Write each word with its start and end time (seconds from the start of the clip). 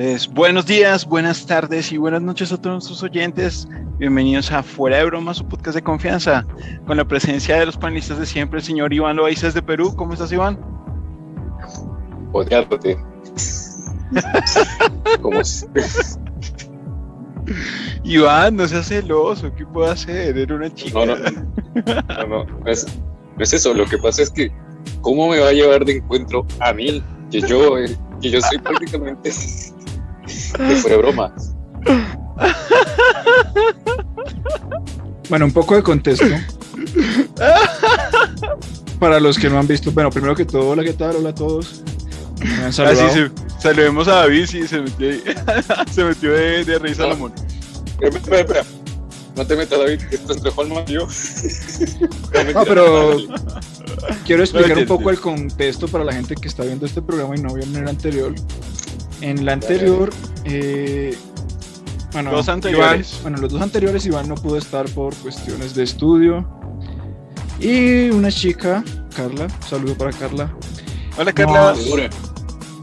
Entonces, 0.00 0.32
buenos 0.32 0.64
días, 0.64 1.04
buenas 1.04 1.44
tardes 1.44 1.90
y 1.90 1.96
buenas 1.96 2.22
noches 2.22 2.52
a 2.52 2.56
todos 2.56 2.74
nuestros 2.74 3.02
oyentes. 3.02 3.66
Bienvenidos 3.98 4.52
a 4.52 4.62
Fuera 4.62 4.98
de 4.98 5.04
Broma, 5.06 5.34
su 5.34 5.44
podcast 5.44 5.74
de 5.74 5.82
confianza, 5.82 6.46
con 6.86 6.98
la 6.98 7.04
presencia 7.04 7.56
de 7.56 7.66
los 7.66 7.76
panelistas 7.76 8.20
de 8.20 8.26
siempre, 8.26 8.60
el 8.60 8.64
señor 8.64 8.92
Iván 8.92 9.16
Loaiza 9.16 9.50
de 9.50 9.60
Perú. 9.60 9.92
¿Cómo 9.96 10.12
estás, 10.12 10.30
Iván? 10.30 10.56
Odiándote. 12.30 12.96
¿Cómo 15.20 15.40
Iván, 18.04 18.54
no 18.54 18.68
seas 18.68 18.86
celoso, 18.86 19.52
¿qué 19.56 19.66
puedo 19.66 19.90
hacer? 19.90 20.38
Era 20.38 20.54
una 20.54 20.72
chica. 20.72 20.92
No, 20.92 21.06
no, 21.06 21.16
no, 21.16 22.26
no, 22.28 22.44
no 22.44 22.70
es, 22.70 22.86
no 23.36 23.42
es 23.42 23.52
eso. 23.52 23.74
Lo 23.74 23.84
que 23.84 23.98
pasa 23.98 24.22
es 24.22 24.30
que, 24.30 24.52
¿cómo 25.00 25.28
me 25.28 25.40
va 25.40 25.48
a 25.48 25.52
llevar 25.52 25.84
de 25.84 25.96
encuentro 25.96 26.46
a 26.60 26.72
mí? 26.72 27.02
Que 27.32 27.40
yo, 27.40 27.76
eh, 27.76 27.98
que 28.22 28.30
yo 28.30 28.40
soy 28.40 28.58
prácticamente 28.58 29.32
fuera 30.50 30.96
de 30.96 30.96
broma. 30.96 31.34
Bueno, 35.28 35.44
un 35.44 35.52
poco 35.52 35.76
de 35.76 35.82
contexto. 35.82 36.26
Para 38.98 39.20
los 39.20 39.38
que 39.38 39.48
no 39.48 39.58
han 39.58 39.66
visto, 39.66 39.92
bueno, 39.92 40.10
primero 40.10 40.34
que 40.34 40.44
todo, 40.44 40.70
hola, 40.70 40.82
¿qué 40.82 40.92
tal? 40.94 41.16
Hola 41.16 41.30
a 41.30 41.34
todos. 41.34 41.82
Me 42.40 42.64
han 42.64 42.72
saludado. 42.72 43.06
Así 43.08 43.20
se, 43.20 43.30
saludemos 43.60 44.08
a 44.08 44.14
David, 44.16 44.46
sí, 44.46 44.66
se 44.66 44.80
metió, 44.80 45.08
ahí. 45.08 45.22
se 45.90 46.04
metió 46.04 46.32
de, 46.32 46.64
de 46.64 46.78
rey 46.78 46.94
Salomón. 46.94 47.32
Espera, 48.00 48.16
espera, 48.16 48.40
espera. 48.40 48.64
No 49.36 49.46
te 49.46 49.54
metas, 49.54 49.78
David, 49.78 50.00
que 50.00 50.16
esto 50.16 50.32
entre 50.32 50.50
Juanma 50.50 50.82
y 50.86 50.92
yo. 50.94 51.06
No, 52.54 52.64
pero 52.64 53.16
quiero 54.24 54.42
explicar 54.42 54.74
No, 54.74 54.80
un 54.82 54.86
poco 54.88 55.10
el 55.10 55.20
contexto 55.20 55.86
para 55.86 56.04
la 56.04 56.12
gente 56.12 56.34
que 56.34 56.48
está 56.48 56.64
viendo 56.64 56.86
este 56.86 57.02
programa 57.02 57.36
y 57.36 57.40
no 57.40 57.54
vio 57.54 57.64
en 57.64 57.76
el 57.76 57.88
anterior. 57.88 58.34
En 59.20 59.44
la 59.44 59.52
anterior, 59.52 60.10
eh, 60.44 61.16
bueno, 62.12 62.32
Los 62.32 62.48
anteriores. 62.48 63.12
Iván- 63.14 63.22
bueno, 63.22 63.38
los 63.38 63.52
dos 63.52 63.62
anteriores 63.62 64.06
Iván 64.06 64.28
no 64.28 64.34
pudo 64.36 64.56
estar 64.56 64.88
por 64.90 65.14
cuestiones 65.16 65.74
de 65.74 65.82
estudio. 65.84 66.48
Y 67.60 68.10
una 68.10 68.30
chica, 68.30 68.84
Carla, 69.16 69.44
un 69.46 69.62
saludo 69.68 69.94
para 69.96 70.12
Carla, 70.12 70.52
Hola, 71.18 71.32
Carla. 71.32 71.74
Que 71.74 71.82
te 71.82 71.90
dure. 71.90 72.10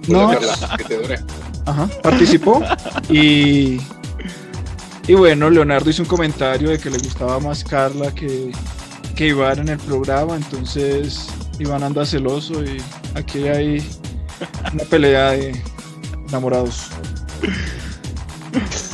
No. 0.10 0.28
Hola, 0.28 0.40
Carla, 0.40 0.78
que 0.78 0.84
te 0.84 0.98
dure. 0.98 1.20
Ajá, 1.66 1.90
participó 2.04 2.62
y, 3.10 3.80
y 5.08 5.14
bueno, 5.16 5.50
Leonardo 5.50 5.90
hizo 5.90 6.04
un 6.04 6.08
comentario 6.08 6.70
de 6.70 6.78
que 6.78 6.90
le 6.92 6.98
gustaba 7.00 7.40
más 7.40 7.64
Carla 7.64 8.14
que, 8.14 8.52
que 9.16 9.28
Iván 9.30 9.60
en 9.60 9.70
el 9.70 9.80
programa, 9.80 10.36
entonces 10.36 11.28
Iván 11.58 11.82
anda 11.84 12.06
celoso 12.06 12.64
y 12.64 12.78
aquí 13.16 13.48
hay 13.48 13.84
una 14.74 14.84
pelea 14.84 15.32
de 15.32 15.60
enamorados. 16.28 16.88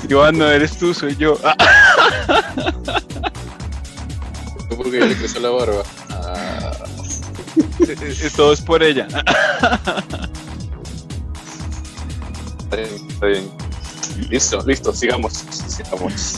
Iván, 0.09 0.37
no 0.37 0.47
eres 0.47 0.77
tú, 0.77 0.93
soy 0.93 1.15
yo. 1.15 1.37
Ah, 1.43 1.55
Fue 4.67 4.77
porque 4.77 4.99
le 4.99 5.15
creció 5.15 5.39
la 5.41 5.49
barba. 5.49 5.83
Ah, 6.09 6.71
eh, 7.87 7.95
eh, 7.99 8.29
todo 8.35 8.53
es 8.53 8.61
por 8.61 8.81
ella. 8.83 9.07
está 12.59 12.75
bien, 12.75 13.07
está 13.09 13.25
bien. 13.27 13.51
Listo, 14.29 14.61
listo, 14.65 14.93
sigamos. 14.93 15.33
Sigamos. 15.67 16.35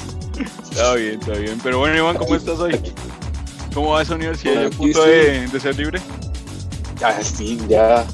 Está 0.71 0.95
bien, 0.95 1.19
está 1.19 1.33
bien. 1.33 1.59
Pero 1.63 1.79
bueno, 1.79 1.97
Iván, 1.97 2.17
¿cómo 2.17 2.35
estás 2.35 2.59
hoy? 2.59 2.79
¿Cómo 3.73 3.91
va 3.91 4.01
esa 4.01 4.15
universidad? 4.15 4.61
¿Ya 4.61 4.67
a 4.67 4.71
punto 4.71 5.03
sí. 5.03 5.09
de, 5.09 5.47
de 5.47 5.59
ser 5.59 5.75
libre? 5.77 6.01
Ya, 6.99 7.11
fin, 7.11 7.67
ya, 7.67 8.05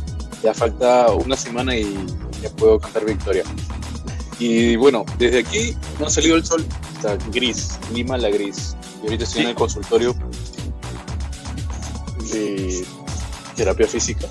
ya 0.41 0.53
falta 0.53 1.11
una 1.11 1.35
semana 1.35 1.75
y 1.75 2.05
ya 2.41 2.49
puedo 2.49 2.79
cantar 2.79 3.05
victoria. 3.05 3.43
Y 4.39 4.75
bueno, 4.77 5.05
desde 5.17 5.39
aquí 5.39 5.75
no 5.99 6.07
ha 6.07 6.09
salido 6.09 6.35
el 6.35 6.45
sol, 6.45 6.65
está 6.95 7.17
gris, 7.31 7.77
Lima 7.93 8.17
la 8.17 8.29
gris. 8.29 8.75
Y 9.01 9.05
ahorita 9.05 9.23
estoy 9.23 9.43
en 9.43 9.49
el 9.49 9.55
consultorio 9.55 10.15
de 12.31 12.85
terapia 13.55 13.87
física 13.87 14.27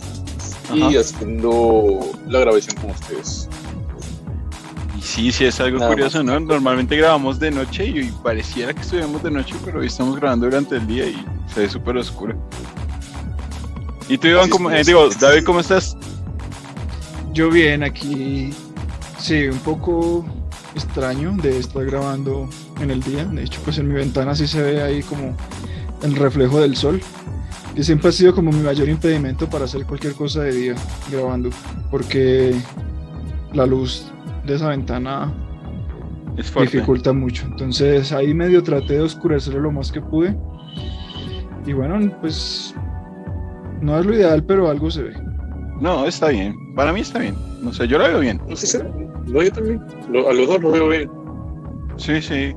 y 0.72 0.96
haciendo 0.96 2.00
la 2.26 2.40
grabación 2.40 2.76
con 2.76 2.90
ustedes. 2.90 3.48
Y 4.96 5.02
sí, 5.02 5.32
sí, 5.32 5.44
es 5.44 5.60
algo 5.60 5.78
Nada 5.78 5.90
curioso, 5.90 6.22
¿no? 6.22 6.40
Normalmente 6.40 6.96
grabamos 6.96 7.38
de 7.38 7.50
noche 7.50 7.86
y, 7.86 7.98
y 8.00 8.10
pareciera 8.22 8.72
que 8.74 8.80
estuviéramos 8.80 9.22
de 9.22 9.30
noche, 9.30 9.54
pero 9.64 9.80
hoy 9.80 9.86
estamos 9.86 10.16
grabando 10.16 10.46
durante 10.46 10.76
el 10.76 10.86
día 10.86 11.06
y 11.06 11.24
se 11.52 11.60
ve 11.60 11.68
súper 11.68 11.96
oscuro. 11.96 12.36
¿Y 14.08 14.16
tú, 14.16 14.28
Iván, 14.28 14.48
cómo, 14.48 14.70
eh, 14.70 14.82
digo, 14.84 15.08
David, 15.20 15.44
cómo 15.44 15.60
estás? 15.60 15.94
Yo 17.38 17.50
bien 17.50 17.84
aquí, 17.84 18.50
sí, 19.16 19.46
un 19.46 19.60
poco 19.60 20.26
extraño 20.74 21.36
de 21.40 21.56
estar 21.60 21.84
grabando 21.84 22.48
en 22.80 22.90
el 22.90 23.00
día, 23.00 23.24
de 23.26 23.44
hecho 23.44 23.60
pues 23.64 23.78
en 23.78 23.86
mi 23.86 23.94
ventana 23.94 24.34
sí 24.34 24.48
se 24.48 24.60
ve 24.60 24.82
ahí 24.82 25.04
como 25.04 25.36
el 26.02 26.16
reflejo 26.16 26.60
del 26.60 26.74
sol, 26.74 27.00
que 27.76 27.84
siempre 27.84 28.08
ha 28.08 28.12
sido 28.12 28.34
como 28.34 28.50
mi 28.50 28.58
mayor 28.58 28.88
impedimento 28.88 29.48
para 29.48 29.66
hacer 29.66 29.86
cualquier 29.86 30.14
cosa 30.14 30.42
de 30.42 30.52
día 30.52 30.74
grabando, 31.12 31.50
porque 31.92 32.60
la 33.52 33.66
luz 33.66 34.10
de 34.44 34.56
esa 34.56 34.70
ventana 34.70 35.32
Es 36.36 36.52
dificulta 36.52 37.12
mucho. 37.12 37.46
Entonces 37.46 38.10
ahí 38.10 38.34
medio 38.34 38.64
traté 38.64 38.94
de 38.94 39.02
oscurecerlo 39.02 39.60
lo 39.60 39.70
más 39.70 39.92
que 39.92 40.00
pude. 40.00 40.36
Y 41.64 41.72
bueno, 41.72 42.00
pues 42.20 42.74
no 43.80 43.96
es 43.96 44.04
lo 44.04 44.12
ideal, 44.12 44.42
pero 44.42 44.68
algo 44.68 44.90
se 44.90 45.04
ve. 45.04 45.27
No, 45.80 46.06
está 46.06 46.28
bien. 46.28 46.74
Para 46.74 46.92
mí 46.92 47.00
está 47.00 47.18
bien. 47.20 47.34
No 47.62 47.72
sé, 47.72 47.86
yo 47.88 47.98
lo 47.98 48.04
veo 48.04 48.20
bien. 48.20 48.40
No 48.48 48.56
sé 48.56 48.66
si 48.66 48.78
no, 49.32 49.42
yo 49.42 49.52
también. 49.52 49.80
Lo- 50.10 50.28
a 50.28 50.32
los 50.32 50.46
dos 50.48 50.60
lo 50.62 50.70
veo 50.72 50.88
bien. 50.88 51.10
Sí, 51.96 52.20
sí. 52.22 52.54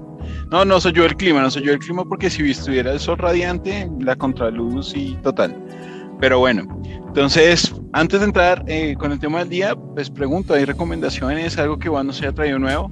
No, 0.52 0.66
no 0.66 0.80
soy 0.80 0.94
yo 0.94 1.06
el 1.06 1.16
clima, 1.16 1.42
no 1.42 1.50
soy 1.50 1.64
yo 1.64 1.72
el 1.74 1.80
clima 1.80 2.04
porque 2.06 2.30
si 2.30 2.50
estuviera 2.50 2.92
el 2.92 3.00
sol 3.00 3.18
radiante, 3.18 3.90
la 4.00 4.16
contraluz 4.16 4.94
y 4.96 5.16
total. 5.24 5.56
Pero 6.20 6.40
bueno, 6.40 6.64
entonces, 7.08 7.74
antes 7.94 8.20
de 8.20 8.28
entrar 8.28 8.64
eh, 8.68 8.96
con 9.00 9.12
el 9.12 9.20
tema 9.20 9.40
del 9.40 9.50
día, 9.50 9.76
pues 9.76 10.10
pregunto, 10.12 10.54
¿hay 10.54 10.66
recomendaciones? 10.66 11.58
¿Algo 11.58 11.80
que 11.80 11.88
Iván 11.88 12.08
nos 12.08 12.22
haya 12.22 12.32
traído 12.32 12.60
nuevo? 12.60 12.92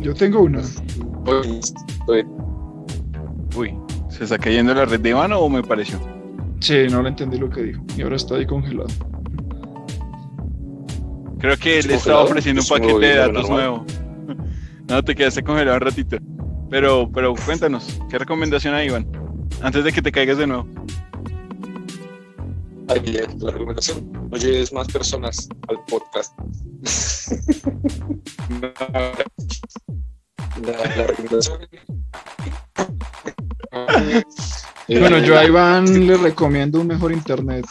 Yo 0.00 0.14
tengo 0.14 0.40
una. 0.40 0.60
Estoy- 0.60 1.60
estoy- 1.60 2.26
Uy, 3.56 3.74
¿se 4.08 4.24
está 4.24 4.38
cayendo 4.38 4.72
la 4.74 4.86
red 4.86 5.00
de 5.00 5.10
Iván 5.10 5.32
o 5.32 5.48
me 5.48 5.62
pareció? 5.62 5.98
Sí, 6.60 6.86
no 6.90 7.02
le 7.02 7.08
entendí 7.08 7.38
lo 7.38 7.48
que 7.50 7.62
dijo. 7.62 7.82
Y 7.96 8.02
ahora 8.02 8.16
está 8.16 8.36
ahí 8.36 8.46
congelado. 8.46 8.88
Creo 11.38 11.56
que 11.56 11.78
¿Es 11.78 11.86
le 11.86 11.94
estaba 11.94 12.22
ofreciendo 12.22 12.60
un 12.62 12.68
paquete 12.68 12.98
de 13.06 13.16
datos 13.16 13.48
nuevo. 13.48 13.84
No, 14.88 15.04
te 15.04 15.14
quedaste 15.14 15.44
congelado 15.44 15.76
un 15.76 15.82
ratito. 15.82 16.16
Pero, 16.68 17.08
pero 17.12 17.34
cuéntanos, 17.46 18.00
¿qué 18.10 18.18
recomendación 18.18 18.74
hay, 18.74 18.88
Iván? 18.88 19.06
Antes 19.62 19.84
de 19.84 19.92
que 19.92 20.02
te 20.02 20.10
caigas 20.10 20.36
de 20.36 20.48
nuevo. 20.48 20.66
Ahí 22.88 23.16
es 23.16 23.40
la 23.40 23.52
recomendación. 23.52 24.10
No 24.30 24.36
lleves 24.36 24.72
más 24.72 24.88
personas 24.88 25.48
al 25.68 25.78
podcast. 25.84 26.36
la, 30.60 30.72
la 30.96 31.06
recomendación. 31.06 31.60
Bueno, 34.98 35.16
Eh, 35.18 35.24
yo 35.24 35.38
a 35.38 35.44
Iván 35.44 36.06
le 36.06 36.16
recomiendo 36.16 36.80
un 36.80 36.88
mejor 36.88 37.12
internet. 37.12 37.64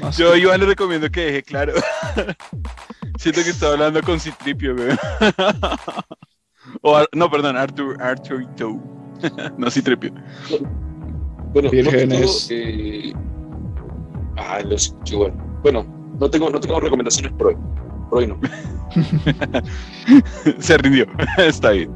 Más 0.00 0.16
Yo 0.16 0.32
a 0.32 0.38
Iván 0.38 0.60
le 0.60 0.66
recomiendo 0.66 1.10
que 1.10 1.20
deje 1.26 1.42
claro. 1.42 1.72
Siento 3.18 3.42
que 3.42 3.50
está 3.50 3.68
hablando 3.72 4.00
con 4.02 4.20
Citripio, 4.20 4.74
o, 6.82 6.96
Ar- 6.96 7.08
no, 7.12 7.30
perdón, 7.30 7.56
Arthur, 7.56 8.00
Arthur 8.02 8.46
Toe. 8.56 8.78
no 9.58 9.70
Citripio. 9.70 10.12
Bueno, 11.52 11.70
Vírgenes. 11.70 12.20
no 12.20 12.48
tengo, 12.48 12.50
eh, 12.50 13.12
Ah, 14.36 14.58
lo 14.64 14.74
escuché 14.74 15.14
igual. 15.14 15.32
Bueno, 15.62 15.84
no 16.20 16.28
tengo, 16.28 16.50
no 16.50 16.58
tengo 16.60 16.80
recomendaciones 16.80 17.32
por 17.32 17.48
hoy. 17.48 17.56
Por 18.10 18.18
hoy 18.18 18.26
no. 18.26 18.38
Se 20.58 20.76
rindió. 20.78 21.06
está 21.38 21.70
bien. 21.70 21.90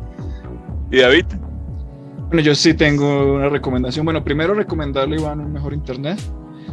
¿Y 0.91 0.99
David? 1.01 1.27
Bueno, 2.29 2.43
yo 2.43 2.55
sí 2.55 2.75
tengo 2.75 3.37
una 3.37 3.49
recomendación. 3.49 4.05
Bueno, 4.05 4.23
primero 4.23 4.53
recomendarle 4.53 5.17
a 5.17 5.21
Iván 5.21 5.41
un 5.41 5.51
mejor 5.51 5.73
internet. 5.73 6.21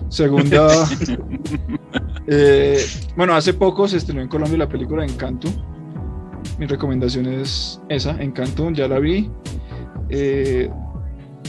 Segunda, 0.10 0.68
eh, 2.28 2.86
bueno, 3.16 3.34
hace 3.34 3.54
poco 3.54 3.88
se 3.88 3.98
estrenó 3.98 4.22
en 4.22 4.28
Colombia 4.28 4.58
la 4.58 4.68
película 4.68 5.06
Encanto. 5.06 5.48
Mi 6.60 6.66
recomendación 6.66 7.26
es 7.28 7.82
esa, 7.88 8.22
Encanto, 8.22 8.70
ya 8.72 8.90
la 8.90 9.00
vi. 9.00 9.32
Eh, 10.10 10.70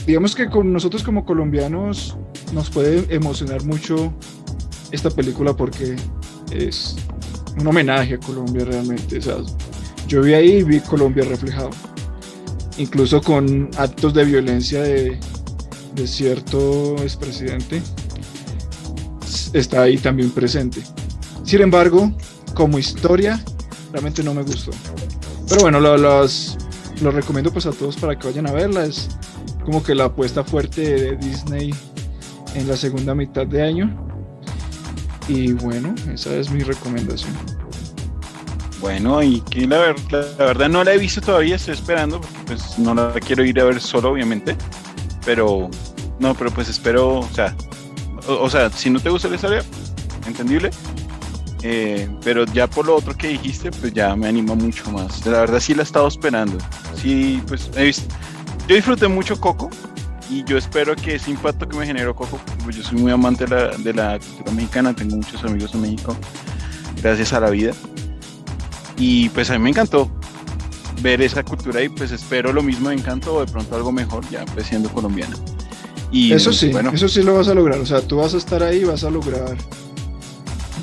digamos 0.05 0.35
que 0.35 0.49
con 0.49 0.71
nosotros 0.71 1.03
como 1.03 1.25
colombianos 1.25 2.17
nos 2.53 2.69
puede 2.69 3.13
emocionar 3.13 3.65
mucho 3.65 4.13
esta 4.91 5.09
película 5.09 5.53
porque 5.53 5.97
es 6.51 6.95
un 7.59 7.67
homenaje 7.67 8.13
a 8.13 8.19
Colombia 8.19 8.63
realmente. 8.63 9.17
O 9.17 9.21
sea, 9.21 9.35
yo 10.07 10.21
vi 10.21 10.33
ahí 10.33 10.51
y 10.59 10.63
vi 10.63 10.79
Colombia 10.79 11.25
reflejado 11.25 11.71
incluso 12.77 13.21
con 13.21 13.69
actos 13.77 14.13
de 14.13 14.25
violencia 14.25 14.81
de, 14.81 15.19
de 15.95 16.07
cierto 16.07 16.95
expresidente, 17.01 17.81
está 19.53 19.83
ahí 19.83 19.97
también 19.97 20.31
presente. 20.31 20.81
Sin 21.43 21.61
embargo, 21.61 22.11
como 22.53 22.79
historia, 22.79 23.43
realmente 23.91 24.23
no 24.23 24.33
me 24.33 24.43
gustó. 24.43 24.71
Pero 25.47 25.61
bueno, 25.61 25.79
lo, 25.79 25.97
los, 25.97 26.57
lo 27.01 27.11
recomiendo 27.11 27.51
pues 27.51 27.65
a 27.65 27.71
todos 27.71 27.95
para 27.95 28.17
que 28.17 28.27
vayan 28.27 28.47
a 28.47 28.51
verla. 28.51 28.85
Es 28.85 29.07
como 29.63 29.83
que 29.83 29.95
la 29.95 30.05
apuesta 30.05 30.43
fuerte 30.43 30.81
de 30.81 31.17
Disney 31.17 31.73
en 32.55 32.67
la 32.67 32.75
segunda 32.75 33.15
mitad 33.15 33.47
de 33.47 33.63
año. 33.63 34.07
Y 35.27 35.53
bueno, 35.53 35.93
esa 36.13 36.35
es 36.35 36.49
mi 36.49 36.61
recomendación. 36.61 37.33
Bueno, 38.79 39.23
y 39.23 39.41
que 39.41 39.65
la, 39.65 39.95
verdad 40.37 40.69
no 40.69 40.83
la 40.83 40.93
he 40.93 40.97
visto 40.97 41.19
todavía, 41.19 41.55
estoy 41.55 41.73
esperando, 41.73 42.21
pues 42.45 42.77
no 42.77 42.93
la 42.93 43.11
quiero 43.13 43.43
ir 43.43 43.59
a 43.59 43.63
ver 43.63 43.81
solo, 43.81 44.11
obviamente. 44.11 44.55
Pero, 45.25 45.69
no, 46.19 46.35
pero 46.35 46.51
pues 46.51 46.69
espero, 46.69 47.19
o 47.19 47.29
sea, 47.33 47.55
o, 48.27 48.49
sea, 48.49 48.69
si 48.69 48.89
no 48.89 48.99
te 48.99 49.09
gusta 49.09 49.27
la 49.29 49.35
historia, 49.35 49.63
entendible. 50.27 50.69
Eh, 51.63 52.07
pero 52.23 52.45
ya 52.45 52.67
por 52.67 52.85
lo 52.85 52.95
otro 52.95 53.17
que 53.17 53.29
dijiste, 53.29 53.71
pues 53.71 53.91
ya 53.93 54.15
me 54.15 54.27
anima 54.27 54.53
mucho 54.53 54.91
más. 54.91 55.25
La 55.25 55.39
verdad 55.39 55.59
sí 55.59 55.73
la 55.73 55.81
he 55.81 55.83
estado 55.83 56.07
esperando. 56.07 56.57
Sí, 56.95 57.41
pues 57.47 57.71
he 57.75 57.85
visto. 57.85 58.13
Yo 58.67 58.75
disfruté 58.75 59.07
mucho 59.07 59.39
Coco 59.39 59.69
y 60.29 60.43
yo 60.43 60.57
espero 60.57 60.95
que 60.95 61.15
ese 61.15 61.31
impacto 61.31 61.67
que 61.67 61.77
me 61.77 61.85
generó 61.85 62.15
Coco, 62.15 62.39
pues 62.63 62.75
yo 62.75 62.83
soy 62.83 62.99
muy 62.99 63.11
amante 63.11 63.45
de 63.45 63.93
la 63.93 64.19
cultura 64.19 64.51
mexicana, 64.51 64.93
tengo 64.93 65.15
muchos 65.15 65.43
amigos 65.43 65.73
en 65.73 65.81
México, 65.81 66.15
gracias 67.01 67.33
a 67.33 67.39
la 67.39 67.49
vida. 67.49 67.73
Y 68.97 69.29
pues 69.29 69.49
a 69.49 69.53
mí 69.53 69.59
me 69.59 69.69
encantó 69.69 70.09
ver 71.01 71.21
esa 71.21 71.43
cultura 71.43 71.83
y 71.83 71.89
pues 71.89 72.11
espero 72.11 72.51
lo 72.51 72.63
mismo 72.63 72.89
de 72.89 72.95
encanto 72.95 73.35
o 73.35 73.45
de 73.45 73.51
pronto 73.51 73.75
algo 73.75 73.91
mejor 73.91 74.27
ya 74.29 74.45
pues 74.45 74.67
siendo 74.67 74.89
colombiana. 74.89 75.35
Y 76.11 76.31
eso 76.31 76.53
sí, 76.53 76.69
bueno, 76.69 76.91
eso 76.93 77.07
sí 77.07 77.21
lo 77.21 77.35
vas 77.35 77.47
a 77.49 77.53
lograr, 77.53 77.79
o 77.79 77.85
sea, 77.85 78.01
tú 78.01 78.17
vas 78.17 78.33
a 78.33 78.37
estar 78.37 78.63
ahí 78.63 78.83
vas 78.85 79.03
a 79.03 79.09
lograr 79.09 79.57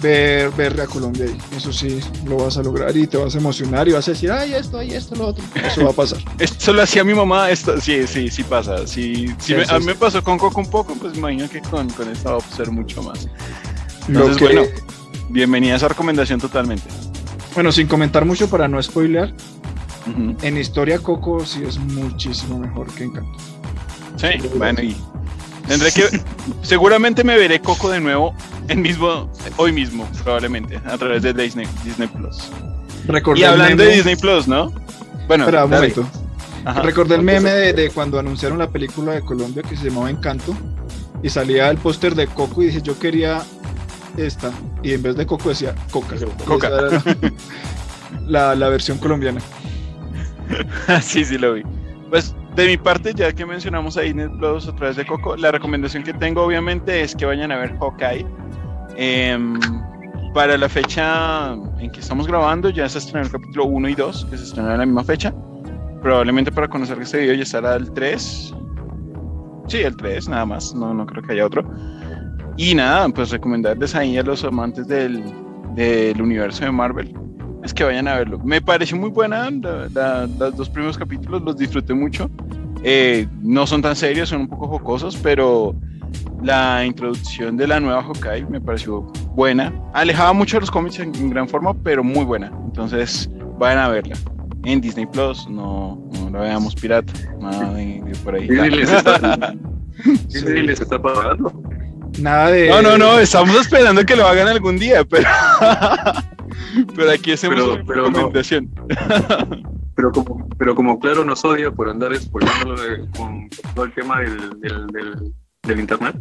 ver, 0.02 0.50
ver 0.50 0.78
a 0.82 0.86
Colombia 0.86 1.24
ahí, 1.24 1.38
eso 1.56 1.72
sí 1.72 1.98
lo 2.26 2.36
vas 2.36 2.58
a 2.58 2.62
lograr 2.62 2.94
y 2.94 3.06
te 3.06 3.16
vas 3.16 3.34
a 3.34 3.38
emocionar 3.38 3.88
y 3.88 3.92
vas 3.92 4.06
a 4.06 4.10
decir, 4.10 4.30
ay, 4.30 4.52
esto, 4.52 4.78
ay, 4.78 4.92
esto, 4.92 5.14
lo 5.16 5.28
otro, 5.28 5.42
eso 5.54 5.82
va 5.82 5.90
a 5.90 5.94
pasar. 5.94 6.18
esto 6.38 6.74
lo 6.74 6.82
hacía 6.82 7.02
mi 7.04 7.14
mamá, 7.14 7.50
esto, 7.50 7.80
sí, 7.80 8.06
sí, 8.06 8.28
sí 8.28 8.42
pasa, 8.42 8.86
sí, 8.86 9.28
sí 9.38 9.54
me, 9.54 9.64
a 9.66 9.78
mí 9.78 9.86
me 9.86 9.94
pasó 9.94 10.22
con 10.22 10.36
Coco 10.36 10.60
un 10.60 10.68
poco, 10.68 10.94
pues 10.94 11.16
imagino 11.16 11.48
que 11.48 11.62
con, 11.62 11.88
con 11.90 12.10
esta 12.10 12.32
va 12.32 12.38
a 12.38 12.56
ser 12.56 12.70
mucho 12.70 13.02
más. 13.02 13.26
Entonces, 14.06 14.36
que... 14.36 14.44
bueno, 14.44 14.62
bienvenida 15.30 15.72
a 15.72 15.76
esa 15.76 15.88
recomendación 15.88 16.38
totalmente. 16.38 16.84
Bueno, 17.54 17.70
sin 17.70 17.86
comentar 17.86 18.24
mucho 18.24 18.48
para 18.48 18.66
no 18.68 18.82
spoilear, 18.82 19.32
en 20.42 20.56
historia 20.56 20.98
Coco 20.98 21.44
sí 21.46 21.62
es 21.66 21.78
muchísimo 21.78 22.58
mejor 22.58 22.92
que 22.94 23.04
Encanto. 23.04 23.38
Sí, 24.16 24.28
bueno, 24.56 24.82
y 24.82 24.96
tendré 25.66 25.92
que. 25.92 26.20
seguramente 26.62 27.24
me 27.24 27.36
veré 27.36 27.60
Coco 27.60 27.90
de 27.90 28.00
nuevo 28.00 28.34
en 28.68 28.82
mismo, 28.82 29.30
hoy 29.56 29.72
mismo, 29.72 30.08
probablemente, 30.22 30.80
a 30.84 30.98
través 30.98 31.22
de 31.22 31.32
Disney, 31.32 31.66
Disney 31.84 32.08
Plus. 32.08 32.50
y 33.36 33.42
hablando 33.44 33.82
de 33.82 33.90
Disney 33.90 34.16
Plus, 34.16 34.48
¿no? 34.48 34.72
Bueno, 35.28 35.44
Espera, 35.44 35.64
un 35.64 35.70
momento. 35.70 36.08
Recordé 36.82 37.16
el 37.16 37.22
meme 37.22 37.50
de, 37.50 37.72
de, 37.72 37.90
cuando 37.90 38.18
anunciaron 38.18 38.58
la 38.58 38.70
película 38.70 39.12
de 39.12 39.20
Colombia 39.20 39.62
que 39.62 39.76
se 39.76 39.90
llamaba 39.90 40.10
Encanto 40.10 40.56
y 41.22 41.28
salía 41.28 41.70
el 41.70 41.76
póster 41.76 42.14
de 42.14 42.26
Coco 42.26 42.62
y 42.62 42.66
dije, 42.66 42.82
yo 42.82 42.98
quería 42.98 43.42
esta. 44.16 44.52
Y 44.82 44.92
en 44.92 45.02
vez 45.02 45.16
de 45.16 45.26
Coco 45.26 45.48
decía 45.48 45.74
Coca. 45.90 46.16
Coca. 46.44 46.70
La, 48.26 48.54
la, 48.54 48.68
versión 48.68 48.98
colombiana. 48.98 49.40
sí, 51.02 51.24
sí 51.24 51.36
lo 51.36 51.54
vi. 51.54 51.62
Pues 52.10 52.34
de 52.54 52.66
mi 52.66 52.76
parte, 52.76 53.12
ya 53.14 53.32
que 53.32 53.44
mencionamos 53.44 53.96
ahí 53.96 54.14
Plus 54.14 54.68
a 54.68 54.76
través 54.76 54.96
de 54.96 55.04
Coco, 55.04 55.36
la 55.36 55.50
recomendación 55.50 56.04
que 56.04 56.12
tengo 56.14 56.42
obviamente 56.42 57.02
es 57.02 57.14
que 57.14 57.26
vayan 57.26 57.50
a 57.50 57.56
ver 57.56 57.76
Hawkeye. 57.78 58.24
Em, 58.96 59.58
para 60.32 60.56
la 60.56 60.68
fecha 60.68 61.52
en 61.78 61.90
que 61.90 62.00
estamos 62.00 62.26
grabando, 62.26 62.70
ya 62.70 62.88
se 62.88 62.98
estrenó 62.98 63.26
el 63.26 63.32
capítulo 63.32 63.66
1 63.66 63.88
y 63.88 63.94
2, 63.94 64.26
que 64.30 64.36
se 64.36 64.44
estrenó 64.44 64.72
en 64.72 64.78
la 64.78 64.86
misma 64.86 65.04
fecha. 65.04 65.34
Probablemente 66.02 66.52
para 66.52 66.68
conocer 66.68 67.00
este 67.00 67.18
video 67.18 67.34
ya 67.34 67.42
estará 67.42 67.76
el 67.76 67.92
3. 67.92 68.54
Sí, 69.66 69.78
el 69.78 69.96
3, 69.96 70.28
nada 70.28 70.44
más. 70.44 70.74
No, 70.74 70.92
no 70.92 71.06
creo 71.06 71.22
que 71.22 71.32
haya 71.32 71.46
otro. 71.46 71.64
Y 72.56 72.74
nada, 72.74 73.08
pues 73.08 73.30
recomendarles 73.30 73.94
ahí 73.94 74.16
a 74.16 74.22
los 74.22 74.44
amantes 74.44 74.86
del, 74.86 75.22
del 75.74 76.20
universo 76.22 76.64
de 76.64 76.70
Marvel 76.70 77.14
es 77.64 77.72
que 77.72 77.82
vayan 77.82 78.06
a 78.06 78.16
verlo. 78.16 78.38
Me 78.44 78.60
pareció 78.60 78.96
muy 78.96 79.10
buena, 79.10 79.50
los 79.50 80.56
dos 80.56 80.68
primeros 80.68 80.98
capítulos 80.98 81.42
los 81.42 81.56
disfruté 81.56 81.94
mucho. 81.94 82.30
Eh, 82.82 83.26
no 83.42 83.66
son 83.66 83.80
tan 83.80 83.96
serios, 83.96 84.28
son 84.28 84.42
un 84.42 84.48
poco 84.48 84.68
jocosos, 84.68 85.16
pero 85.16 85.74
la 86.42 86.84
introducción 86.84 87.56
de 87.56 87.66
la 87.66 87.80
nueva 87.80 88.02
Hawkeye 88.02 88.44
me 88.50 88.60
pareció 88.60 89.00
buena. 89.34 89.72
Alejaba 89.94 90.34
mucho 90.34 90.58
de 90.58 90.60
los 90.60 90.70
cómics 90.70 90.98
en, 90.98 91.30
gran 91.30 91.48
forma, 91.48 91.72
pero 91.72 92.04
muy 92.04 92.24
buena. 92.26 92.52
Entonces, 92.66 93.30
vayan 93.58 93.78
a 93.78 93.88
verla. 93.88 94.16
En 94.64 94.82
Disney 94.82 95.06
Plus, 95.06 95.48
no, 95.48 95.98
no 96.20 96.30
la 96.30 96.40
veamos 96.40 96.74
pirata, 96.74 97.12
nada 97.40 97.72
de, 97.72 98.02
por 98.22 98.34
ahí. 98.34 98.46
Disney 98.46 98.70
les 98.70 98.90
está, 98.90 99.54
les 100.62 100.80
está 100.80 101.00
pagando. 101.00 101.62
Nada 102.18 102.50
de. 102.50 102.68
No, 102.68 102.82
no, 102.82 102.98
no, 102.98 103.18
estamos 103.18 103.54
esperando 103.56 104.04
que 104.04 104.16
lo 104.16 104.26
hagan 104.26 104.48
algún 104.48 104.78
día, 104.78 105.04
pero. 105.04 105.28
pero 106.96 107.10
aquí 107.10 107.32
hacemos 107.32 107.56
pero, 107.56 107.74
una 107.74 107.84
pero 107.84 108.04
recomendación. 108.06 108.70
pero, 109.94 110.12
como, 110.12 110.48
pero 110.56 110.74
como 110.74 110.98
claro 110.98 111.24
nos 111.24 111.44
odia 111.44 111.70
por 111.70 111.88
andar 111.88 112.14
spoilándolo 112.16 113.10
con, 113.16 113.48
todo 113.74 113.84
el 113.84 113.92
tema 113.94 114.20
del, 114.20 114.60
del, 114.60 114.86
del, 114.88 115.34
del, 115.62 115.80
internet, 115.80 116.16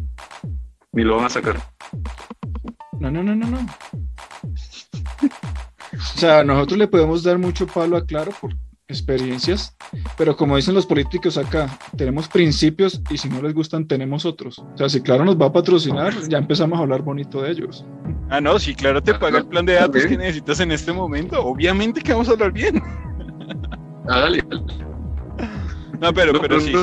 ni 0.91 1.03
lo 1.03 1.17
van 1.17 1.25
a 1.25 1.29
sacar. 1.29 1.57
No, 2.99 3.11
no, 3.11 3.23
no, 3.23 3.35
no, 3.35 3.47
no. 3.47 3.65
O 5.93 6.17
sea, 6.17 6.43
nosotros 6.43 6.77
le 6.77 6.87
podemos 6.87 7.23
dar 7.23 7.37
mucho 7.37 7.67
palo 7.67 7.97
a 7.97 8.05
Claro 8.05 8.31
por 8.39 8.53
experiencias, 8.87 9.75
pero 10.17 10.35
como 10.35 10.55
dicen 10.55 10.75
los 10.75 10.85
políticos 10.85 11.37
acá, 11.37 11.67
tenemos 11.97 12.27
principios 12.27 13.01
y 13.09 13.17
si 13.17 13.29
no 13.29 13.41
les 13.41 13.53
gustan 13.53 13.87
tenemos 13.87 14.25
otros. 14.25 14.59
O 14.59 14.77
sea, 14.77 14.89
si 14.89 15.01
Claro 15.01 15.25
nos 15.25 15.39
va 15.39 15.47
a 15.47 15.53
patrocinar, 15.53 16.13
ya 16.29 16.37
empezamos 16.37 16.79
a 16.79 16.83
hablar 16.83 17.01
bonito 17.01 17.41
de 17.41 17.51
ellos. 17.51 17.85
Ah, 18.29 18.39
no, 18.41 18.59
si 18.59 18.75
Claro 18.75 19.01
te 19.01 19.13
paga 19.13 19.39
el 19.39 19.47
plan 19.47 19.65
de 19.65 19.73
datos 19.73 20.05
que 20.05 20.17
necesitas 20.17 20.59
en 20.59 20.71
este 20.71 20.93
momento, 20.93 21.43
obviamente 21.43 22.01
que 22.01 22.11
vamos 22.11 22.29
a 22.29 22.33
hablar 22.33 22.51
bien. 22.51 22.81
Ah, 24.05 24.19
dale. 24.19 24.43
No, 26.01 26.13
pero, 26.13 26.33
pero 26.41 26.59
sí. 26.59 26.73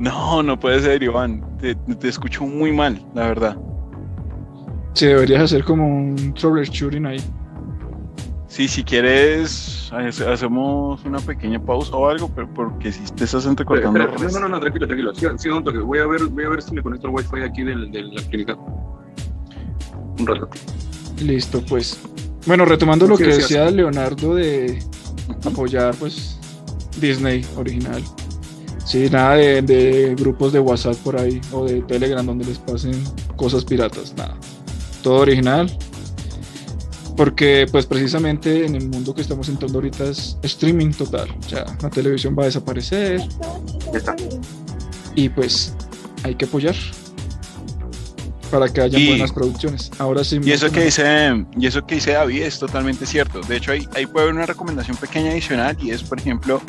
No, 0.00 0.42
no 0.42 0.58
puede 0.58 0.80
ser, 0.80 1.00
Iván. 1.04 1.56
Te, 1.58 1.76
te 1.76 2.08
escucho 2.08 2.44
muy 2.44 2.72
mal, 2.72 3.00
la 3.14 3.28
verdad. 3.28 3.56
Sí, 4.94 5.06
deberías 5.06 5.42
hacer 5.42 5.62
como 5.62 5.86
un 5.86 6.34
troubleshooting 6.34 7.06
ahí. 7.06 7.18
Sí, 8.48 8.68
si 8.68 8.84
quieres, 8.84 9.90
hacemos 9.92 11.04
una 11.04 11.18
pequeña 11.18 11.60
pausa 11.60 11.96
o 11.96 12.08
algo, 12.08 12.30
pero 12.34 12.48
porque 12.54 12.92
si 12.92 13.02
te 13.12 13.24
estás 13.24 13.44
entrecortando. 13.44 13.98
no, 13.98 14.40
no, 14.40 14.48
no, 14.48 14.60
tranquilo, 14.60 14.86
tranquilo. 14.86 15.14
Sí, 15.14 15.26
sí, 15.36 15.48
un 15.48 15.64
toque. 15.64 15.78
Voy 15.78 15.98
a 15.98 16.06
ver, 16.06 16.26
voy 16.26 16.44
a 16.44 16.48
ver 16.50 16.62
si 16.62 16.72
me 16.72 16.82
conecto 16.82 17.08
al 17.08 17.14
wifi 17.14 17.42
aquí 17.42 17.64
de 17.64 17.74
la 17.74 18.22
clínica. 18.28 18.56
Un 20.18 20.26
rato. 20.26 20.48
Listo, 21.20 21.60
pues. 21.68 22.00
Bueno, 22.46 22.64
retomando 22.64 23.08
lo 23.08 23.16
que 23.16 23.26
decía 23.26 23.68
Leonardo 23.70 24.36
de 24.36 24.78
apoyar, 25.44 25.94
pues, 25.96 26.38
Disney 27.00 27.44
original. 27.56 28.02
Sí, 28.84 29.08
nada 29.10 29.34
de, 29.34 29.62
de, 29.62 30.14
grupos 30.14 30.52
de 30.52 30.60
WhatsApp 30.60 30.94
por 30.98 31.18
ahí 31.18 31.40
o 31.50 31.64
de 31.64 31.82
Telegram 31.82 32.24
donde 32.24 32.44
les 32.44 32.58
pasen 32.58 32.92
cosas 33.34 33.64
piratas, 33.64 34.14
nada. 34.16 34.36
Todo 35.02 35.22
original, 35.22 35.68
porque 37.16 37.66
pues 37.70 37.86
precisamente 37.86 38.66
en 38.66 38.74
el 38.74 38.88
mundo 38.88 39.14
que 39.14 39.22
estamos 39.22 39.48
entrando 39.48 39.78
ahorita 39.78 40.04
es 40.04 40.36
streaming 40.42 40.92
total, 40.92 41.28
o 41.38 41.48
sea, 41.48 41.64
la 41.80 41.90
televisión 41.90 42.36
va 42.38 42.42
a 42.42 42.46
desaparecer. 42.46 43.22
Y 45.14 45.28
pues 45.30 45.74
hay 46.22 46.34
que 46.34 46.44
apoyar 46.44 46.74
para 48.50 48.68
que 48.68 48.80
haya 48.80 48.98
buenas 49.08 49.32
producciones. 49.32 49.90
Ahora 49.98 50.24
sí. 50.24 50.40
Y 50.42 50.52
eso 50.52 50.70
que 50.70 50.84
dice, 50.84 51.46
y 51.58 51.66
eso 51.66 51.86
que 51.86 51.96
dice 51.96 52.12
David 52.12 52.42
es 52.42 52.58
totalmente 52.58 53.06
cierto. 53.06 53.40
De 53.40 53.56
hecho, 53.56 53.72
ahí, 53.72 53.86
ahí 53.94 54.06
puede 54.06 54.24
haber 54.24 54.34
una 54.36 54.46
recomendación 54.46 54.96
pequeña 54.96 55.30
adicional 55.30 55.76
y 55.80 55.90
es, 55.90 56.02
por 56.02 56.18
ejemplo, 56.18 56.60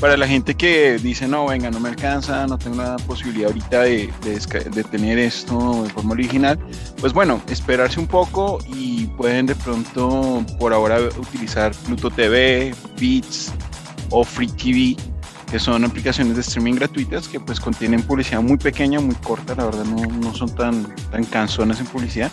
para 0.00 0.16
la 0.16 0.26
gente 0.26 0.54
que 0.54 0.98
dice, 0.98 1.26
no, 1.26 1.46
venga, 1.46 1.70
no 1.70 1.80
me 1.80 1.88
alcanza, 1.88 2.46
no 2.46 2.58
tengo 2.58 2.76
la 2.76 2.96
posibilidad 2.96 3.48
ahorita 3.48 3.82
de, 3.82 4.12
tener 4.90 5.18
esto 5.18 5.84
de 5.84 5.90
forma 5.90 6.12
original, 6.12 6.58
pues 7.00 7.12
bueno, 7.12 7.40
esperarse 7.48 7.98
un 7.98 8.06
poco 8.06 8.58
y 8.66 9.06
pueden 9.06 9.46
de 9.46 9.54
pronto 9.54 10.44
por 10.58 10.72
ahora 10.72 10.98
utilizar 11.18 11.72
Pluto 11.86 12.10
TV, 12.10 12.74
Beats 13.00 13.52
o 14.10 14.22
Free 14.22 14.48
TV, 14.48 14.96
que 15.50 15.58
son 15.58 15.84
aplicaciones 15.84 16.34
de 16.34 16.42
streaming 16.42 16.74
gratuitas 16.74 17.28
que 17.28 17.40
pues 17.40 17.58
contienen 17.58 18.02
publicidad 18.02 18.42
muy 18.42 18.58
pequeña, 18.58 19.00
muy 19.00 19.14
corta, 19.16 19.54
la 19.54 19.64
verdad 19.64 19.84
no, 19.84 20.04
no 20.04 20.34
son 20.34 20.54
tan, 20.54 20.94
tan 21.10 21.24
en 21.24 21.86
publicidad 21.86 22.30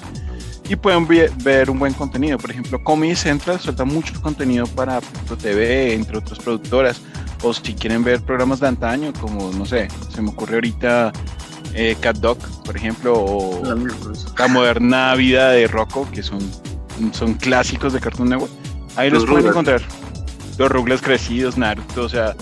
y 0.70 0.76
pueden 0.78 1.06
ver 1.44 1.70
un 1.70 1.78
buen 1.78 1.94
contenido. 1.94 2.38
Por 2.38 2.50
ejemplo, 2.50 2.82
Comedy 2.84 3.16
Central 3.16 3.60
suelta 3.60 3.84
mucho 3.84 4.20
contenido 4.22 4.66
para 4.66 5.02
Pluto 5.02 5.38
TV, 5.38 5.94
entre 5.94 6.18
otras 6.18 6.40
productoras 6.40 7.02
o 7.44 7.54
si 7.54 7.74
quieren 7.74 8.04
ver 8.04 8.22
programas 8.22 8.60
de 8.60 8.68
antaño, 8.68 9.14
como 9.20 9.52
no 9.52 9.66
sé, 9.66 9.88
se 10.14 10.22
me 10.22 10.30
ocurre 10.30 10.56
ahorita 10.56 11.12
eh, 11.74 11.96
Cat 12.00 12.18
Dog, 12.18 12.38
por 12.64 12.76
ejemplo, 12.76 13.14
o 13.16 13.62
La 14.38 14.48
moderna 14.48 15.14
vida 15.16 15.50
de 15.52 15.68
Rocco, 15.68 16.08
que 16.12 16.24
son, 16.24 16.40
son 17.12 17.34
clásicos 17.36 17.94
de 17.94 18.00
Cartoon 18.00 18.30
Network. 18.30 18.52
Ahí 18.96 19.10
los, 19.10 19.24
Los 19.24 19.32
pueden 19.32 19.48
encontrar. 19.50 19.82
Los 20.58 20.72
Rugrats 20.72 21.02
crecidos, 21.02 21.58
Naruto, 21.58 22.04
o 22.04 22.10
sea, 22.10 22.36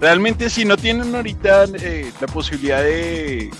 realmente 0.00 0.48
si 0.50 0.64
no 0.64 0.76
tienen 0.76 1.14
ahorita 1.14 1.64
eh, 1.80 2.12
la 2.20 2.26
posibilidad 2.28 2.80
de, 2.82 3.50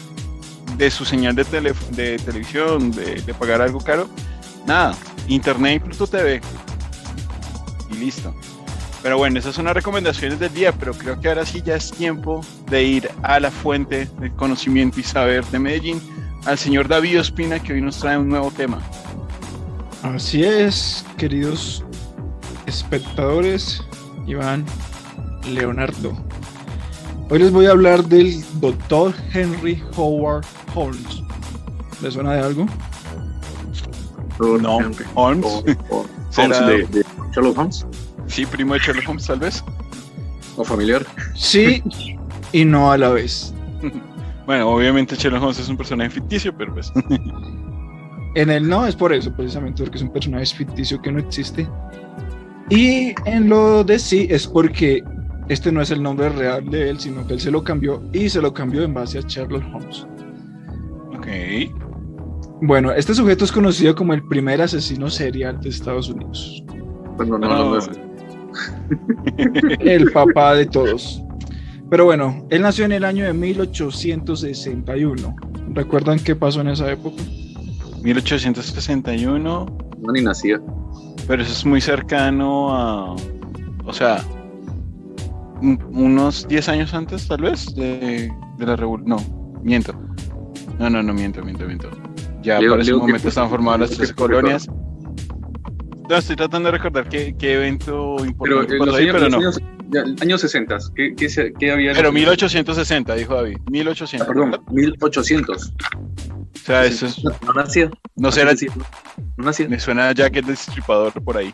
de 0.77 0.91
su 0.91 1.05
señal 1.05 1.35
de, 1.35 1.45
tele- 1.45 1.75
de 1.91 2.17
televisión, 2.19 2.93
de, 2.93 3.21
de 3.21 3.35
pagar 3.35 3.61
algo 3.61 3.81
caro, 3.81 4.09
nada, 4.67 4.95
Internet 5.29 5.83
y 5.83 5.89
Pluto 5.89 6.07
TV. 6.07 6.41
Y 7.91 7.97
listo. 7.97 8.33
Pero 9.07 9.19
bueno, 9.19 9.39
esas 9.39 9.55
son 9.55 9.67
las 9.67 9.75
recomendaciones 9.75 10.41
del 10.41 10.53
día, 10.53 10.73
pero 10.73 10.93
creo 10.93 11.21
que 11.21 11.29
ahora 11.29 11.47
sí 11.47 11.63
ya 11.65 11.77
es 11.77 11.93
tiempo 11.93 12.41
de 12.69 12.83
ir 12.83 13.09
a 13.23 13.39
la 13.39 13.53
fuente 13.53 14.09
del 14.19 14.33
conocimiento 14.33 14.99
y 14.99 15.05
saber 15.05 15.45
de 15.47 15.61
Medellín, 15.61 16.01
al 16.45 16.59
señor 16.59 16.89
David 16.89 17.21
Ospina, 17.21 17.61
que 17.63 17.75
hoy 17.75 17.81
nos 17.83 18.01
trae 18.01 18.19
un 18.19 18.29
nuevo 18.29 18.51
tema. 18.51 18.81
Así 20.03 20.43
es, 20.43 21.07
queridos 21.19 21.85
espectadores, 22.67 23.81
Iván 24.27 24.65
Leonardo. 25.49 26.13
Hoy 27.31 27.39
les 27.39 27.53
voy 27.53 27.67
a 27.67 27.71
hablar 27.71 28.03
del 28.07 28.43
doctor 28.61 29.15
Henry 29.33 29.81
Howard 29.97 30.45
Holmes. 30.75 31.23
¿Le 32.03 32.11
suena 32.11 32.33
de 32.33 32.41
algo? 32.41 32.67
No. 34.41 34.79
Holmes. 35.15 35.47
O- 35.47 35.65
o- 35.91 36.07
¿Será- 36.31 36.59
Holmes 36.67 36.91
de, 36.91 36.99
de 36.99 37.07
Sherlock 37.33 37.57
Holmes. 37.57 37.87
Sí, 38.27 38.45
primo 38.47 38.75
de 38.75 38.81
Sherlock 38.81 39.09
Holmes, 39.09 39.27
tal 39.27 39.39
vez. 39.41 39.65
O 40.57 40.65
familiar. 40.65 41.05
Sí 41.35 41.83
y 42.53 42.65
no 42.65 42.91
a 42.93 42.99
la 42.99 43.11
vez. 43.11 43.53
Bueno, 44.47 44.69
obviamente 44.69 45.17
Sherlock 45.17 45.43
Holmes 45.43 45.59
es 45.59 45.69
un 45.69 45.77
personaje 45.77 46.11
ficticio, 46.11 46.57
pero 46.57 46.73
pues. 46.75 46.93
En 48.35 48.51
el 48.51 48.69
no 48.69 48.87
es 48.87 48.95
por 48.95 49.13
eso, 49.13 49.33
precisamente 49.35 49.83
porque 49.83 49.97
es 49.99 50.03
un 50.03 50.13
personaje 50.13 50.47
ficticio 50.47 51.01
que 51.01 51.11
no 51.11 51.19
existe. 51.19 51.69
Y 52.71 53.15
en 53.25 53.49
lo 53.49 53.83
de 53.85 53.99
sí 53.99 54.27
es 54.31 54.47
porque 54.47 55.03
este 55.49 55.71
no 55.73 55.81
es 55.81 55.91
el 55.91 56.03
nombre 56.03 56.29
real 56.31 56.69
de 56.71 56.91
él, 56.91 56.99
sino 57.01 57.27
que 57.27 57.35
él 57.35 57.41
se 57.41 57.51
lo 57.51 57.63
cambió 57.65 58.03
y 58.13 58.29
se 58.29 58.43
lo 58.43 58.53
cambió 58.53 58.83
en 58.83 58.93
base 58.95 59.19
a 59.19 59.23
Sherlock 59.23 59.63
Holmes. 59.75 60.07
ok. 61.17 61.27
Bueno, 62.63 62.91
este 62.93 63.15
sujeto 63.15 63.45
es 63.45 63.53
conocido 63.53 63.95
como 63.95 64.15
el 64.15 64.23
primer 64.29 64.63
asesino 64.63 65.11
serial 65.11 65.61
de 65.61 65.69
Estados 65.69 66.09
Unidos. 66.09 66.65
Bueno, 67.17 67.39
no, 67.39 67.49
No. 67.49 67.57
no, 67.57 67.71
no 67.71 67.79
es- 67.79 67.91
El 69.81 70.11
papá 70.13 70.55
de 70.55 70.67
todos. 70.67 71.23
Pero 71.91 72.05
bueno, 72.05 72.47
él 72.51 72.63
nació 72.63 72.85
en 72.85 72.93
el 72.93 73.05
año 73.05 73.25
de 73.25 73.33
1861. 73.33 75.37
¿Recuerdan 75.73 76.19
qué 76.19 76.35
pasó 76.35 76.61
en 76.61 76.69
esa 76.69 76.91
época? 76.91 77.23
1861, 78.03 79.67
no 80.01 80.13
ni 80.13 80.21
nacía. 80.23 80.61
pero 81.27 81.43
eso 81.43 81.53
es 81.53 81.65
muy 81.65 81.81
cercano 81.81 82.75
a. 82.75 83.15
O 83.85 83.93
sea, 83.93 84.23
un- 85.63 85.79
unos 85.93 86.47
10 86.49 86.69
años 86.69 86.93
antes, 86.95 87.27
tal 87.29 87.43
vez, 87.43 87.75
de, 87.75 88.31
de 88.59 88.67
la 88.67 88.77
revolución. 88.77 89.11
No, 89.11 89.17
miento. 89.63 89.95
No, 90.79 90.91
no, 90.91 91.03
no, 91.03 91.15
miento, 91.15 91.43
miento, 91.45 91.67
miento. 91.67 91.89
Ya 92.43 92.61
Leo- 92.61 92.71
para 92.73 92.83
ese 92.83 92.91
Leo, 92.91 93.01
¿qué 93.01 93.07
momento 93.07 93.29
estaban 93.29 93.51
formadas 93.51 93.81
las 93.81 93.91
¿Qué 93.91 93.97
13 93.97 94.15
fue? 94.15 94.27
No, 96.09 96.17
estoy 96.17 96.37
tratando 96.37 96.71
de 96.71 96.79
recordar 96.79 97.09
qué, 97.09 97.35
qué 97.37 97.55
evento 97.55 98.17
Pero 98.19 98.27
importante 98.29 98.73
en 98.75 98.79
pasó 98.79 98.91
los 98.91 98.95
ahí, 98.97 99.03
años, 99.09 99.13
pero 99.15 99.25
los 99.29 99.61
no. 99.91 99.99
años, 100.05 100.23
años 100.23 100.41
60, 100.41 100.79
¿qué, 100.95 101.15
qué, 101.17 101.29
se- 101.29 101.53
qué 101.59 101.73
había? 101.73 101.93
Pero 101.95 102.13
1860, 102.13 103.15
dijo 103.15 103.35
David. 103.35 103.57
Ah, 103.61 103.71
1800. 103.71 104.29
perdón, 104.29 104.51
¿verdad? 104.53 104.67
1800. 104.71 105.73
O 105.73 106.59
sea, 106.65 106.85
eso 106.85 107.07
es. 107.07 107.23
No 107.25 107.53
nacía. 107.55 107.91
No 108.17 108.31
sé, 108.31 108.43
era- 108.43 108.53
No 109.37 109.45
nacía. 109.45 109.69
me 109.69 109.79
suena 109.81 110.13
ya 110.13 110.31
que 110.31 110.41
es 110.41 110.47
destripador 110.47 111.13
por 111.25 111.37
ahí. 111.39 111.53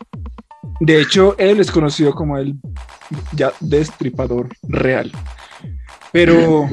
De 0.80 1.00
hecho, 1.00 1.35
él 1.38 1.61
es 1.61 1.71
conocido 1.71 2.12
como 2.14 2.37
el 2.38 2.54
ya 3.35 3.52
destripador 3.61 4.49
real. 4.68 5.11
Pero, 6.12 6.68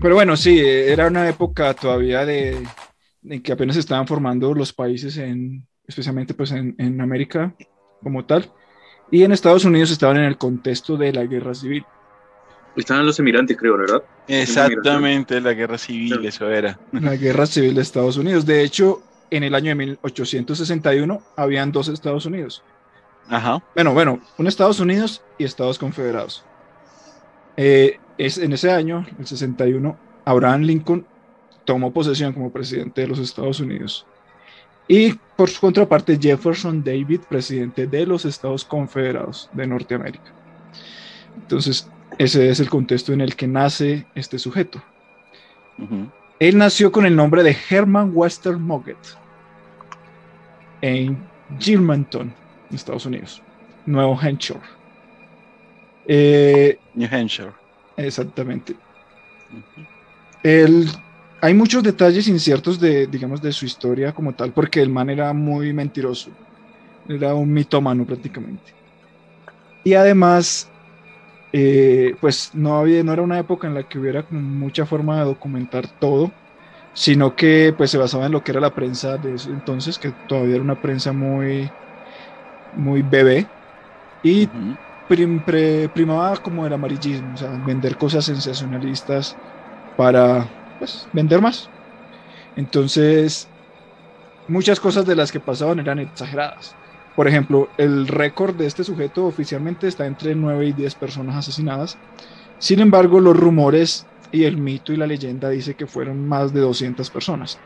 pero 0.00 0.14
bueno, 0.14 0.36
sí, 0.36 0.58
era 0.60 1.06
una 1.06 1.28
época 1.28 1.72
todavía 1.74 2.26
de 2.26 2.66
en 3.24 3.42
que 3.42 3.52
apenas 3.52 3.74
se 3.74 3.80
estaban 3.80 4.06
formando 4.06 4.54
los 4.54 4.72
países 4.72 5.16
en, 5.18 5.66
especialmente 5.88 6.34
pues 6.34 6.52
en, 6.52 6.74
en 6.78 7.00
América 7.00 7.52
como 8.02 8.24
tal, 8.24 8.52
y 9.10 9.24
en 9.24 9.32
Estados 9.32 9.64
Unidos 9.64 9.90
estaban 9.90 10.18
en 10.18 10.24
el 10.24 10.36
contexto 10.38 10.96
de 10.96 11.12
la 11.12 11.24
guerra 11.24 11.54
civil. 11.54 11.84
Estaban 12.76 13.04
los 13.06 13.18
emigrantes, 13.18 13.56
creo, 13.56 13.76
¿verdad? 13.76 14.04
Exactamente, 14.28 15.40
la 15.40 15.52
guerra 15.54 15.78
civil, 15.78 16.12
Claro. 16.12 16.28
eso 16.28 16.50
era. 16.50 16.78
La 16.92 17.16
guerra 17.16 17.46
civil 17.46 17.74
de 17.74 17.82
Estados 17.82 18.16
Unidos. 18.18 18.46
De 18.46 18.62
hecho, 18.62 19.02
en 19.30 19.42
el 19.42 19.54
año 19.54 19.70
de 19.70 19.74
1861 19.74 21.22
habían 21.36 21.72
dos 21.72 21.88
Estados 21.88 22.26
Unidos. 22.26 22.62
Ajá. 23.28 23.62
Bueno, 23.74 23.94
bueno, 23.94 24.20
un 24.38 24.46
Estados 24.46 24.78
Unidos 24.78 25.22
y 25.38 25.44
Estados 25.44 25.78
Confederados. 25.78 26.44
Eh, 27.56 27.98
es, 28.16 28.38
en 28.38 28.52
ese 28.52 28.70
año, 28.70 29.04
el 29.18 29.26
61, 29.26 29.98
Abraham 30.24 30.62
Lincoln 30.62 31.06
tomó 31.64 31.92
posesión 31.92 32.32
como 32.32 32.52
presidente 32.52 33.00
de 33.00 33.08
los 33.08 33.18
Estados 33.18 33.58
Unidos. 33.60 34.06
Y 34.88 35.12
por 35.36 35.50
su 35.50 35.60
contraparte, 35.60 36.18
Jefferson 36.20 36.82
David, 36.82 37.20
presidente 37.28 37.86
de 37.86 38.06
los 38.06 38.24
Estados 38.24 38.64
Confederados 38.64 39.50
de 39.52 39.66
Norteamérica. 39.66 40.32
Entonces, 41.36 41.88
ese 42.16 42.48
es 42.48 42.58
el 42.58 42.70
contexto 42.70 43.12
en 43.12 43.20
el 43.20 43.36
que 43.36 43.46
nace 43.46 44.06
este 44.14 44.38
sujeto. 44.38 44.82
Él 46.40 46.58
nació 46.58 46.90
con 46.90 47.06
el 47.06 47.14
nombre 47.14 47.42
de 47.42 47.56
Herman 47.70 48.10
Wester 48.14 48.56
Mogget 48.56 48.96
en 50.80 51.18
Gilmanton, 51.58 52.32
en 52.70 52.74
Estados 52.74 53.06
Unidos, 53.06 53.42
Nuevo 53.86 54.18
Hampshire. 54.18 54.60
Eh, 56.06 56.78
New 56.94 57.08
Hampshire. 57.12 57.52
exactamente. 57.96 58.74
Él- 60.42 60.88
hay 61.40 61.54
muchos 61.54 61.82
detalles 61.82 62.28
inciertos 62.28 62.80
de, 62.80 63.06
digamos, 63.06 63.40
de 63.40 63.52
su 63.52 63.64
historia 63.66 64.12
como 64.12 64.34
tal, 64.34 64.52
porque 64.52 64.80
el 64.82 64.90
man 64.90 65.10
era 65.10 65.32
muy 65.32 65.72
mentiroso. 65.72 66.32
Era 67.06 67.34
un 67.34 67.52
mitómano 67.52 68.06
prácticamente. 68.06 68.72
Y 69.84 69.94
además, 69.94 70.74
eh, 71.52 72.16
pues 72.20 72.50
no 72.54 72.78
había, 72.78 73.04
no 73.04 73.12
era 73.12 73.22
una 73.22 73.38
época 73.40 73.68
en 73.68 73.74
la 73.74 73.84
que 73.84 73.98
hubiera 73.98 74.26
mucha 74.30 74.86
forma 74.86 75.18
de 75.20 75.26
documentar 75.26 75.88
todo, 75.98 76.38
sino 76.92 77.36
que 77.36 77.74
pues 77.76 77.90
se 77.92 77.98
basaba 77.98 78.26
en 78.26 78.32
lo 78.32 78.42
que 78.44 78.52
era 78.52 78.60
la 78.60 78.74
prensa 78.74 79.18
de 79.18 79.34
ese 79.36 79.52
entonces, 79.52 79.98
que 79.98 80.14
todavía 80.26 80.56
era 80.56 80.64
una 80.64 80.80
prensa 80.80 81.12
muy, 81.12 81.76
muy 82.72 83.02
bebé. 83.02 83.52
Y 84.22 84.48
Ujú. 84.48 84.78
prim- 85.06 85.44
pre- 85.44 85.88
primaba 85.90 86.36
como 86.38 86.66
el 86.66 86.72
amarillismo, 86.74 87.34
o 87.34 87.36
sea, 87.38 87.52
vender 87.60 87.96
cosas 87.98 88.24
sensacionalistas 88.26 89.40
para 89.96 90.50
pues, 90.78 91.08
vender 91.12 91.40
más. 91.40 91.68
Entonces, 92.56 93.48
muchas 94.48 94.80
cosas 94.80 95.06
de 95.06 95.16
las 95.16 95.30
que 95.30 95.40
pasaban 95.40 95.78
eran 95.78 95.98
exageradas. 95.98 96.74
Por 97.14 97.26
ejemplo, 97.28 97.68
el 97.78 98.06
récord 98.06 98.54
de 98.54 98.66
este 98.66 98.84
sujeto 98.84 99.26
oficialmente 99.26 99.88
está 99.88 100.06
entre 100.06 100.34
9 100.34 100.66
y 100.66 100.72
10 100.72 100.94
personas 100.94 101.36
asesinadas. 101.36 101.98
Sin 102.58 102.80
embargo, 102.80 103.20
los 103.20 103.36
rumores 103.36 104.06
y 104.30 104.44
el 104.44 104.56
mito 104.56 104.92
y 104.92 104.96
la 104.96 105.06
leyenda 105.06 105.48
dice 105.48 105.74
que 105.74 105.86
fueron 105.86 106.28
más 106.28 106.52
de 106.52 106.60
200 106.60 107.10
personas. 107.10 107.58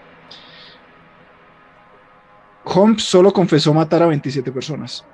Holmes 2.64 3.02
solo 3.02 3.33
confesó 3.33 3.75
matar 3.75 4.02
a 4.02 4.07
27 4.07 4.52
personas. 4.52 5.04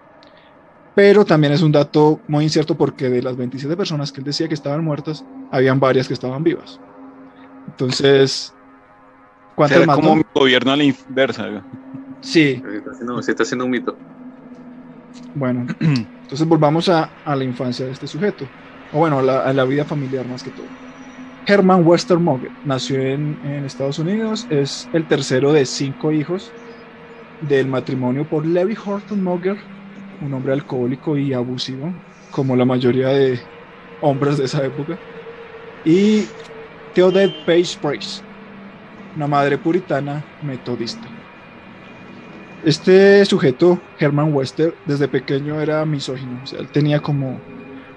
Pero 0.95 1.25
también 1.25 1.53
es 1.53 1.63
un 1.63 1.73
dato 1.73 2.21
muy 2.29 2.45
incierto 2.45 2.77
porque 2.77 3.09
de 3.09 3.23
las 3.23 3.37
27 3.37 3.77
personas 3.77 4.13
que 4.13 4.21
él 4.21 4.25
decía 4.25 4.49
que 4.49 4.55
estaban 4.55 4.85
muertas, 4.85 5.25
habían 5.51 5.81
varias 5.81 6.09
que 6.09 6.15
estaban 6.15 6.43
vivas. 6.43 6.81
Entonces, 7.69 8.57
¿cuántas 9.55 9.83
Será 9.83 9.85
mató? 9.85 10.11
como 10.11 10.17
mi 10.17 10.23
gobierno 10.35 10.73
a 10.73 10.77
la 10.77 10.85
inversa. 10.85 11.65
Sí, 12.23 12.63
Se 12.63 12.77
está 12.79 12.91
haciendo, 12.93 13.23
se 13.23 13.31
está 13.33 13.43
haciendo 13.45 13.65
un 13.65 13.71
mito. 13.73 14.01
bueno. 15.35 15.67
Entonces 15.81 16.47
volvamos 16.47 16.89
a, 16.89 17.17
a 17.25 17.37
la 17.37 17.45
infancia 17.45 17.87
de 17.87 17.93
este 17.93 18.07
sujeto. 18.07 18.53
O 18.91 18.99
bueno, 19.01 19.19
a 19.19 19.23
la, 19.23 19.41
a 19.45 19.53
la 19.53 19.65
vida 19.65 19.85
familiar 19.85 20.29
más 20.29 20.43
que 20.43 20.53
todo. 20.53 20.75
Herman 21.47 21.83
Wester 21.87 22.19
Mogget 22.21 22.55
nació 22.63 23.01
en, 23.01 23.41
en 23.45 23.65
Estados 23.65 23.99
Unidos. 23.99 24.47
Es 24.51 24.89
el 24.93 25.09
tercero 25.09 25.53
de 25.53 25.67
cinco 25.67 26.13
hijos 26.13 26.57
del 27.41 27.69
matrimonio 27.69 28.29
por 28.29 28.47
Levi 28.47 28.77
Horton 28.85 29.23
Mogger, 29.23 29.59
un 30.21 30.35
hombre 30.35 30.53
alcohólico 30.55 31.19
y 31.19 31.33
abusivo, 31.35 31.97
como 32.31 32.57
la 32.57 32.65
mayoría 32.67 33.09
de 33.11 33.41
hombres 34.01 34.39
de 34.39 34.47
esa 34.47 34.65
época. 34.65 35.03
Y 35.85 36.35
Theodore 36.99 37.33
Page 37.47 37.79
Price, 37.81 38.23
una 39.15 39.29
madre 39.29 39.57
puritana 39.57 40.25
metodista. 40.43 41.07
Este 42.65 43.25
sujeto, 43.25 43.81
Herman 44.01 44.35
Wester, 44.35 44.75
desde 44.85 45.07
pequeño 45.07 45.61
era 45.61 45.85
misógino, 45.85 46.41
o 46.43 46.47
sea, 46.49 46.59
él 46.59 46.67
tenía 46.67 46.99
como 46.99 47.39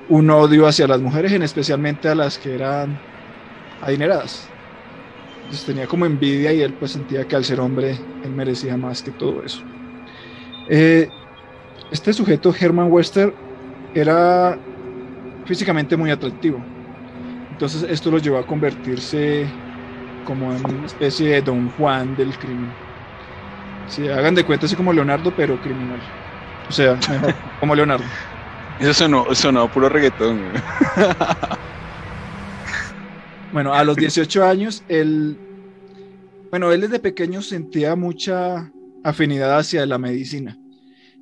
un 0.08 0.30
odio 0.30 0.68
hacia 0.68 0.86
las 0.86 1.02
mujeres, 1.02 1.32
en 1.32 1.42
especialmente 1.42 2.10
a 2.10 2.14
las 2.14 2.38
que 2.38 2.54
eran 2.54 3.00
adineradas. 3.82 4.48
pues, 5.48 5.66
tenía 5.66 5.88
como 5.88 6.06
envidia 6.06 6.54
y 6.54 6.62
él 6.62 6.74
pues 6.74 6.92
sentía 6.92 7.28
que 7.28 7.36
al 7.36 7.44
ser 7.44 7.60
hombre 7.60 7.98
él 8.24 8.30
merecía 8.30 8.78
más 8.78 9.02
que 9.02 9.10
todo 9.10 9.42
eso. 9.44 9.64
Eh, 10.70 11.10
este 11.90 12.14
sujeto, 12.14 12.54
Herman 12.54 12.92
Wester, 12.92 13.34
era 13.96 14.60
físicamente 15.46 15.98
muy 15.98 16.12
atractivo. 16.12 16.64
Entonces 17.62 17.88
esto 17.92 18.10
lo 18.10 18.18
llevó 18.18 18.40
a 18.40 18.48
convertirse 18.48 19.48
como 20.26 20.52
en 20.52 20.66
una 20.66 20.88
especie 20.88 21.30
de 21.30 21.42
Don 21.44 21.70
Juan 21.70 22.18
del 22.18 22.36
crimen. 22.40 22.72
Si 23.88 24.08
hagan 24.08 24.34
de 24.34 24.44
cuenta 24.44 24.66
así 24.66 24.76
como 24.76 24.92
Leonardo, 24.92 25.32
pero 25.36 25.62
criminal. 25.62 26.02
O 26.68 26.72
sea, 26.72 26.98
mejor, 27.08 27.36
como 27.60 27.76
Leonardo. 27.76 28.04
Eso 28.80 28.96
sonó, 28.96 29.36
sonó 29.36 29.72
puro 29.72 29.90
reggaetón. 29.90 30.40
Bueno, 33.54 33.76
a 33.76 33.84
los 33.84 33.96
18 33.96 34.44
años, 34.44 34.84
él, 34.88 35.38
bueno, 36.50 36.72
él 36.72 36.82
desde 36.82 36.98
pequeño 36.98 37.44
sentía 37.44 37.96
mucha 37.96 38.72
afinidad 39.04 39.60
hacia 39.60 39.86
la 39.86 40.00
medicina. 40.00 40.58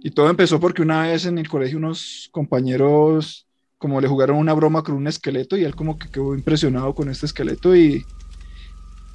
Y 0.02 0.12
todo 0.12 0.30
empezó 0.30 0.58
porque 0.58 0.84
una 0.84 1.02
vez 1.02 1.26
en 1.26 1.38
el 1.38 1.50
colegio 1.50 1.80
unos 1.80 2.30
compañeros 2.32 3.49
como 3.80 4.02
le 4.02 4.08
jugaron 4.08 4.38
una 4.38 4.54
broma 4.54 4.84
con 4.84 4.96
un 4.96 5.08
esqueleto 5.08 5.58
y 5.58 5.64
él 5.64 5.74
como 5.74 5.98
que 5.98 6.10
quedó 6.10 6.36
impresionado 6.36 6.94
con 6.94 7.10
este 7.10 7.26
esqueleto 7.26 7.76
y, 7.76 8.06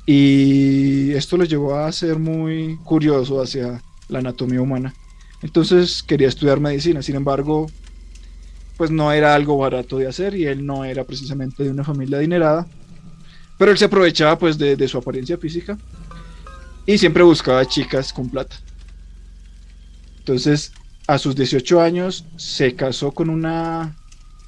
y 0.07 1.13
esto 1.13 1.37
lo 1.37 1.45
llevó 1.45 1.77
a 1.77 1.93
ser 1.93 2.19
muy 2.19 2.79
curioso 2.83 3.41
hacia 3.41 3.83
la 4.09 4.19
anatomía 4.19 4.63
humana. 4.63 4.95
Entonces 5.43 6.03
quería 6.03 6.29
estudiar 6.29 6.61
medicina, 6.61 7.03
sin 7.03 7.17
embargo, 7.17 7.67
pues 8.79 8.91
no 8.91 9.13
era 9.13 9.35
algo 9.35 9.59
barato 9.59 9.99
de 9.99 10.09
hacer 10.09 10.35
y 10.35 10.47
él 10.47 10.65
no 10.65 10.85
era 10.85 11.05
precisamente 11.05 11.63
de 11.63 11.71
una 11.71 11.85
familia 11.85 12.17
adinerada, 12.17 12.67
pero 13.59 13.71
él 13.71 13.79
se 13.79 13.85
aprovechaba 13.85 14.39
pues 14.39 14.57
de, 14.57 14.89
su 14.89 14.97
apariencia 14.97 15.37
física 15.37 15.79
y 16.87 16.97
siempre 16.97 17.23
buscaba 17.23 17.67
chicas 17.67 18.15
con 18.15 18.31
plata. 18.31 18.57
Entonces, 20.19 20.73
a 21.07 21.19
sus 21.19 21.37
18 21.37 21.83
años 21.83 22.25
se 22.37 22.75
casó 22.75 23.13
con 23.13 23.29
una 23.29 23.95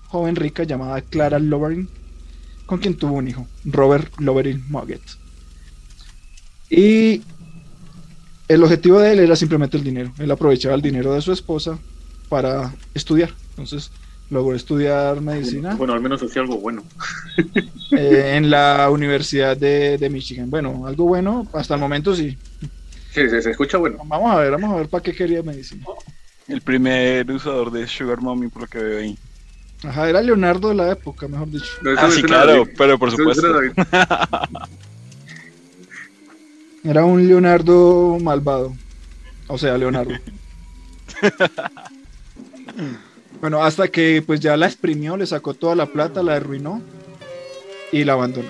joven 0.08 0.36
rica 0.36 0.64
llamada 0.64 1.00
Clara 1.02 1.38
Loverin, 1.38 1.88
con 2.66 2.78
quien 2.78 2.96
tuvo 2.96 3.14
un 3.14 3.28
hijo, 3.28 3.46
Robert 3.64 4.12
Loverin 4.18 4.64
Mogget. 4.68 5.02
Y 6.68 7.22
el 8.48 8.62
objetivo 8.62 9.00
de 9.00 9.12
él 9.12 9.20
era 9.20 9.36
simplemente 9.36 9.76
el 9.76 9.84
dinero. 9.84 10.12
Él 10.18 10.30
aprovechaba 10.30 10.74
el 10.74 10.82
dinero 10.82 11.12
de 11.14 11.20
su 11.20 11.32
esposa 11.32 11.78
para 12.28 12.74
estudiar. 12.94 13.30
Entonces 13.50 13.90
logró 14.28 14.56
estudiar 14.56 15.20
medicina 15.20 15.76
Bueno, 15.76 15.94
al 15.94 16.00
menos 16.00 16.22
hacía 16.22 16.42
algo 16.42 16.58
bueno. 16.58 16.82
eh, 17.92 18.32
en 18.36 18.50
la 18.50 18.90
Universidad 18.90 19.56
de, 19.56 19.98
de 19.98 20.10
Michigan. 20.10 20.50
Bueno, 20.50 20.86
algo 20.86 21.04
bueno, 21.06 21.46
hasta 21.52 21.74
el 21.74 21.80
momento 21.80 22.14
sí. 22.14 22.36
Sí, 23.12 23.30
se, 23.30 23.40
se 23.40 23.50
escucha 23.50 23.78
bueno. 23.78 23.98
Vamos 24.04 24.32
a 24.32 24.40
ver, 24.40 24.50
vamos 24.52 24.72
a 24.72 24.76
ver 24.76 24.88
para 24.88 25.02
qué 25.02 25.14
quería 25.14 25.42
medicina. 25.42 25.86
El 26.48 26.60
primer 26.60 27.30
usador 27.30 27.70
de 27.70 27.86
Sugar 27.86 28.20
Mommy, 28.20 28.48
por 28.48 28.62
lo 28.62 28.68
que 28.68 28.78
veo 28.78 28.98
ahí. 29.00 29.18
Ajá, 29.84 30.08
era 30.08 30.22
Leonardo 30.22 30.68
de 30.70 30.74
la 30.74 30.90
época, 30.90 31.28
mejor 31.28 31.50
dicho. 31.50 31.66
No, 31.82 31.90
Ah, 31.98 32.10
sí, 32.10 32.22
claro, 32.22 32.52
David. 32.52 32.70
pero 32.76 32.98
por 32.98 33.10
supuesto. 33.10 33.46
Era 36.84 37.04
un 37.04 37.26
Leonardo 37.26 38.18
malvado. 38.20 38.74
O 39.48 39.58
sea, 39.58 39.76
Leonardo. 39.76 40.12
bueno, 43.40 43.62
hasta 43.62 43.88
que 43.88 44.22
pues 44.26 44.40
ya 44.40 44.56
la 44.56 44.66
exprimió, 44.66 45.16
le 45.16 45.26
sacó 45.26 45.54
toda 45.54 45.74
la 45.74 45.86
plata, 45.86 46.22
la 46.22 46.34
arruinó 46.34 46.82
y 47.92 48.04
la 48.04 48.14
abandonó. 48.14 48.48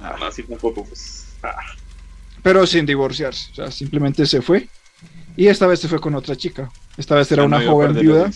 Ah, 0.00 0.16
así 0.28 0.42
tampoco, 0.42 0.84
pues. 0.84 1.26
Ah, 1.42 1.56
Pero 2.42 2.66
sin 2.66 2.86
divorciarse. 2.86 3.50
O 3.52 3.54
sea, 3.54 3.70
simplemente 3.70 4.26
se 4.26 4.42
fue. 4.42 4.68
Y 5.36 5.48
esta 5.48 5.66
vez 5.66 5.80
se 5.80 5.88
fue 5.88 6.00
con 6.00 6.14
otra 6.14 6.36
chica. 6.36 6.70
Esta 6.96 7.14
vez 7.16 7.30
era 7.32 7.42
Ya 7.42 7.46
una 7.46 7.62
joven 7.66 7.94
viuda. 7.94 8.30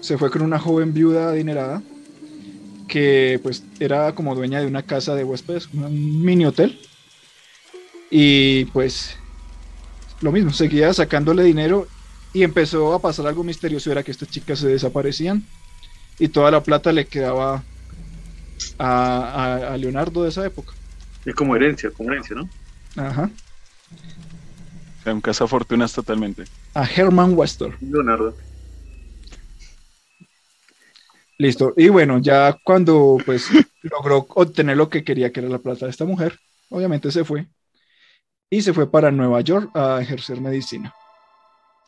Se 0.00 0.18
fue 0.18 0.30
con 0.30 0.42
una 0.42 0.58
joven 0.58 0.92
viuda 0.94 1.30
adinerada 1.30 1.82
que 2.88 3.40
pues 3.42 3.64
era 3.80 4.14
como 4.14 4.34
dueña 4.34 4.60
de 4.60 4.66
una 4.66 4.82
casa 4.82 5.14
de 5.14 5.24
huéspedes, 5.24 5.68
un 5.72 6.24
mini 6.24 6.46
hotel. 6.46 6.78
Y 8.10 8.66
pues 8.66 9.16
lo 10.20 10.30
mismo, 10.32 10.52
seguía 10.52 10.92
sacándole 10.94 11.42
dinero 11.42 11.88
y 12.32 12.42
empezó 12.44 12.94
a 12.94 13.00
pasar 13.00 13.26
algo 13.26 13.42
misterioso, 13.42 13.90
era 13.90 14.02
que 14.02 14.10
estas 14.12 14.28
chicas 14.30 14.60
se 14.60 14.68
desaparecían 14.68 15.44
y 16.18 16.28
toda 16.28 16.50
la 16.50 16.62
plata 16.62 16.92
le 16.92 17.06
quedaba 17.06 17.62
a, 18.78 18.88
a- 18.88 19.72
a 19.72 19.76
Leonardo 19.76 20.22
de 20.22 20.28
esa 20.28 20.46
época. 20.46 20.72
es 21.24 21.34
como 21.34 21.56
herencia, 21.56 21.90
como 21.90 22.12
herencia, 22.12 22.36
¿no? 22.36 22.48
Ajá. 22.96 23.28
O 25.00 25.02
sea, 25.02 25.12
un 25.14 25.20
cazafortunas 25.20 25.92
totalmente. 25.92 26.44
A 26.74 26.84
Herman 26.84 27.34
Wester. 27.34 27.74
Leonardo. 27.80 28.36
Listo. 31.38 31.74
Y 31.76 31.88
bueno, 31.88 32.18
ya 32.18 32.56
cuando 32.64 33.18
pues 33.24 33.48
logró 33.82 34.26
obtener 34.34 34.76
lo 34.76 34.88
que 34.88 35.04
quería, 35.04 35.32
que 35.32 35.40
era 35.40 35.48
la 35.48 35.58
plata 35.58 35.86
de 35.86 35.90
esta 35.90 36.04
mujer, 36.04 36.38
obviamente 36.70 37.10
se 37.10 37.24
fue. 37.24 37.46
Y 38.48 38.62
se 38.62 38.72
fue 38.72 38.90
para 38.90 39.10
Nueva 39.10 39.40
York 39.40 39.70
a 39.74 40.00
ejercer 40.00 40.40
medicina. 40.40 40.94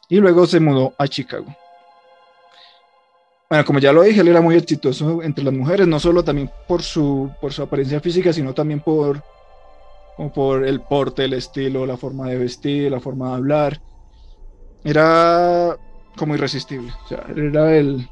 Y 0.09 0.17
luego 0.17 0.47
se 0.47 0.61
mudó 0.61 0.95
a 0.99 1.07
Chicago. 1.07 1.55
Bueno, 3.49 3.65
como 3.65 3.79
ya 3.79 3.93
lo 3.93 4.03
dije, 4.03 4.21
él 4.21 4.29
era 4.29 4.43
muy 4.43 4.57
exitoso 4.57 5.23
entre 5.23 5.45
las 5.45 5.55
mujeres, 5.55 5.87
no 5.87 5.99
solo 5.99 6.23
también 6.23 6.51
por 6.67 6.83
su, 6.83 7.31
por 7.41 7.53
su 7.53 7.63
apariencia 7.63 8.01
física, 8.01 8.33
sino 8.33 8.53
también 8.53 8.81
por, 8.81 9.23
como 10.17 10.31
por 10.33 10.67
el 10.67 10.83
porte, 10.83 11.25
el 11.25 11.33
estilo, 11.33 11.87
la 11.87 11.97
forma 11.97 12.29
de 12.29 12.37
vestir, 12.37 12.91
la 12.91 13.01
forma 13.01 13.31
de 13.31 13.35
hablar. 13.37 13.81
Era 14.85 15.77
como 16.17 16.35
irresistible. 16.35 16.93
O 17.05 17.09
sea, 17.09 17.25
era 17.35 17.75
el, 17.75 18.07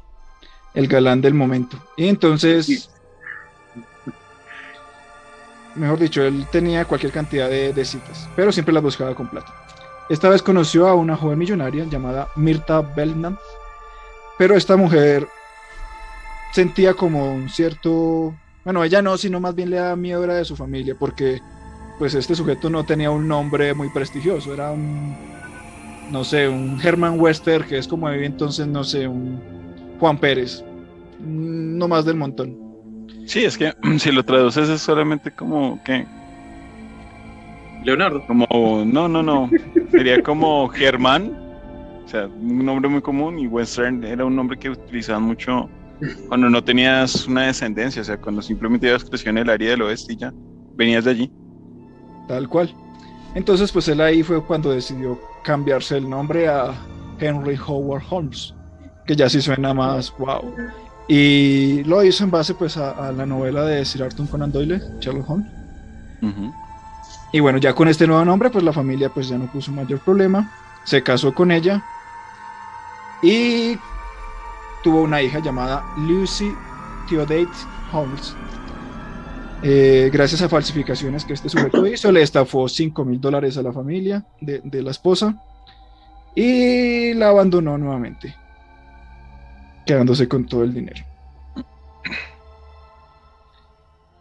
el 0.73 0.87
galán 0.87 1.21
del 1.21 1.33
momento. 1.33 1.77
Y 1.95 2.07
entonces, 2.07 2.65
Sí. 2.65 2.85
mejor 5.75 5.99
dicho, 5.99 6.23
él 6.23 6.47
tenía 6.51 6.85
cualquier 6.85 7.11
cantidad 7.11 7.49
de, 7.49 7.73
de 7.73 7.85
citas, 7.85 8.27
pero 8.35 8.51
siempre 8.51 8.73
las 8.73 8.83
buscaba 8.83 9.13
con 9.15 9.27
plata. 9.29 9.53
Esta 10.09 10.29
vez 10.29 10.41
conoció 10.41 10.87
a 10.87 10.95
una 10.95 11.15
joven 11.17 11.37
millonaria 11.37 11.85
llamada 11.85 12.29
Mirta 12.35 12.81
Belknap, 12.81 13.37
pero 14.37 14.55
esta 14.55 14.77
mujer 14.77 15.27
sentía 16.53 16.93
como 16.93 17.33
un 17.33 17.49
cierto, 17.49 18.33
bueno, 18.63 18.83
ella 18.83 19.01
no, 19.01 19.17
sino 19.17 19.39
más 19.39 19.53
bien 19.53 19.69
le 19.69 19.77
daba 19.77 19.95
miedo 19.95 20.23
era 20.23 20.35
de 20.35 20.45
su 20.45 20.55
familia, 20.55 20.95
porque 20.97 21.41
pues 21.99 22.13
este 22.13 22.35
sujeto 22.35 22.69
no 22.69 22.85
tenía 22.85 23.11
un 23.11 23.27
nombre 23.27 23.73
muy 23.73 23.89
prestigioso, 23.89 24.53
era 24.53 24.71
un, 24.71 25.15
no 26.11 26.23
sé, 26.23 26.47
un 26.47 26.79
Herman 26.81 27.19
Wester, 27.19 27.65
que 27.65 27.77
es 27.77 27.87
como 27.87 28.07
había 28.07 28.25
entonces, 28.25 28.65
no 28.67 28.83
sé, 28.83 29.07
un 29.07 29.41
Juan 29.99 30.17
Pérez, 30.17 30.63
no 31.19 31.87
más 31.87 32.05
del 32.05 32.15
montón. 32.15 32.57
Sí, 33.25 33.43
es 33.43 33.57
que 33.57 33.73
si 33.99 34.11
lo 34.11 34.23
traduces 34.23 34.69
es 34.69 34.81
solamente 34.81 35.31
como 35.31 35.81
que, 35.83 36.05
Leonardo. 37.83 38.25
como, 38.27 38.47
no, 38.85 39.07
no, 39.07 39.23
no, 39.23 39.49
sería 39.91 40.21
como 40.21 40.67
Germán, 40.69 41.31
o 42.05 42.07
sea, 42.07 42.27
un 42.27 42.65
nombre 42.65 42.89
muy 42.89 43.01
común 43.01 43.39
y 43.39 43.47
Western 43.47 44.03
era 44.03 44.25
un 44.25 44.35
nombre 44.35 44.57
que 44.57 44.69
utilizaban 44.69 45.23
mucho 45.23 45.69
cuando 46.27 46.49
no 46.49 46.63
tenías 46.63 47.27
una 47.27 47.47
descendencia, 47.47 48.01
o 48.01 48.05
sea, 48.05 48.17
cuando 48.17 48.41
simplemente 48.41 48.87
ibas 48.87 49.03
creciendo 49.03 49.41
en 49.41 49.47
el 49.47 49.53
área 49.53 49.71
del 49.71 49.81
oeste 49.81 50.13
y 50.13 50.17
ya 50.17 50.33
venías 50.75 51.05
de 51.05 51.11
allí. 51.11 51.31
Tal 52.27 52.47
cual. 52.47 52.73
Entonces, 53.35 53.71
pues 53.71 53.87
él 53.87 54.01
ahí 54.01 54.23
fue 54.23 54.43
cuando 54.43 54.71
decidió 54.71 55.19
cambiarse 55.43 55.97
el 55.97 56.09
nombre 56.09 56.47
a 56.47 56.73
Henry 57.19 57.57
Howard 57.67 58.03
Holmes, 58.09 58.53
que 59.07 59.15
ya 59.15 59.29
sí 59.29 59.41
suena 59.41 59.73
más 59.73 60.13
wow. 60.19 60.53
Y 61.07 61.83
lo 61.85 62.03
hizo 62.03 62.23
en 62.25 62.31
base 62.31 62.53
pues 62.53 62.77
a, 62.77 63.07
a 63.07 63.11
la 63.11 63.25
novela 63.25 63.63
de 63.63 63.83
Sir 63.85 64.03
Arthur 64.03 64.29
Conan 64.29 64.51
Doyle, 64.51 64.81
Sherlock 64.99 65.29
Holmes. 65.29 65.47
Y 67.31 67.39
bueno, 67.39 67.57
ya 67.57 67.73
con 67.73 67.87
este 67.87 68.07
nuevo 68.07 68.23
nombre, 68.25 68.49
pues 68.49 68.63
la 68.63 68.73
familia 68.73 69.09
pues 69.09 69.29
ya 69.29 69.37
no 69.37 69.51
puso 69.51 69.71
mayor 69.71 69.99
problema. 69.99 70.51
Se 70.83 71.01
casó 71.03 71.33
con 71.33 71.51
ella 71.51 71.83
y 73.21 73.77
tuvo 74.83 75.01
una 75.01 75.21
hija 75.21 75.39
llamada 75.39 75.83
Lucy 75.97 76.53
Theodate 77.09 77.47
Holmes. 77.91 78.35
Eh, 79.63 80.09
gracias 80.13 80.41
a 80.41 80.49
falsificaciones 80.49 81.25
que 81.25 81.33
este 81.33 81.49
sujeto 81.49 81.85
hizo, 81.87 82.11
le 82.11 82.21
estafó 82.21 82.67
5 82.69 83.05
mil 83.05 83.19
dólares 83.19 83.57
a 83.57 83.63
la 83.63 83.73
familia 83.73 84.23
de, 84.39 84.61
de 84.63 84.83
la 84.83 84.91
esposa 84.91 85.35
y 86.35 87.13
la 87.15 87.29
abandonó 87.29 87.77
nuevamente, 87.77 88.35
quedándose 89.87 90.27
con 90.27 90.45
todo 90.45 90.63
el 90.63 90.73
dinero. 90.73 91.03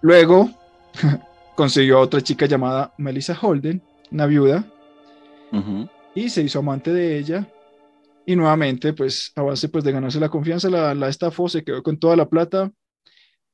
Luego 0.00 0.50
consiguió 1.56 1.98
a 1.98 2.02
otra 2.02 2.22
chica 2.22 2.46
llamada 2.46 2.94
Melissa 2.96 3.36
Holden, 3.38 3.82
una 4.10 4.26
viuda, 4.26 4.64
y 6.14 6.28
se 6.30 6.42
hizo 6.42 6.60
amante 6.60 6.92
de 6.92 7.18
ella. 7.18 7.46
Y 8.24 8.34
nuevamente, 8.34 8.92
pues 8.92 9.32
a 9.36 9.42
base 9.42 9.68
pues, 9.68 9.84
de 9.84 9.92
ganarse 9.92 10.18
la 10.18 10.28
confianza, 10.28 10.68
la, 10.68 10.94
la 10.94 11.08
estafó, 11.08 11.48
se 11.48 11.62
quedó 11.62 11.82
con 11.82 11.98
toda 11.98 12.16
la 12.16 12.28
plata 12.28 12.70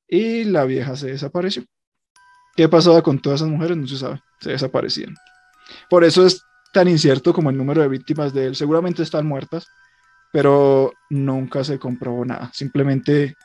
y 0.08 0.44
la 0.44 0.64
vieja 0.64 0.96
se 0.96 1.08
desapareció. 1.08 1.64
¿Qué 2.56 2.68
pasaba 2.68 3.02
con 3.02 3.18
todas 3.18 3.40
esas 3.40 3.50
mujeres? 3.50 3.76
No 3.76 3.86
se 3.86 3.96
sabe, 3.96 4.20
se 4.40 4.50
desaparecían. 4.50 5.14
Por 5.88 6.04
eso 6.04 6.26
es 6.26 6.42
tan 6.72 6.88
incierto 6.88 7.32
como 7.32 7.50
el 7.50 7.56
número 7.56 7.82
de 7.82 7.88
víctimas 7.88 8.32
de 8.32 8.46
él. 8.46 8.56
Seguramente 8.56 9.02
están 9.02 9.26
muertas, 9.26 9.66
pero 10.32 10.92
nunca 11.10 11.62
se 11.62 11.78
comprobó 11.78 12.24
nada. 12.24 12.50
Simplemente 12.52 13.36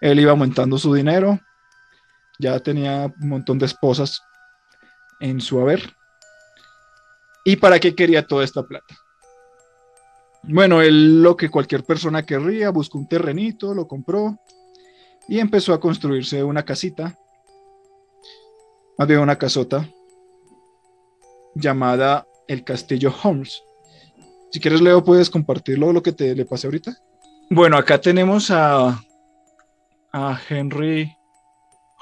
él 0.00 0.20
iba 0.20 0.30
aumentando 0.30 0.78
su 0.78 0.94
dinero, 0.94 1.38
ya 2.38 2.58
tenía 2.60 3.12
un 3.20 3.28
montón 3.28 3.58
de 3.58 3.66
esposas 3.66 4.22
en 5.20 5.40
su 5.40 5.60
haber. 5.60 5.94
¿Y 7.44 7.56
para 7.56 7.80
qué 7.80 7.94
quería 7.94 8.26
toda 8.26 8.44
esta 8.44 8.62
plata? 8.62 8.96
Bueno, 10.44 10.80
él 10.80 11.22
lo 11.22 11.36
que 11.36 11.50
cualquier 11.50 11.84
persona 11.84 12.24
querría, 12.24 12.70
buscó 12.70 12.98
un 12.98 13.08
terrenito, 13.08 13.74
lo 13.74 13.88
compró 13.88 14.38
y 15.28 15.40
empezó 15.40 15.74
a 15.74 15.80
construirse 15.80 16.42
una 16.44 16.64
casita, 16.64 17.18
había 18.96 19.20
una 19.20 19.36
casota 19.36 19.88
llamada 21.54 22.26
el 22.46 22.64
Castillo 22.64 23.12
Holmes. 23.22 23.62
Si 24.50 24.60
quieres, 24.60 24.80
Leo, 24.80 25.04
puedes 25.04 25.30
compartirlo 25.30 25.92
lo 25.92 26.02
que 26.02 26.12
te 26.12 26.34
le 26.34 26.44
pasé 26.44 26.66
ahorita. 26.66 26.96
Bueno, 27.50 27.76
acá 27.76 28.00
tenemos 28.00 28.50
a, 28.50 28.98
a 30.12 30.40
Henry 30.48 31.14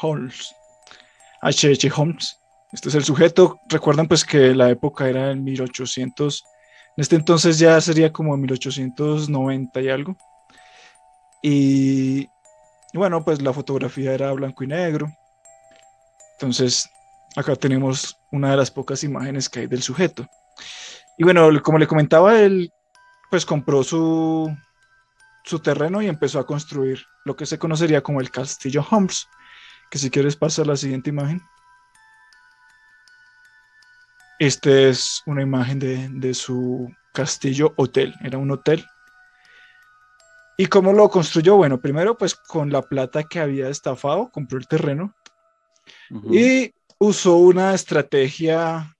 Holmes, 0.00 0.54
H.H. 1.42 1.90
Holmes. 1.96 2.38
Este 2.72 2.88
es 2.88 2.94
el 2.94 3.04
sujeto. 3.04 3.60
Recuerdan 3.68 4.08
pues 4.08 4.24
que 4.24 4.54
la 4.54 4.70
época 4.70 5.08
era 5.08 5.30
en 5.30 5.44
1800. 5.44 6.44
En 6.96 7.02
este 7.02 7.16
entonces 7.16 7.58
ya 7.58 7.80
sería 7.80 8.12
como 8.12 8.36
1890 8.36 9.80
y 9.80 9.88
algo. 9.88 10.16
Y 11.42 12.28
bueno, 12.92 13.24
pues 13.24 13.42
la 13.42 13.52
fotografía 13.52 14.12
era 14.12 14.32
blanco 14.32 14.64
y 14.64 14.68
negro. 14.68 15.12
Entonces, 16.32 16.90
acá 17.34 17.56
tenemos 17.56 18.18
una 18.32 18.50
de 18.50 18.56
las 18.56 18.70
pocas 18.70 19.04
imágenes 19.04 19.48
que 19.48 19.60
hay 19.60 19.66
del 19.66 19.82
sujeto. 19.82 20.26
Y 21.18 21.24
bueno, 21.24 21.48
como 21.62 21.78
le 21.78 21.86
comentaba, 21.86 22.38
él 22.38 22.70
pues 23.30 23.44
compró 23.46 23.82
su, 23.82 24.54
su 25.44 25.58
terreno 25.60 26.02
y 26.02 26.08
empezó 26.08 26.38
a 26.38 26.46
construir 26.46 27.04
lo 27.24 27.36
que 27.36 27.46
se 27.46 27.58
conocería 27.58 28.02
como 28.02 28.20
el 28.20 28.30
Castillo 28.30 28.86
Holmes, 28.88 29.28
que 29.90 29.98
si 29.98 30.10
quieres 30.10 30.36
pasar 30.36 30.66
la 30.66 30.76
siguiente 30.76 31.10
imagen. 31.10 31.42
Esta 34.38 34.70
es 34.70 35.22
una 35.26 35.42
imagen 35.42 35.78
de, 35.78 36.08
de 36.10 36.34
su 36.34 36.92
castillo 37.12 37.72
hotel, 37.76 38.14
era 38.22 38.36
un 38.36 38.50
hotel. 38.50 38.84
¿Y 40.58 40.66
cómo 40.66 40.92
lo 40.92 41.08
construyó? 41.08 41.56
Bueno, 41.56 41.80
primero 41.80 42.16
pues 42.16 42.34
con 42.34 42.70
la 42.70 42.82
plata 42.82 43.24
que 43.24 43.40
había 43.40 43.68
estafado, 43.68 44.30
compró 44.30 44.58
el 44.58 44.66
terreno 44.66 45.14
y 46.30 46.72
usó 46.98 47.36
una 47.36 47.74
estrategia 47.74 48.95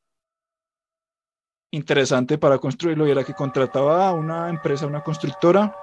interesante 1.77 2.39
para 2.39 2.59
construirlo 2.59 3.07
y 3.07 3.11
era 3.11 3.25
que 3.25 3.35
contrataba 3.35 4.09
a 4.09 4.13
una 4.13 4.49
empresa, 4.49 4.87
una 4.87 5.03
constructora, 5.03 5.77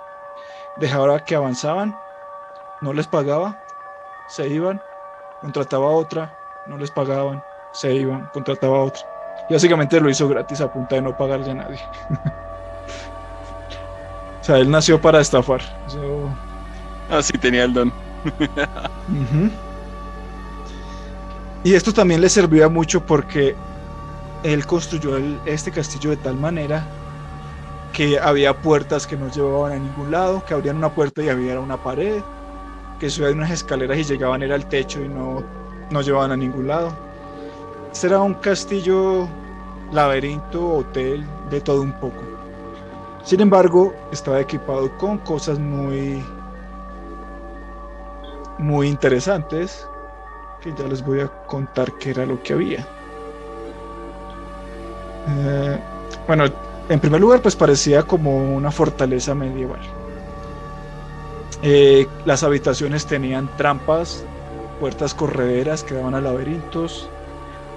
dejaba 0.77 1.23
que 1.23 1.35
avanzaban, 1.35 1.95
no 2.81 2.93
les 2.93 3.07
pagaba, 3.07 3.59
se 4.27 4.47
iban, 4.47 4.81
contrataba 5.41 5.85
a 5.85 5.91
otra, 5.91 6.37
no 6.67 6.77
les 6.77 6.91
pagaban, 6.91 7.43
se 7.71 7.93
iban, 7.93 8.29
contrataba 8.33 8.77
a 8.77 8.81
otra. 8.81 9.03
Y 9.49 9.53
básicamente 9.53 9.99
lo 9.99 10.09
hizo 10.09 10.27
gratis 10.27 10.61
a 10.61 10.71
punta 10.71 10.95
de 10.95 11.01
no 11.01 11.15
pagarle 11.15 11.51
a 11.51 11.55
nadie. 11.55 11.79
o 14.41 14.43
sea, 14.43 14.57
él 14.57 14.69
nació 14.69 14.99
para 14.99 15.21
estafar. 15.21 15.61
Ah, 17.09 17.21
sí, 17.21 17.37
tenía 17.37 17.65
el 17.65 17.73
don. 17.73 17.93
Y 21.63 21.75
esto 21.75 21.93
también 21.93 22.19
le 22.19 22.29
servía 22.29 22.67
mucho 22.67 23.05
porque 23.05 23.55
él 24.43 24.65
construyó 24.65 25.17
este 25.45 25.71
castillo 25.71 26.11
de 26.11 26.17
tal 26.17 26.35
manera 26.35 26.85
que 27.93 28.19
había 28.19 28.59
puertas 28.59 29.07
que 29.07 29.15
no 29.15 29.29
llevaban 29.29 29.71
a 29.73 29.75
ningún 29.75 30.11
lado, 30.11 30.43
que 30.45 30.53
abrían 30.53 30.77
una 30.77 30.93
puerta 30.93 31.23
y 31.23 31.29
había 31.29 31.59
una 31.59 31.81
pared, 31.81 32.21
que 32.99 33.09
subían 33.09 33.35
unas 33.35 33.51
escaleras 33.51 33.97
y 33.97 34.03
llegaban 34.03 34.41
era 34.41 34.55
al 34.55 34.67
techo 34.67 35.01
y 35.01 35.07
no, 35.07 35.43
no 35.91 36.01
llevaban 36.01 36.31
a 36.31 36.37
ningún 36.37 36.67
lado. 36.67 36.93
Este 37.91 38.07
era 38.07 38.19
un 38.19 38.33
castillo, 38.33 39.27
laberinto, 39.91 40.77
hotel, 40.77 41.23
de 41.49 41.61
todo 41.61 41.81
un 41.81 41.93
poco. 41.93 42.23
Sin 43.23 43.39
embargo, 43.39 43.93
estaba 44.11 44.41
equipado 44.41 44.91
con 44.97 45.19
cosas 45.19 45.59
muy, 45.59 46.21
muy 48.57 48.87
interesantes 48.87 49.87
que 50.59 50.73
ya 50.73 50.87
les 50.87 51.05
voy 51.05 51.21
a 51.21 51.27
contar 51.45 51.93
qué 51.99 52.09
era 52.09 52.25
lo 52.25 52.41
que 52.41 52.53
había. 52.53 52.87
Eh, 55.29 55.79
bueno, 56.27 56.45
en 56.89 56.99
primer 56.99 57.21
lugar, 57.21 57.41
pues 57.41 57.55
parecía 57.55 58.03
como 58.03 58.55
una 58.55 58.71
fortaleza 58.71 59.33
medieval. 59.33 59.79
Eh, 61.61 62.07
las 62.25 62.43
habitaciones 62.43 63.05
tenían 63.05 63.49
trampas, 63.55 64.25
puertas 64.79 65.13
correderas 65.13 65.83
que 65.83 65.95
daban 65.95 66.13
a 66.13 66.19
laberintos, 66.19 67.09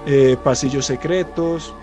eh, 0.05 0.35
pasillos 0.43 0.85
secretos, 0.85 1.73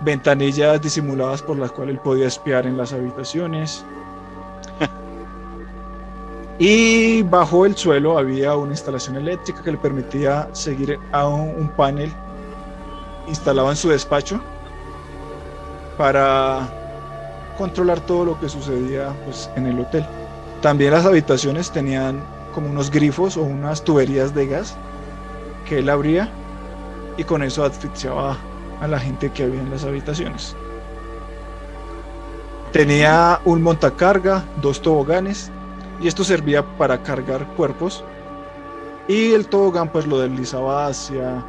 ventanillas 0.00 0.80
disimuladas 0.80 1.42
por 1.42 1.58
las 1.58 1.70
cuales 1.70 1.94
él 1.94 2.00
podía 2.00 2.26
espiar 2.26 2.66
en 2.66 2.76
las 2.76 2.92
habitaciones. 2.92 3.84
Y 6.62 7.22
bajo 7.22 7.64
el 7.64 7.74
suelo 7.74 8.18
había 8.18 8.54
una 8.54 8.72
instalación 8.72 9.16
eléctrica 9.16 9.62
que 9.62 9.72
le 9.72 9.78
permitía 9.78 10.46
seguir 10.52 10.98
a 11.10 11.26
un, 11.26 11.68
panel 11.74 12.12
instalado 13.30 13.70
en 13.70 13.76
su 13.76 13.88
despacho 13.88 14.40
para 15.96 16.68
controlar 17.56 18.00
todo 18.00 18.24
lo 18.24 18.40
que 18.40 18.48
sucedía 18.48 19.14
pues, 19.24 19.48
en 19.56 19.66
el 19.66 19.80
hotel. 19.80 20.04
También 20.60 20.92
las 20.92 21.06
habitaciones 21.06 21.70
tenían 21.70 22.22
como 22.54 22.68
unos 22.68 22.90
grifos 22.90 23.36
o 23.36 23.42
unas 23.42 23.82
tuberías 23.82 24.34
de 24.34 24.46
gas 24.46 24.76
que 25.66 25.78
él 25.78 25.88
abría 25.88 26.28
y 27.16 27.24
con 27.24 27.42
eso 27.42 27.64
asfixiaba 27.64 28.36
a 28.80 28.88
la 28.88 28.98
gente 28.98 29.30
que 29.30 29.44
había 29.44 29.60
en 29.60 29.70
las 29.70 29.84
habitaciones. 29.84 30.56
Tenía 32.72 33.40
un 33.44 33.62
montacarga, 33.62 34.44
dos 34.60 34.80
toboganes 34.80 35.50
y 36.00 36.08
esto 36.08 36.24
servía 36.24 36.64
para 36.78 37.02
cargar 37.02 37.46
cuerpos 37.56 38.04
y 39.06 39.32
el 39.32 39.46
tobogán 39.48 39.90
pues 39.90 40.06
lo 40.06 40.18
deslizaba 40.18 40.86
hacia 40.86 41.44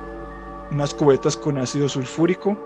unas 0.71 0.93
cubetas 0.93 1.37
con 1.37 1.57
ácido 1.57 1.89
sulfúrico 1.89 2.57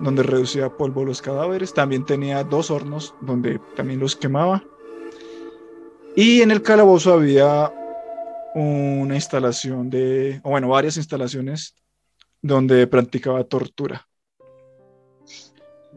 donde 0.00 0.22
reducía 0.22 0.70
polvo 0.70 1.04
los 1.04 1.22
cadáveres. 1.22 1.72
También 1.72 2.04
tenía 2.04 2.42
dos 2.42 2.70
hornos 2.70 3.14
donde 3.20 3.60
también 3.76 4.00
los 4.00 4.16
quemaba. 4.16 4.62
Y 6.16 6.42
en 6.42 6.50
el 6.50 6.62
calabozo 6.62 7.12
había 7.12 7.72
una 8.54 9.14
instalación 9.14 9.90
de, 9.90 10.40
o 10.44 10.50
bueno, 10.50 10.68
varias 10.68 10.96
instalaciones 10.96 11.74
donde 12.40 12.86
practicaba 12.86 13.42
tortura. 13.44 14.06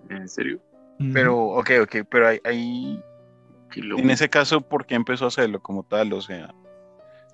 ¿En 0.09 0.27
serio? 0.27 0.61
Pero, 1.13 1.37
ok, 1.37 1.71
ok, 1.83 1.95
pero 2.09 2.27
hay, 2.27 3.03
en 3.75 4.09
ese 4.09 4.29
caso, 4.29 4.61
¿por 4.61 4.85
qué 4.87 4.95
empezó 4.95 5.25
a 5.25 5.27
hacerlo 5.27 5.61
como 5.61 5.83
tal? 5.83 6.11
O 6.13 6.21
sea, 6.21 6.55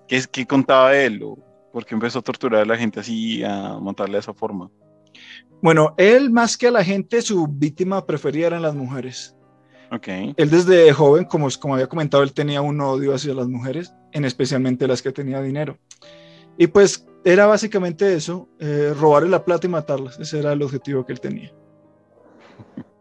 ¿qué, 0.08 0.22
qué 0.30 0.46
contaba 0.46 0.98
él? 0.98 1.24
¿O 1.24 1.38
¿Por 1.74 1.88
qué 1.88 1.96
empezó 1.96 2.20
a 2.20 2.22
torturar 2.22 2.62
a 2.62 2.66
la 2.66 2.78
gente 2.78 3.00
así, 3.00 3.44
a 3.44 3.80
matarle 3.80 4.14
de 4.14 4.20
esa 4.20 4.34
forma? 4.34 4.70
Bueno, 5.60 5.96
él 5.98 6.30
más 6.30 6.56
que 6.56 6.68
a 6.68 6.72
la 6.72 6.84
gente, 6.84 7.20
su 7.24 7.48
víctima 7.48 8.06
preferida 8.06 8.48
eran 8.48 8.62
las 8.62 8.76
mujeres. 8.76 9.36
Okay. 9.92 10.36
Él 10.38 10.52
desde 10.52 10.94
joven, 10.94 11.26
como, 11.26 11.48
como 11.60 11.74
había 11.74 11.88
comentado, 11.88 12.22
él 12.22 12.32
tenía 12.32 12.62
un 12.62 12.80
odio 12.80 13.16
hacia 13.16 13.34
las 13.34 13.48
mujeres, 13.48 13.92
en 14.12 14.24
especialmente 14.24 14.88
las 14.88 15.02
que 15.02 15.12
tenían 15.12 15.44
dinero. 15.44 15.80
Y 16.60 16.68
pues 16.68 17.08
era 17.26 17.48
básicamente 17.48 18.14
eso, 18.14 18.48
eh, 18.60 18.94
robarle 18.96 19.30
la 19.30 19.44
plata 19.44 19.66
y 19.66 19.72
matarlas. 19.72 20.20
Ese 20.20 20.40
era 20.40 20.54
el 20.54 20.62
objetivo 20.62 21.06
que 21.06 21.14
él 21.14 21.20
tenía. 21.20 21.52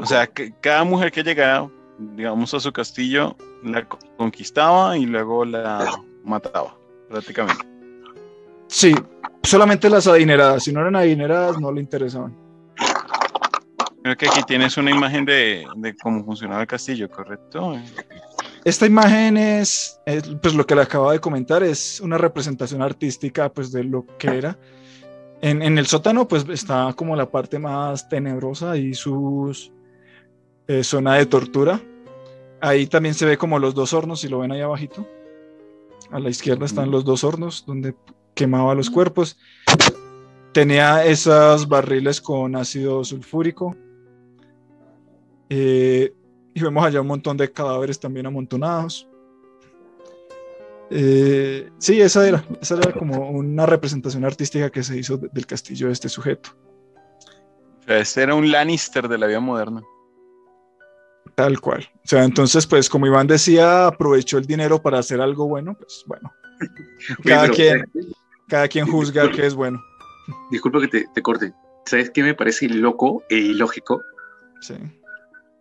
O 0.00 0.06
sea, 0.06 0.28
que 0.28 0.54
cada 0.60 0.84
mujer 0.84 1.10
que 1.10 1.24
llegara, 1.24 1.68
digamos, 1.98 2.54
a 2.54 2.60
su 2.60 2.72
castillo, 2.72 3.36
la 3.64 3.86
conquistaba 4.16 4.96
y 4.96 5.04
luego 5.04 5.44
la 5.44 6.00
mataba, 6.22 6.76
prácticamente. 7.08 7.64
Sí, 8.66 8.94
solamente 9.42 9.88
las 9.90 10.06
adineradas. 10.06 10.64
Si 10.64 10.72
no 10.72 10.80
eran 10.80 10.96
adineradas, 10.96 11.60
no 11.60 11.72
le 11.72 11.80
interesaban. 11.80 12.36
Creo 14.02 14.16
que 14.16 14.26
aquí 14.28 14.42
tienes 14.46 14.76
una 14.76 14.90
imagen 14.90 15.24
de, 15.24 15.64
cómo 16.02 16.24
funcionaba 16.24 16.60
el 16.60 16.66
castillo, 16.66 17.08
¿correcto? 17.08 17.78
Esta 18.64 18.86
imagen 18.86 19.36
es, 19.36 19.98
pues 20.42 20.54
lo 20.54 20.66
que 20.66 20.74
le 20.74 20.82
acabo 20.82 21.10
de 21.10 21.20
comentar, 21.20 21.62
es 21.62 22.00
una 22.00 22.18
representación 22.18 22.82
artística 22.82 23.50
pues 23.50 23.72
de 23.72 23.84
lo 23.84 24.06
que 24.18 24.28
era 24.28 24.58
en, 25.44 25.78
el 25.78 25.86
sótano, 25.86 26.26
pues 26.26 26.46
está 26.48 26.94
como 26.96 27.14
la 27.16 27.30
parte 27.30 27.58
más 27.58 28.08
tenebrosa 28.08 28.78
y 28.78 28.94
su 28.94 29.54
eh, 30.66 30.82
zona 30.82 31.16
de 31.16 31.26
tortura. 31.26 31.80
Ahí 32.62 32.86
también 32.86 33.14
se 33.14 33.26
ve 33.26 33.36
como 33.36 33.58
los 33.58 33.74
dos 33.74 33.92
hornos, 33.92 34.20
si 34.20 34.28
lo 34.28 34.38
ven 34.38 34.52
ahí 34.52 34.62
abajito. 34.62 35.06
A 36.10 36.20
la 36.20 36.30
izquierda 36.30 36.66
están 36.66 36.90
los 36.90 37.04
dos 37.04 37.24
hornos 37.24 37.64
donde 37.66 37.94
quemaba 38.34 38.74
los 38.74 38.90
cuerpos. 38.90 39.38
Tenía 40.52 41.04
esos 41.04 41.68
barriles 41.68 42.20
con 42.20 42.54
ácido 42.56 43.04
sulfúrico. 43.04 43.76
Eh, 45.48 46.12
y 46.54 46.60
vemos 46.60 46.84
allá 46.84 47.00
un 47.00 47.08
montón 47.08 47.36
de 47.36 47.50
cadáveres 47.50 47.98
también 47.98 48.26
amontonados. 48.26 49.08
Eh, 50.90 51.70
sí, 51.78 52.00
esa 52.00 52.26
era, 52.26 52.44
esa 52.60 52.76
era 52.76 52.92
como 52.92 53.30
una 53.30 53.66
representación 53.66 54.24
artística 54.24 54.70
que 54.70 54.82
se 54.82 54.96
hizo 54.96 55.16
del 55.16 55.46
castillo 55.46 55.88
de 55.88 55.92
este 55.92 56.08
sujeto. 56.08 56.50
Este 57.86 58.22
era 58.22 58.34
un 58.34 58.50
Lannister 58.50 59.08
de 59.08 59.18
la 59.18 59.26
vida 59.26 59.40
moderna. 59.40 59.82
Tal 61.34 61.60
cual. 61.60 61.88
O 61.96 62.06
sea, 62.08 62.24
entonces, 62.24 62.66
pues 62.66 62.88
como 62.88 63.06
Iván 63.06 63.26
decía, 63.26 63.86
aprovechó 63.88 64.38
el 64.38 64.46
dinero 64.46 64.80
para 64.80 64.98
hacer 64.98 65.20
algo 65.20 65.48
bueno, 65.48 65.74
pues 65.74 66.04
bueno. 66.06 66.32
Cada, 67.24 67.48
quien, 67.48 67.80
eh, 67.80 67.84
cada 68.48 68.68
quien 68.68 68.86
juzga 68.86 69.30
que 69.30 69.44
es 69.44 69.54
bueno. 69.54 69.82
Disculpa 70.50 70.80
que 70.80 70.88
te, 70.88 71.06
te, 71.12 71.22
corte. 71.22 71.52
¿Sabes 71.86 72.10
qué 72.10 72.22
me 72.22 72.34
parece 72.34 72.68
loco 72.68 73.22
e 73.28 73.36
ilógico? 73.36 74.00
Sí. 74.60 74.74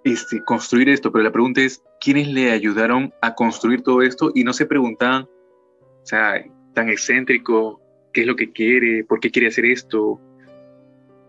Este, 0.03 0.43
construir 0.43 0.89
esto, 0.89 1.12
pero 1.12 1.23
la 1.23 1.31
pregunta 1.31 1.62
es, 1.62 1.81
¿quiénes 1.99 2.27
le 2.27 2.51
ayudaron 2.51 3.13
a 3.21 3.33
construir 3.33 3.81
todo 3.81 4.01
esto? 4.01 4.31
Y 4.36 4.43
no 4.43 4.53
se 4.53 4.65
preguntaban, 4.65 5.23
o 5.23 6.05
sea, 6.05 6.43
tan 6.73 6.89
excéntrico, 6.89 7.81
¿qué 8.13 8.21
es 8.21 8.27
lo 8.27 8.36
que 8.36 8.51
quiere? 8.51 9.03
¿Por 9.05 9.19
qué 9.19 9.31
quiere 9.31 9.47
hacer 9.47 9.65
esto? 9.65 10.19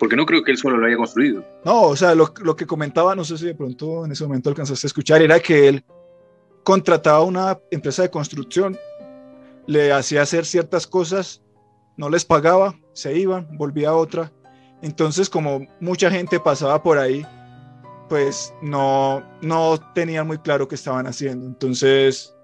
Porque 0.05 0.17
no 0.17 0.27
creo 0.27 0.45
que 0.45 0.51
él 0.51 0.59
solo 0.59 0.77
lo 0.77 0.87
haya 0.87 0.99
construido. 0.99 1.43
No, 1.65 1.85
o 1.85 1.97
sea, 1.97 2.15
lo, 2.15 2.35
que 2.35 2.67
comentaba, 2.67 3.15
no 3.15 3.25
sé 3.25 3.39
si 3.39 3.47
de 3.47 3.55
pronto 3.55 4.05
en 4.05 4.13
ese 4.13 4.23
momento 4.25 4.51
alcanzaste 4.51 4.87
a 4.87 4.89
escuchar, 4.89 5.23
era 5.23 5.41
que 5.41 5.67
él 5.67 5.83
contrataba 6.63 7.23
una 7.23 7.59
empresa 7.71 8.03
de 8.03 8.11
construcción, 8.11 8.77
le 9.67 9.93
hacía 9.93 10.21
hacer 10.21 10.45
ciertas 10.45 10.87
cosas, 10.87 11.43
no 11.97 12.11
les 12.11 12.23
pagaba, 12.27 12.79
se 12.93 13.17
iban, 13.17 13.49
volvía 13.57 13.89
a 13.89 13.95
otra. 13.95 14.31
Entonces, 14.83 15.31
como 15.31 15.67
mucha 15.81 16.11
gente 16.11 16.39
pasaba 16.39 16.83
por 16.83 16.99
ahí, 16.99 17.25
pues 18.11 18.53
no, 18.61 19.25
no 19.41 19.81
tenían 19.95 20.27
muy 20.27 20.37
claro 20.37 20.69
qué 20.69 20.75
estaban 20.75 21.07
haciendo. 21.07 21.47
Entonces, 21.47 22.37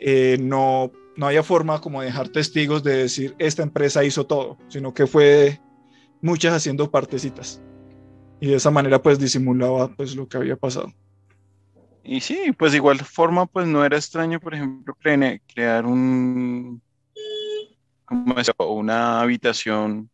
eh, 0.00 0.38
no, 0.40 0.90
no 1.14 1.28
había 1.28 1.44
forma 1.44 1.80
como 1.80 2.02
dejar 2.02 2.30
testigos 2.30 2.82
de 2.82 2.96
decir, 2.96 3.36
esta 3.38 3.62
empresa 3.62 4.02
hizo 4.02 4.26
todo, 4.26 4.58
sino 4.66 4.92
que 4.92 5.06
fue 5.06 5.60
muchas 6.20 6.54
haciendo 6.54 6.90
partecitas. 6.90 7.60
Y 8.40 8.48
de 8.48 8.56
esa 8.56 8.70
manera 8.70 9.02
pues 9.02 9.18
disimulaba 9.18 9.88
pues 9.94 10.14
lo 10.14 10.28
que 10.28 10.36
había 10.36 10.56
pasado. 10.56 10.92
Y 12.04 12.20
sí, 12.20 12.52
pues 12.56 12.72
de 12.72 12.78
igual 12.78 12.98
forma 13.00 13.46
pues 13.46 13.66
no 13.66 13.84
era 13.84 13.96
extraño, 13.96 14.40
por 14.40 14.54
ejemplo, 14.54 14.96
crear 15.02 15.84
un, 15.84 16.80
una 18.58 19.20
habitación, 19.20 20.10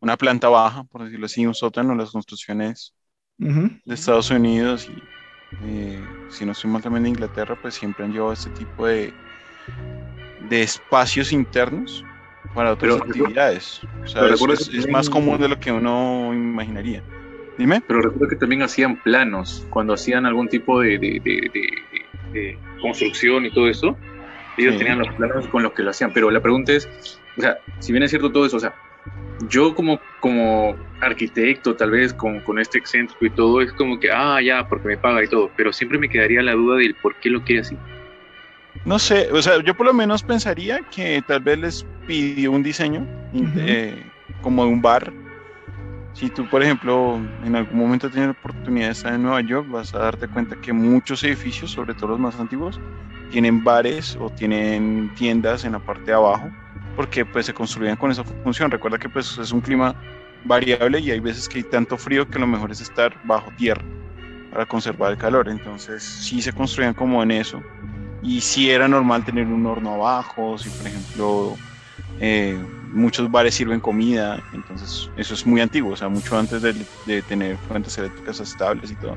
una 0.00 0.16
planta 0.16 0.48
baja, 0.48 0.84
por 0.84 1.04
decirlo 1.04 1.26
así, 1.26 1.46
un 1.46 1.54
sótano, 1.54 1.94
las 1.94 2.10
construcciones 2.10 2.94
uh 3.38 3.46
-huh. 3.46 3.80
de 3.84 3.94
Estados 3.94 4.30
Unidos 4.30 4.88
y 4.88 5.02
eh, 5.64 6.04
si 6.28 6.44
no 6.44 6.52
estoy 6.52 6.70
mal 6.70 6.82
también 6.82 7.04
de 7.04 7.10
Inglaterra, 7.10 7.58
pues 7.60 7.74
siempre 7.74 8.04
han 8.04 8.12
llevado 8.12 8.32
este 8.32 8.50
tipo 8.50 8.86
de, 8.86 9.12
de 10.48 10.62
espacios 10.62 11.32
internos 11.32 12.04
para 12.54 12.72
otras 12.72 12.94
pero, 12.94 13.04
actividades. 13.04 13.80
O 14.02 14.06
sea, 14.06 14.26
es, 14.26 14.40
es, 14.40 14.68
es, 14.74 14.88
más 14.88 15.08
común 15.08 15.38
de 15.38 15.48
lo 15.48 15.58
que 15.58 15.70
uno 15.72 16.32
imaginaría. 16.32 17.02
Dime. 17.58 17.82
Pero 17.86 18.00
recuerdo 18.00 18.28
que 18.28 18.36
también 18.36 18.62
hacían 18.62 18.96
planos 19.02 19.66
cuando 19.70 19.94
hacían 19.94 20.26
algún 20.26 20.48
tipo 20.48 20.80
de, 20.80 20.98
de, 20.98 21.20
de, 21.22 21.72
de 22.32 22.58
construcción 22.80 23.46
y 23.46 23.50
todo 23.50 23.68
eso. 23.68 23.96
Ellos 24.56 24.72
sí. 24.72 24.78
tenían 24.78 24.98
los 24.98 25.08
planos 25.14 25.46
con 25.48 25.62
los 25.62 25.72
que 25.72 25.82
lo 25.82 25.90
hacían. 25.90 26.12
Pero 26.12 26.30
la 26.30 26.40
pregunta 26.40 26.72
es, 26.72 26.88
o 27.36 27.40
sea, 27.40 27.58
si 27.78 27.92
bien 27.92 28.02
es 28.02 28.10
cierto 28.10 28.32
todo 28.32 28.46
eso, 28.46 28.56
o 28.56 28.60
sea, 28.60 28.74
yo 29.48 29.74
como, 29.74 30.00
como 30.20 30.76
arquitecto, 31.00 31.74
tal 31.76 31.90
vez 31.90 32.12
con, 32.12 32.40
con 32.40 32.58
este 32.58 32.78
excéntrico 32.78 33.24
y 33.26 33.30
todo, 33.30 33.60
es 33.60 33.72
como 33.72 33.98
que, 33.98 34.10
ah, 34.10 34.40
ya, 34.42 34.66
porque 34.68 34.88
me 34.88 34.96
paga 34.96 35.24
y 35.24 35.28
todo. 35.28 35.50
Pero 35.56 35.72
siempre 35.72 35.98
me 35.98 36.08
quedaría 36.08 36.42
la 36.42 36.52
duda 36.52 36.76
del 36.76 36.94
por 36.96 37.14
qué 37.16 37.30
lo 37.30 37.42
quiere 37.42 37.62
así. 37.62 37.76
No 38.84 38.98
sé, 38.98 39.28
o 39.32 39.42
sea, 39.42 39.62
yo 39.62 39.74
por 39.74 39.86
lo 39.86 39.92
menos 39.92 40.22
pensaría 40.22 40.80
que 40.90 41.22
tal 41.26 41.40
vez 41.40 41.58
les 41.58 41.86
pidió 42.10 42.50
un 42.50 42.64
diseño 42.64 43.06
uh 43.32 43.38
-huh. 43.38 43.52
eh, 43.56 44.04
como 44.42 44.64
de 44.64 44.70
un 44.70 44.82
bar. 44.82 45.12
Si 46.12 46.28
tú, 46.28 46.44
por 46.48 46.60
ejemplo, 46.60 47.20
en 47.44 47.54
algún 47.54 47.78
momento 47.78 48.10
tienes 48.10 48.30
la 48.30 48.32
oportunidad 48.32 48.86
de 48.86 48.92
estar 48.92 49.14
en 49.14 49.22
Nueva 49.22 49.40
York, 49.42 49.68
vas 49.70 49.94
a 49.94 50.00
darte 50.00 50.26
cuenta 50.26 50.56
que 50.60 50.72
muchos 50.72 51.22
edificios, 51.22 51.70
sobre 51.70 51.94
todo 51.94 52.08
los 52.08 52.18
más 52.18 52.34
antiguos, 52.40 52.80
tienen 53.30 53.62
bares 53.62 54.18
o 54.20 54.28
tienen 54.28 55.12
tiendas 55.14 55.64
en 55.64 55.70
la 55.70 55.78
parte 55.78 56.06
de 56.06 56.14
abajo, 56.14 56.50
porque 56.96 57.24
pues 57.24 57.46
se 57.46 57.54
construían 57.54 57.96
con 57.96 58.10
esa 58.10 58.24
función. 58.24 58.72
Recuerda 58.72 58.98
que 58.98 59.08
pues 59.08 59.38
es 59.38 59.52
un 59.52 59.60
clima 59.60 59.94
variable 60.44 60.98
y 60.98 61.12
hay 61.12 61.20
veces 61.20 61.48
que 61.48 61.58
hay 61.58 61.64
tanto 61.64 61.96
frío 61.96 62.28
que 62.28 62.40
lo 62.40 62.46
mejor 62.48 62.72
es 62.72 62.80
estar 62.80 63.14
bajo 63.22 63.52
tierra 63.56 63.84
para 64.50 64.66
conservar 64.66 65.12
el 65.12 65.16
calor. 65.16 65.48
Entonces 65.48 66.02
sí 66.02 66.42
se 66.42 66.52
construían 66.52 66.92
como 66.92 67.22
en 67.22 67.30
eso 67.30 67.62
y 68.20 68.40
si 68.40 68.68
era 68.68 68.88
normal 68.88 69.24
tener 69.24 69.46
un 69.46 69.64
horno 69.64 69.94
abajo, 69.94 70.58
si 70.58 70.68
por 70.70 70.88
ejemplo 70.88 71.56
eh, 72.20 72.56
muchos 72.92 73.30
bares 73.30 73.54
sirven 73.54 73.80
comida, 73.80 74.42
entonces 74.52 75.08
eso 75.16 75.34
es 75.34 75.46
muy 75.46 75.60
antiguo, 75.60 75.92
o 75.92 75.96
sea, 75.96 76.08
mucho 76.08 76.38
antes 76.38 76.60
de, 76.60 76.74
de, 77.06 77.22
tener 77.22 77.56
fuentes 77.56 77.96
eléctricas 77.96 78.40
estables 78.40 78.90
y 78.90 78.94
todo. 78.96 79.16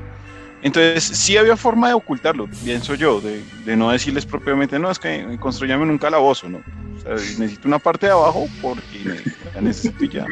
Entonces 0.62 1.04
sí 1.04 1.36
había 1.36 1.56
forma 1.56 1.88
de 1.88 1.94
ocultarlo, 1.94 2.48
pienso 2.64 2.94
yo, 2.94 3.20
de, 3.20 3.44
de 3.66 3.76
no 3.76 3.90
decirles 3.90 4.24
propiamente, 4.24 4.78
no, 4.78 4.90
es 4.90 4.98
que 4.98 5.36
construyame 5.38 5.84
en 5.84 5.90
un 5.90 5.98
calabozo, 5.98 6.48
¿no? 6.48 6.62
O 6.96 7.00
sea, 7.00 7.12
necesito 7.12 7.68
una 7.68 7.78
parte 7.78 8.06
de 8.06 8.12
abajo 8.12 8.46
porque 8.62 9.20
la 9.54 9.60
necesito 9.60 10.04
ya. 10.06 10.26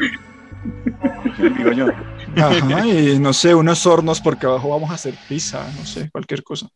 digo 1.37 1.71
yo. 1.73 1.87
Ajá, 2.35 2.87
y 2.87 3.19
no 3.19 3.33
sé, 3.33 3.53
unos 3.53 3.85
hornos 3.85 4.19
porque 4.19 4.47
abajo 4.47 4.69
vamos 4.69 4.89
a 4.89 4.95
hacer 4.95 5.13
pizza, 5.29 5.63
no 5.77 5.85
sé, 5.85 6.09
cualquier 6.09 6.43
cosa. 6.43 6.67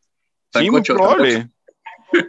Sí, 0.53 0.69
muy 0.69 0.83
probable. 0.83 1.49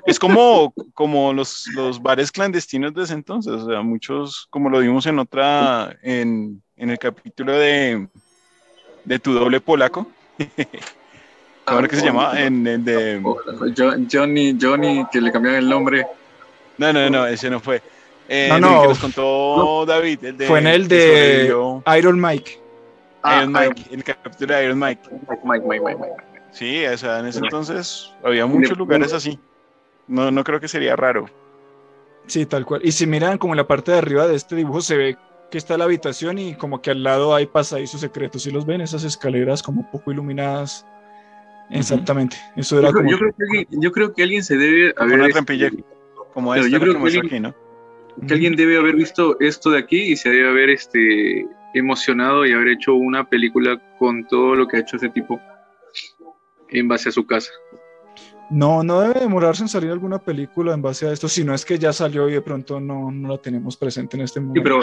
Es 0.07 0.19
como, 0.19 0.73
como 0.95 1.33
los, 1.33 1.67
los, 1.75 2.03
bares 2.03 2.33
clandestinos 2.33 2.95
de 2.95 3.05
ese 3.05 3.15
entonces, 3.15 3.53
o 3.53 3.67
sea, 3.67 3.81
muchos, 3.83 4.47
como 4.51 4.69
lo 4.69 4.81
vimos 4.81 5.07
en 5.07 5.19
otra, 5.19 5.97
en, 6.03 6.63
en 6.77 6.91
el 6.91 6.99
capítulo 6.99 7.53
de, 7.53 8.09
de 9.05 9.19
Tu 9.19 9.33
Doble 9.33 9.61
Polaco. 9.61 10.07
¿Cómo 11.65 11.81
era 11.81 11.89
que 11.89 11.97
se 11.97 12.07
llamaba? 12.07 12.41
En, 12.41 12.67
en 12.67 12.85
de... 12.85 13.23
Johnny, 14.11 14.57
Johnny, 14.61 15.07
que 15.13 15.21
le 15.21 15.31
cambiaron 15.31 15.61
el 15.61 15.69
nombre. 15.69 16.07
No, 16.79 16.93
no, 16.93 17.11
no, 17.11 17.27
ese 17.27 17.51
no 17.51 17.61
fue. 17.61 17.83
Eh, 18.29 18.49
no, 18.51 18.59
no. 18.59 18.83
que 18.83 18.89
nos 18.89 18.99
contó 18.99 19.57
no. 19.57 19.87
David. 19.87 20.25
El 20.25 20.37
de, 20.39 20.47
fue 20.47 20.59
en 20.61 20.67
el 20.67 20.89
de 20.89 21.55
Iron 21.99 22.21
Mike. 22.21 22.61
Ah, 23.23 23.43
Iron 23.43 23.53
Mike, 23.53 23.83
el 23.91 24.05
capítulo 24.05 24.55
de 24.55 24.65
Iron. 24.65 24.79
Mike, 24.79 25.03
Mike, 25.11 25.43
Mike, 25.45 25.67
Mike. 25.85 25.99
Mike. 25.99 26.29
Sí, 26.53 26.85
o 26.87 26.97
sea, 26.97 27.19
en 27.19 27.27
ese 27.27 27.41
entonces 27.41 28.13
había 28.23 28.47
muchos 28.47 28.77
lugares 28.79 29.13
así. 29.13 29.39
No, 30.09 30.31
no 30.31 30.45
creo 30.45 30.61
que 30.61 30.69
sería 30.69 30.97
raro. 30.97 31.27
Sí, 32.27 32.47
tal 32.47 32.65
cual. 32.67 32.81
Y 32.85 32.93
si 32.93 33.07
miran 33.07 33.39
como 33.39 33.55
en 33.55 33.59
la 33.59 33.67
parte 33.67 33.93
de 33.93 33.99
arriba 33.99 34.27
de 34.27 34.37
este 34.37 34.57
dibujo 34.57 34.81
se 34.81 34.97
ve 34.97 35.17
que 35.51 35.59
está 35.59 35.79
la 35.79 35.85
habitación 35.85 36.39
y 36.39 36.55
como 36.55 36.83
que 36.83 36.91
al 36.91 37.03
lado 37.03 37.35
hay 37.35 37.47
pasadizos 37.47 38.01
secretos. 38.01 38.43
Si 38.43 38.51
los 38.51 38.67
ven, 38.67 38.81
esas 38.81 39.05
escaleras 39.05 39.63
como 39.63 39.91
poco 39.91 40.13
iluminadas. 40.13 40.87
Exactamente. 41.71 42.37
Uh 42.37 42.57
-huh. 42.57 42.61
Eso 42.61 42.79
era 42.79 42.89
yo, 42.89 42.93
creo, 42.93 43.05
como... 43.05 43.11
yo, 43.11 43.19
creo 43.19 43.33
que 43.33 43.45
alguien, 43.45 43.83
yo 43.83 43.93
creo 43.93 44.15
que 44.15 44.23
alguien 44.23 44.45
se 44.45 44.57
debe 44.57 44.95
como 44.95 45.09
haber... 45.09 45.21
Una 45.21 45.33
trampilla, 45.33 45.71
como 46.35 46.55
esta 46.55 46.69
yo 46.69 46.81
creo 46.81 46.95
que, 46.95 47.05
alguien, 47.05 47.27
aquí, 47.27 47.41
¿no? 47.41 47.55
que 48.27 48.35
alguien 48.35 48.57
debe 48.57 48.79
haber 48.79 48.97
visto 48.97 49.39
esto 49.41 49.71
de 49.71 49.79
aquí 49.79 50.01
y 50.01 50.17
se 50.17 50.31
debe 50.31 50.49
haber 50.49 50.71
este, 50.71 51.47
emocionado 51.75 52.47
y 52.47 52.53
haber 52.53 52.69
hecho 52.69 52.95
una 52.95 53.29
película 53.29 53.81
con 53.99 54.27
todo 54.27 54.55
lo 54.55 54.67
que 54.67 54.77
ha 54.77 54.81
hecho 54.81 54.97
ese 54.97 55.09
tipo 55.09 55.41
en 56.71 56.89
base 56.89 57.09
a 57.09 57.13
su 57.13 57.27
casa. 57.27 57.51
No, 58.51 58.83
no 58.83 59.01
debe 59.01 59.21
demorarse 59.21 59.63
en 59.63 59.69
salir 59.69 59.91
alguna 59.91 60.19
película 60.19 60.73
en 60.73 60.81
base 60.81 61.07
a 61.07 61.13
esto, 61.13 61.29
si 61.29 61.45
no 61.45 61.55
es 61.55 61.65
que 61.65 61.79
ya 61.79 61.93
salió 61.93 62.29
y 62.29 62.33
de 62.33 62.41
pronto 62.41 62.81
no, 62.81 63.11
no 63.11 63.29
la 63.29 63.39
tenemos 63.39 63.77
presente 63.77 64.17
en 64.17 64.23
este 64.23 64.41
momento. 64.41 64.61
Sí, 64.61 64.63
pero 64.63 64.81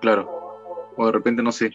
claro, 0.00 0.92
o 0.96 1.06
de 1.06 1.12
repente 1.12 1.42
no 1.42 1.52
sé. 1.52 1.72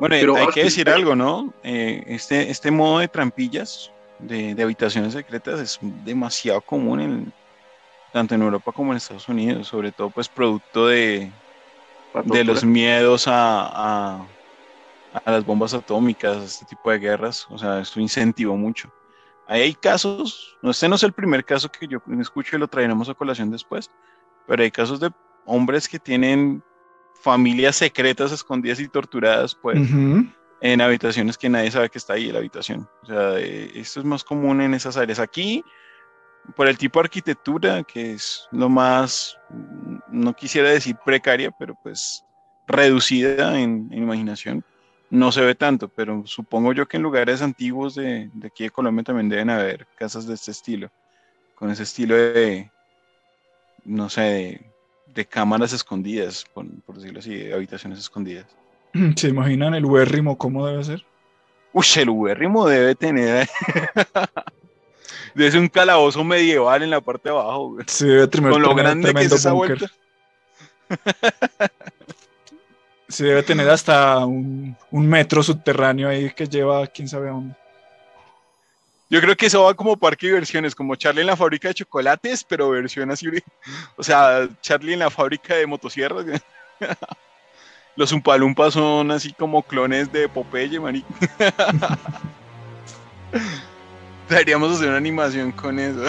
Bueno, 0.00 0.16
pero, 0.18 0.36
hay 0.36 0.48
que 0.48 0.64
decir 0.64 0.88
algo, 0.88 1.14
¿no? 1.14 1.52
Eh, 1.62 2.02
este, 2.06 2.50
este 2.50 2.70
modo 2.70 2.98
de 2.98 3.08
trampillas 3.08 3.92
de, 4.18 4.54
de, 4.54 4.62
habitaciones 4.62 5.12
secretas 5.12 5.60
es 5.60 5.78
demasiado 6.04 6.60
común 6.60 7.00
en, 7.00 7.32
tanto 8.12 8.34
en 8.34 8.42
Europa 8.42 8.72
como 8.72 8.92
en 8.92 8.96
Estados 8.96 9.28
Unidos, 9.28 9.68
sobre 9.68 9.92
todo 9.92 10.10
pues 10.10 10.28
producto 10.28 10.88
de, 10.88 11.30
de 12.24 12.44
los 12.44 12.64
miedos 12.64 13.28
a, 13.28 14.16
a, 14.16 14.26
a 15.24 15.30
las 15.30 15.44
bombas 15.44 15.74
atómicas, 15.74 16.38
este 16.38 16.64
tipo 16.64 16.90
de 16.90 16.98
guerras, 16.98 17.46
o 17.50 17.58
sea, 17.58 17.80
esto 17.80 18.00
incentivó 18.00 18.56
mucho. 18.56 18.90
Hay 19.50 19.74
casos, 19.74 20.56
no, 20.62 20.70
este 20.70 20.88
no 20.88 20.94
es 20.94 21.02
el 21.02 21.12
primer 21.12 21.44
caso 21.44 21.68
que 21.68 21.88
yo 21.88 22.00
escucho 22.20 22.54
y 22.54 22.60
lo 22.60 22.68
traeremos 22.68 23.08
a 23.08 23.14
colación 23.14 23.50
después, 23.50 23.90
pero 24.46 24.62
hay 24.62 24.70
casos 24.70 25.00
de 25.00 25.10
hombres 25.44 25.88
que 25.88 25.98
tienen 25.98 26.62
familias 27.20 27.74
secretas 27.74 28.30
escondidas 28.30 28.78
y 28.78 28.86
torturadas 28.86 29.56
pues, 29.56 29.76
uh 29.76 29.82
-huh. 29.82 30.34
en 30.60 30.80
habitaciones 30.80 31.36
que 31.36 31.48
nadie 31.48 31.72
sabe 31.72 31.90
que 31.90 31.98
está 31.98 32.12
ahí 32.12 32.28
en 32.28 32.34
la 32.34 32.38
habitación. 32.38 32.88
O 33.02 33.06
sea, 33.06 33.38
eh, 33.40 33.72
esto 33.74 33.98
es 33.98 34.06
más 34.06 34.22
común 34.22 34.60
en 34.60 34.72
esas 34.72 34.96
áreas. 34.96 35.18
Aquí 35.18 35.64
por 36.54 36.68
el 36.68 36.78
tipo 36.78 37.00
de 37.00 37.06
arquitectura, 37.06 37.82
que 37.82 38.12
es 38.12 38.46
lo 38.52 38.68
más, 38.68 39.36
no 40.08 40.32
quisiera 40.32 40.70
decir 40.70 40.96
precaria, 41.04 41.50
pero 41.50 41.74
pues 41.82 42.24
reducida 42.66 43.58
en, 43.58 43.88
imaginación, 43.92 44.64
no 45.10 45.32
se 45.32 45.42
ve 45.42 45.54
tanto, 45.54 45.88
pero 45.88 46.22
supongo 46.26 46.72
yo 46.72 46.86
que 46.86 46.96
en 46.96 47.02
lugares 47.02 47.42
antiguos 47.42 47.96
de, 47.96 48.30
de, 48.32 48.46
aquí 48.46 48.64
de 48.64 48.70
Colombia 48.70 49.04
también 49.04 49.28
deben 49.28 49.50
haber 49.50 49.86
casas 49.96 50.26
de 50.26 50.34
este 50.34 50.52
estilo, 50.52 50.90
con 51.56 51.70
ese 51.70 51.82
estilo 51.82 52.14
de, 52.14 52.70
no 53.84 54.08
sé, 54.08 54.72
de, 55.06 55.24
cámaras 55.26 55.72
escondidas, 55.72 56.44
por, 56.54 56.66
decirlo 56.94 57.18
así, 57.18 57.34
de 57.34 57.52
habitaciones 57.52 57.98
escondidas. 57.98 58.46
¿Se 59.16 59.28
imaginan 59.28 59.74
el 59.74 59.84
huérrimo 59.84 60.38
cómo 60.38 60.66
debe 60.66 60.84
ser? 60.84 61.04
Uy, 61.72 61.84
el 61.96 62.10
huérrimo 62.10 62.68
debe 62.68 62.94
tener... 62.94 63.48
debe 65.34 65.50
ser 65.50 65.60
un 65.60 65.68
calabozo 65.68 66.24
medieval 66.24 66.82
en 66.82 66.90
la 66.90 67.00
parte 67.00 67.28
de 67.28 67.34
abajo. 67.34 67.76
Sí, 67.86 68.06
debe 68.06 68.28
tener 68.28 68.50
Con 68.50 68.62
lo 68.62 68.74
grande 68.74 69.12
que 69.12 69.22
es 69.22 69.32
esa 69.32 69.52
vuelta. 69.52 69.86
Sí, 73.10 73.24
debe 73.24 73.42
tener 73.42 73.68
hasta 73.68 74.24
un, 74.24 74.76
metro 74.92 75.42
subterráneo 75.42 76.08
ahí 76.08 76.30
que 76.30 76.46
lleva 76.46 76.86
quién 76.86 77.08
sabe 77.08 77.28
a 77.28 77.32
dónde. 77.32 77.56
Yo 79.10 79.20
creo 79.20 79.36
que 79.36 79.46
eso 79.46 79.64
va 79.64 79.74
como 79.74 79.96
parque 79.96 80.28
de 80.28 80.34
versiones, 80.34 80.76
como 80.76 80.94
Charlie 80.94 81.22
en 81.22 81.26
la 81.26 81.36
fábrica 81.36 81.66
de 81.66 81.74
chocolates, 81.74 82.44
pero 82.44 82.70
versión 82.70 83.10
así. 83.10 83.26
O 83.96 84.04
sea, 84.04 84.48
Charlie 84.62 84.92
en 84.92 85.00
la 85.00 85.10
fábrica 85.10 85.56
de 85.56 85.66
motosierras. 85.66 86.24
Los 87.96 88.12
Umpalumpas 88.12 88.74
son 88.74 89.10
así 89.10 89.32
como 89.32 89.64
clones 89.64 90.12
de 90.12 90.28
Popeye, 90.28 90.78
maní. 90.78 91.04
Deberíamos 94.28 94.72
hacer 94.72 94.88
una 94.88 94.98
animación 94.98 95.50
con 95.50 95.80
eso. 95.80 96.04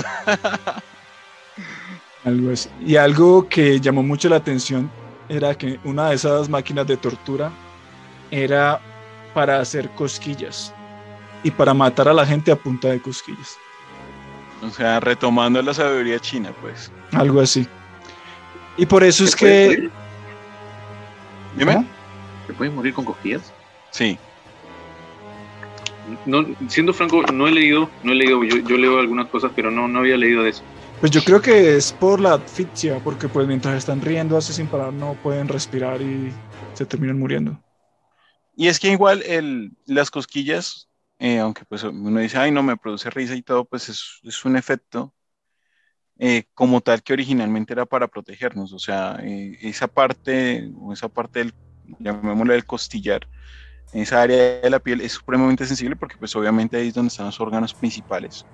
algo 2.23 2.51
así. 2.51 2.69
Y 2.85 2.95
algo 2.95 3.49
que 3.49 3.79
llamó 3.79 4.03
mucho 4.03 4.29
la 4.29 4.35
atención 4.35 4.91
era 5.31 5.55
que 5.55 5.79
una 5.85 6.09
de 6.09 6.15
esas 6.15 6.49
máquinas 6.49 6.85
de 6.85 6.97
tortura 6.97 7.51
era 8.31 8.81
para 9.33 9.59
hacer 9.59 9.89
cosquillas 9.91 10.73
y 11.41 11.49
para 11.51 11.73
matar 11.73 12.09
a 12.09 12.13
la 12.13 12.25
gente 12.25 12.51
a 12.51 12.55
punta 12.57 12.89
de 12.89 13.01
cosquillas. 13.01 13.57
O 14.61 14.69
sea, 14.69 14.99
retomando 14.99 15.61
la 15.61 15.73
sabiduría 15.73 16.19
china, 16.19 16.51
pues. 16.61 16.91
Algo 17.13 17.39
así. 17.39 17.65
Y 18.77 18.85
por 18.85 19.03
eso 19.03 19.23
es 19.23 19.35
que... 19.35 19.89
Dime. 21.55 21.85
¿Se 22.47 22.53
puede 22.53 22.69
morir 22.69 22.93
con 22.93 23.05
cosquillas? 23.05 23.53
Sí. 23.91 24.17
No, 26.25 26.45
siendo 26.67 26.93
franco, 26.93 27.23
no 27.31 27.47
he 27.47 27.51
leído, 27.51 27.89
no 28.03 28.11
he 28.11 28.15
leído, 28.15 28.43
yo, 28.43 28.57
yo 28.57 28.77
leo 28.77 28.99
algunas 28.99 29.27
cosas, 29.27 29.51
pero 29.55 29.71
no, 29.71 29.87
no 29.87 29.99
había 29.99 30.17
leído 30.17 30.43
de 30.43 30.49
eso. 30.49 30.63
Pues 31.01 31.11
yo 31.11 31.23
creo 31.23 31.41
que 31.41 31.77
es 31.77 31.91
por 31.91 32.21
la 32.21 32.35
asfixia, 32.35 32.99
porque 33.03 33.27
pues 33.27 33.47
mientras 33.47 33.75
están 33.75 34.01
riendo 34.01 34.37
así 34.37 34.53
sin 34.53 34.67
parar 34.67 34.93
no 34.93 35.15
pueden 35.23 35.47
respirar 35.47 35.99
y 35.99 36.31
se 36.75 36.85
terminan 36.85 37.17
muriendo. 37.17 37.59
Y 38.55 38.67
es 38.67 38.79
que 38.79 38.89
igual 38.89 39.23
el, 39.23 39.71
las 39.87 40.11
cosquillas, 40.11 40.89
eh, 41.17 41.39
aunque 41.39 41.65
pues 41.65 41.83
uno 41.83 42.19
dice, 42.19 42.37
ay 42.37 42.51
no, 42.51 42.61
me 42.61 42.77
produce 42.77 43.09
risa 43.09 43.33
y 43.33 43.41
todo, 43.41 43.65
pues 43.65 43.89
es, 43.89 44.19
es 44.21 44.45
un 44.45 44.55
efecto 44.55 45.11
eh, 46.19 46.43
como 46.53 46.81
tal 46.81 47.01
que 47.01 47.13
originalmente 47.13 47.73
era 47.73 47.87
para 47.87 48.07
protegernos. 48.07 48.71
O 48.71 48.77
sea, 48.77 49.17
eh, 49.23 49.57
esa 49.61 49.87
parte, 49.87 50.69
o 50.75 50.93
esa 50.93 51.09
parte 51.09 51.39
del, 51.39 51.53
llamémosle 51.97 52.53
del 52.53 52.65
costillar, 52.67 53.27
esa 53.91 54.21
área 54.21 54.61
de 54.61 54.69
la 54.69 54.79
piel 54.79 55.01
es 55.01 55.13
supremamente 55.13 55.65
sensible 55.65 55.95
porque 55.95 56.17
pues 56.17 56.35
obviamente 56.35 56.77
ahí 56.77 56.89
es 56.89 56.93
donde 56.93 57.07
están 57.07 57.25
los 57.25 57.39
órganos 57.39 57.73
principales. 57.73 58.45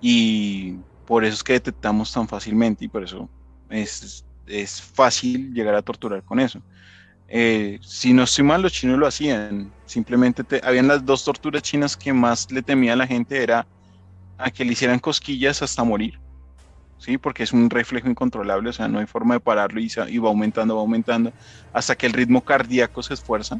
Y 0.00 0.78
por 1.10 1.24
eso 1.24 1.34
es 1.34 1.42
que 1.42 1.54
detectamos 1.54 2.12
tan 2.12 2.28
fácilmente 2.28 2.84
y 2.84 2.88
por 2.88 3.02
eso 3.02 3.28
es, 3.68 4.24
es 4.46 4.80
fácil 4.80 5.52
llegar 5.52 5.74
a 5.74 5.82
torturar 5.82 6.22
con 6.22 6.38
eso. 6.38 6.62
Eh, 7.26 7.80
si 7.82 8.12
no 8.12 8.22
estoy 8.22 8.44
mal, 8.44 8.62
los 8.62 8.72
chinos 8.72 8.96
lo 8.96 9.08
hacían. 9.08 9.72
Simplemente 9.86 10.60
habían 10.62 10.86
las 10.86 11.04
dos 11.04 11.24
torturas 11.24 11.64
chinas 11.64 11.96
que 11.96 12.12
más 12.12 12.48
le 12.52 12.62
temía 12.62 12.92
a 12.92 12.96
la 12.96 13.08
gente 13.08 13.42
era 13.42 13.66
a 14.38 14.52
que 14.52 14.64
le 14.64 14.70
hicieran 14.70 15.00
cosquillas 15.00 15.62
hasta 15.62 15.82
morir. 15.82 16.20
¿sí? 16.98 17.18
Porque 17.18 17.42
es 17.42 17.52
un 17.52 17.68
reflejo 17.68 18.08
incontrolable, 18.08 18.70
o 18.70 18.72
sea, 18.72 18.86
no 18.86 19.00
hay 19.00 19.06
forma 19.06 19.34
de 19.34 19.40
pararlo 19.40 19.80
y, 19.80 19.90
y 20.10 20.18
va 20.18 20.28
aumentando, 20.28 20.76
va 20.76 20.82
aumentando, 20.82 21.32
hasta 21.72 21.96
que 21.96 22.06
el 22.06 22.12
ritmo 22.12 22.44
cardíaco 22.44 23.02
se 23.02 23.14
esfuerza 23.14 23.58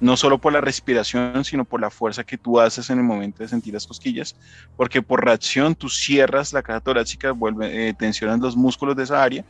no 0.00 0.16
solo 0.16 0.38
por 0.38 0.52
la 0.52 0.60
respiración, 0.60 1.44
sino 1.44 1.64
por 1.64 1.80
la 1.80 1.90
fuerza 1.90 2.24
que 2.24 2.36
tú 2.36 2.60
haces 2.60 2.90
en 2.90 2.98
el 2.98 3.04
momento 3.04 3.42
de 3.42 3.48
sentir 3.48 3.74
las 3.74 3.86
cosquillas, 3.86 4.36
porque 4.76 5.02
por 5.02 5.24
reacción 5.24 5.74
tú 5.74 5.88
cierras 5.88 6.52
la 6.52 6.62
caja 6.62 6.80
torácica, 6.80 7.32
vuelve, 7.32 7.88
eh, 7.88 7.94
tensionas 7.94 8.40
los 8.40 8.56
músculos 8.56 8.96
de 8.96 9.04
esa 9.04 9.22
área, 9.22 9.44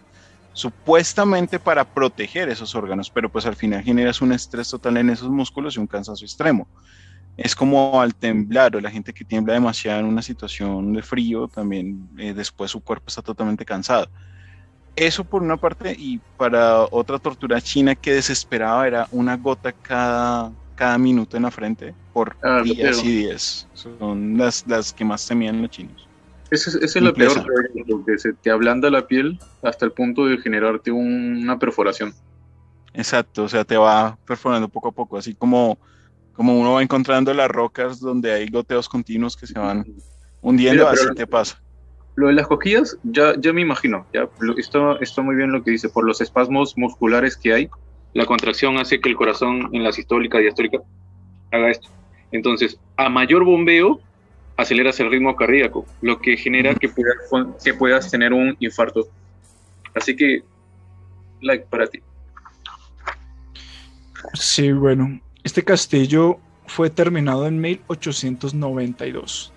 supuestamente 0.53 1.59
para 1.59 1.85
proteger 1.85 2.49
esos 2.49 2.75
órganos, 2.75 3.11
pero 3.11 3.29
pues 3.29 3.45
al 3.45 3.57
final 3.57 3.83
generas 3.83 4.23
un 4.23 4.33
estrés 4.33 4.71
total 4.71 4.97
en 4.97 5.11
esos 5.11 5.29
músculos 5.29 5.77
y 5.77 5.81
un 5.81 5.87
cansancio 5.87 6.25
extremo. 6.25 6.67
Es 7.37 7.55
como 7.55 8.01
al 8.01 8.15
temblar 8.15 8.75
o 8.75 8.81
la 8.81 8.91
gente 8.91 9.13
que 9.13 9.25
tiembla 9.25 9.53
demasiado 9.53 10.01
en 10.01 10.07
una 10.07 10.23
situación 10.23 10.95
de 10.95 11.03
frío, 11.03 11.49
también 11.49 12.09
eh, 12.17 12.33
después 12.33 12.71
su 12.71 12.81
cuerpo 12.81 13.05
está 13.09 13.21
totalmente 13.21 13.67
cansado. 13.67 14.09
Eso 14.97 15.25
por 15.25 15.43
una 15.43 15.59
parte 15.59 15.95
y 15.97 16.19
para 16.39 16.85
otra 16.91 17.19
tortura 17.19 17.61
china 17.61 17.95
que 17.95 18.15
desesperaba 18.15 18.87
era 18.87 19.09
una 19.11 19.37
gota 19.37 19.71
cada, 19.71 20.51
cada 20.75 20.97
minuto 20.97 21.37
en 21.37 21.43
la 21.43 21.51
frente 21.51 21.95
por 22.15 22.35
ah, 22.43 22.63
días 22.65 23.05
y 23.05 23.09
días. 23.09 23.69
Son 23.75 24.39
las, 24.39 24.67
las 24.67 24.95
que 24.95 25.05
más 25.05 25.27
temían 25.27 25.61
los 25.61 25.71
chinos. 25.71 26.09
Esa 26.51 26.71
es, 26.71 26.77
es 26.77 27.03
la 27.03 27.13
peor, 27.13 27.45
porque 27.89 28.19
se 28.19 28.33
te 28.33 28.51
ablanda 28.51 28.89
la 28.89 29.07
piel 29.07 29.39
hasta 29.63 29.85
el 29.85 29.93
punto 29.93 30.27
de 30.27 30.39
generarte 30.39 30.93
una 30.93 31.59
perforación. 31.59 32.15
Exacto, 32.95 33.45
o 33.45 33.49
sea, 33.49 33.65
te 33.65 33.77
va 33.77 34.17
perforando 34.27 34.69
poco 34.69 34.89
a 34.89 34.93
poco, 34.93 35.19
así 35.19 35.35
como, 35.35 35.77
como 36.33 36.59
uno 36.59 36.75
va 36.75 36.83
encontrando 36.83 37.35
las 37.35 37.51
rocas 37.51 38.01
donde 38.01 38.33
hay 38.33 38.49
goteos 38.49 38.89
continuos 38.89 39.37
que 39.37 39.47
se 39.47 39.59
van 39.59 39.85
hundiendo, 40.41 40.89
así 40.89 41.07
te 41.15 41.27
pasa. 41.27 41.61
Lo 42.17 42.29
de 42.29 42.33
las 42.33 42.47
cosquillas, 42.47 42.99
ya, 43.05 43.35
ya 43.39 43.53
me 43.53 43.61
imagino, 43.61 44.07
ya 44.13 44.29
está, 44.57 44.97
está 45.01 45.23
muy 45.23 45.37
bien 45.37 45.53
lo 45.53 45.63
que 45.63 45.71
dice, 45.71 45.89
por 45.89 46.07
los 46.07 46.21
espasmos 46.21 46.77
musculares 46.77 47.37
que 47.37 47.53
hay, 47.53 47.71
la 48.15 48.25
contracción 48.25 48.79
hace 48.79 49.01
que 49.01 49.11
el 49.11 49.17
corazón 49.17 49.69
en 49.73 49.85
la 49.85 49.93
sistólica 49.93 50.39
diastólica 50.39 50.79
haga 51.53 51.71
esto. 51.71 51.89
Entonces, 52.33 52.79
a 52.97 53.11
mayor 53.11 53.45
bombeo, 53.45 54.01
aceleras 54.57 54.99
el 55.01 55.11
ritmo 55.11 55.37
cardíaco, 55.37 55.85
lo 56.01 56.19
que 56.19 56.39
genera 56.39 56.75
que 56.75 56.89
puedas, 56.89 57.17
que 57.63 57.75
puedas 57.75 58.11
tener 58.11 58.33
un 58.33 58.57
infarto. 58.61 59.07
Así 59.95 60.17
que, 60.17 60.43
like 61.43 61.67
para 61.69 61.87
ti. 61.87 62.01
Sí, 64.33 64.73
bueno, 64.73 65.21
este 65.45 65.63
castillo 65.63 66.39
fue 66.67 66.91
terminado 66.91 67.47
en 67.47 67.61
1892 67.61 69.53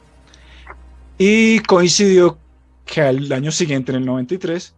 y 1.18 1.60
coincidió 1.60 2.38
que 2.90 3.02
al 3.02 3.32
año 3.32 3.52
siguiente, 3.52 3.92
en 3.92 4.00
el 4.00 4.06
93, 4.06 4.76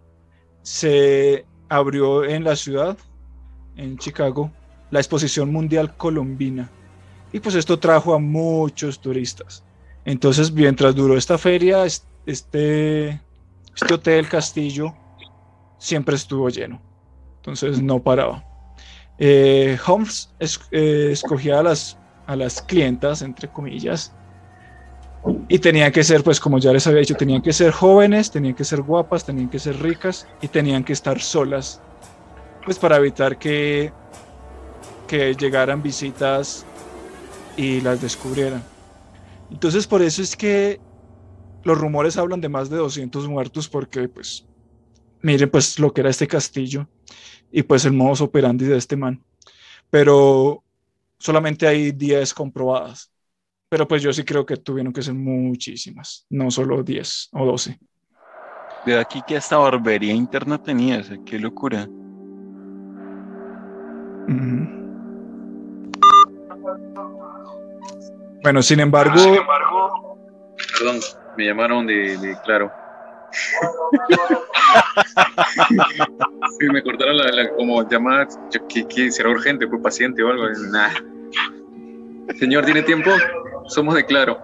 se 0.61 1.45
abrió 1.69 2.25
en 2.25 2.43
la 2.43 2.55
ciudad, 2.55 2.97
en 3.77 3.97
Chicago, 3.97 4.51
la 4.89 4.99
Exposición 4.99 5.51
Mundial 5.51 5.95
Colombina. 5.95 6.69
Y 7.31 7.39
pues 7.39 7.55
esto 7.55 7.79
trajo 7.79 8.13
a 8.13 8.19
muchos 8.19 8.99
turistas. 8.99 9.63
Entonces, 10.03 10.51
mientras 10.51 10.93
duró 10.93 11.17
esta 11.17 11.37
feria, 11.37 11.85
este, 11.85 13.09
este 13.73 13.93
hotel 13.93 14.27
castillo 14.27 14.93
siempre 15.77 16.15
estuvo 16.15 16.49
lleno. 16.49 16.81
Entonces 17.37 17.81
no 17.81 18.03
paraba. 18.03 18.43
Eh, 19.17 19.77
Holmes 19.87 20.33
eh, 20.71 21.09
escogía 21.11 21.59
a 21.59 21.63
las, 21.63 21.97
a 22.27 22.35
las 22.35 22.61
clientas, 22.61 23.21
entre 23.21 23.47
comillas, 23.47 24.13
y 25.47 25.59
tenían 25.59 25.91
que 25.91 26.03
ser, 26.03 26.23
pues 26.23 26.39
como 26.39 26.57
ya 26.57 26.71
les 26.73 26.87
había 26.87 26.99
dicho, 26.99 27.15
tenían 27.15 27.41
que 27.41 27.53
ser 27.53 27.71
jóvenes, 27.71 28.31
tenían 28.31 28.55
que 28.55 28.63
ser 28.63 28.81
guapas, 28.81 29.25
tenían 29.25 29.49
que 29.49 29.59
ser 29.59 29.79
ricas 29.81 30.27
y 30.41 30.47
tenían 30.47 30.83
que 30.83 30.93
estar 30.93 31.19
solas, 31.21 31.81
pues 32.65 32.79
para 32.79 32.97
evitar 32.97 33.37
que, 33.37 33.91
que 35.07 35.35
llegaran 35.35 35.83
visitas 35.83 36.65
y 37.55 37.81
las 37.81 38.01
descubrieran. 38.01 38.63
Entonces 39.51 39.85
por 39.85 40.01
eso 40.01 40.21
es 40.21 40.35
que 40.35 40.79
los 41.63 41.77
rumores 41.77 42.17
hablan 42.17 42.41
de 42.41 42.49
más 42.49 42.69
de 42.69 42.77
200 42.77 43.27
muertos 43.27 43.67
porque 43.67 44.07
pues 44.07 44.47
miren 45.21 45.49
pues 45.49 45.77
lo 45.79 45.93
que 45.93 46.01
era 46.01 46.09
este 46.09 46.27
castillo 46.27 46.87
y 47.51 47.61
pues 47.63 47.85
el 47.85 47.93
modus 47.93 48.21
operandi 48.21 48.65
de 48.65 48.77
este 48.77 48.95
man. 48.95 49.23
Pero 49.89 50.63
solamente 51.19 51.67
hay 51.67 51.91
10 51.91 52.33
comprobadas. 52.33 53.10
Pero 53.71 53.87
pues 53.87 54.01
yo 54.01 54.11
sí 54.11 54.25
creo 54.25 54.45
que 54.45 54.57
tuvieron 54.57 54.91
que 54.91 55.01
ser 55.01 55.13
muchísimas, 55.13 56.25
no 56.29 56.51
solo 56.51 56.83
10 56.83 57.29
o 57.31 57.45
12. 57.45 57.79
De 58.85 58.99
aquí 58.99 59.21
que 59.25 59.37
esta 59.37 59.55
barbería 59.55 60.13
interna 60.13 60.61
tenía, 60.61 61.01
qué 61.25 61.39
locura. 61.39 61.87
Bueno, 68.43 68.61
sin 68.61 68.81
embargo... 68.81 69.15
Perdón, 70.77 70.99
me 71.37 71.45
llamaron 71.45 71.87
de, 71.87 72.37
Claro. 72.43 72.69
sí, 76.59 76.65
me 76.73 76.83
cortaron 76.83 77.17
la, 77.17 77.31
la 77.31 77.55
como 77.55 77.87
llamada, 77.87 78.27
que, 78.67 78.85
que 78.85 79.09
será 79.11 79.29
urgente, 79.29 79.65
pues 79.65 79.81
paciente 79.81 80.21
o 80.23 80.27
algo. 80.27 80.43
Nah. 80.73 80.89
Señor, 82.37 82.65
¿tiene 82.65 82.81
tiempo? 82.81 83.11
Somos 83.71 83.95
de 83.95 84.05
Claro. 84.05 84.37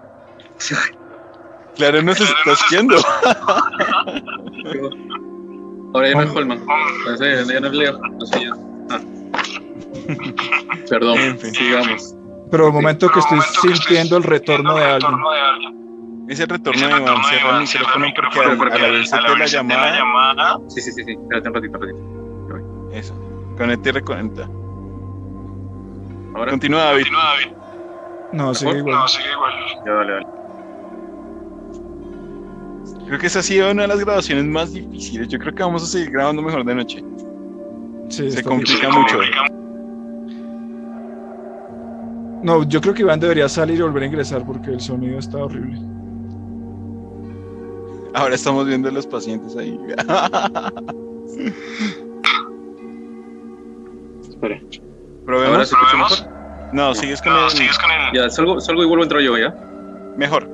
Claro, 1.76 2.02
no 2.02 2.14
se 2.14 2.24
está 2.24 2.52
haciendo. 2.52 2.96
Ahora 5.94 6.08
ya 6.08 6.14
no 6.14 6.22
es 6.22 6.30
Holman. 6.34 6.60
Ya 7.48 7.60
no 7.60 7.66
es 7.68 7.72
Leo. 7.72 7.98
No 7.98 8.26
sé 8.26 8.40
ya. 8.44 8.52
Ah. 8.90 9.00
Perdón, 10.88 11.18
En 11.18 11.38
fin. 11.38 11.54
sigamos. 11.54 12.14
Pero 12.50 12.66
el 12.68 12.72
momento 12.72 13.08
que 13.10 13.18
estoy 13.20 13.40
sintiendo 13.76 14.16
el 14.16 14.22
retorno 14.22 14.74
de 14.76 14.84
alguien. 14.84 16.26
Ese 16.28 16.46
retorno 16.46 16.86
de 16.86 16.94
Iván, 16.94 17.66
cierra 17.66 17.92
el 17.94 18.00
micrófono 18.02 18.56
porque 18.58 18.74
al, 18.74 18.84
al 18.84 18.86
haberse 18.86 19.16
la 19.16 19.46
llamada, 19.46 20.58
Sí, 20.68 20.80
sí, 20.80 20.92
sí, 20.92 21.04
sí. 21.04 21.12
Espérate 21.12 21.48
un 21.48 21.54
ratito, 21.54 21.78
un 21.78 21.82
ratito. 22.50 22.90
eso, 22.92 23.14
conecta 23.56 23.88
y 23.88 23.92
reconecta. 23.92 24.48
Ahora, 26.34 26.50
Continúa 26.50 26.84
David. 26.84 27.06
No, 28.32 28.54
sigue 28.54 28.78
igual. 28.78 29.06
ya 29.86 29.92
dale, 29.92 30.12
dale. 30.12 30.26
Creo 33.06 33.18
que 33.18 33.26
esa 33.26 33.38
ha 33.38 33.42
sido 33.42 33.70
una 33.70 33.82
de 33.82 33.88
las 33.88 34.00
grabaciones 34.00 34.44
más 34.44 34.72
difíciles. 34.74 35.28
Yo 35.28 35.38
creo 35.38 35.54
que 35.54 35.62
vamos 35.62 35.82
a 35.82 35.86
seguir 35.86 36.10
grabando 36.10 36.42
mejor 36.42 36.62
de 36.64 36.74
noche. 36.74 37.02
Sí, 38.10 38.30
Se 38.30 38.42
complica 38.42 38.90
mucho. 38.90 39.18
No, 42.42 42.62
yo 42.68 42.80
creo 42.80 42.94
que 42.94 43.02
Iván 43.02 43.18
debería 43.18 43.48
salir 43.48 43.78
y 43.78 43.82
volver 43.82 44.02
a 44.04 44.06
ingresar 44.06 44.44
porque 44.44 44.70
el 44.70 44.80
sonido 44.80 45.18
está 45.18 45.38
horrible. 45.38 45.80
Ahora 48.14 48.34
estamos 48.34 48.66
viendo 48.66 48.88
a 48.88 48.92
los 48.92 49.06
pacientes 49.06 49.56
ahí. 49.56 49.78
Espera. 54.28 54.60
¿Probemos? 55.24 55.54
¿Ahora 55.54 55.64
se 55.64 55.74
escucha 55.74 55.96
mejor? 55.96 56.37
No, 56.72 56.94
sigues 56.94 57.20
con 57.22 57.32
el... 57.34 57.48
Ya, 58.14 58.30
salgo, 58.30 58.60
salgo 58.60 58.82
y 58.82 58.86
vuelvo 58.86 59.02
a 59.02 59.06
entrar 59.06 59.22
yo, 59.22 59.36
¿ya? 59.38 59.54
Mejor. 60.16 60.48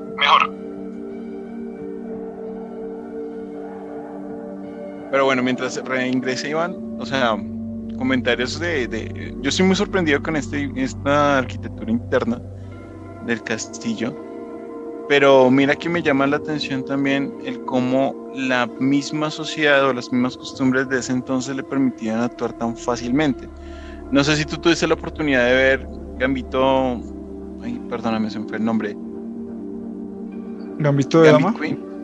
Pero 5.11 5.25
bueno, 5.27 5.43
mientras 5.43 5.77
reingrese 5.85 6.51
Iván, 6.51 6.75
o 6.99 7.07
sea, 7.07 7.37
comentarios 7.99 8.59
de, 8.59 8.89
de- 8.89 9.35
Yo 9.41 9.49
estoy 9.49 9.65
muy 9.67 9.77
sorprendido 9.77 10.21
con 10.23 10.37
este, 10.37 10.71
esta 10.77 11.39
arquitectura 11.39 11.91
interna 11.91 12.41
del 13.25 13.43
castillo. 13.43 14.13
Pero 15.09 15.51
mira 15.51 15.77
que 15.77 15.89
me 15.89 16.03
llama 16.03 16.27
la 16.27 16.37
atención 16.37 16.85
también 16.85 17.33
el 17.45 17.61
cómo 17.67 18.33
la 18.35 18.67
misma 18.81 19.31
sociedad 19.31 19.85
o 19.85 19.93
las 19.93 20.11
mismas 20.11 20.37
costumbres 20.37 20.89
de 20.89 20.99
ese 20.99 21.13
entonces 21.13 21.55
le 21.55 21.63
permitían 21.63 22.21
actuar 22.21 22.53
tan 22.55 22.77
fácilmente. 22.77 23.47
No 24.11 24.25
sé 24.25 24.35
si 24.37 24.45
tú 24.45 24.57
tuviste 24.57 24.87
la 24.87 24.95
oportunidad 24.95 25.47
de 25.47 25.55
ver 25.55 25.87
Gambito... 26.19 27.01
Ay, 27.63 27.81
perdóname, 27.89 28.31
se 28.31 28.39
me 28.39 28.49
fue 28.49 28.59
el 28.59 28.65
nombre. 28.65 28.97
Gambito 30.79 31.23
de 31.23 31.33
Gambit 31.33 31.47
dama. 31.47 31.61
Queen. 31.61 31.95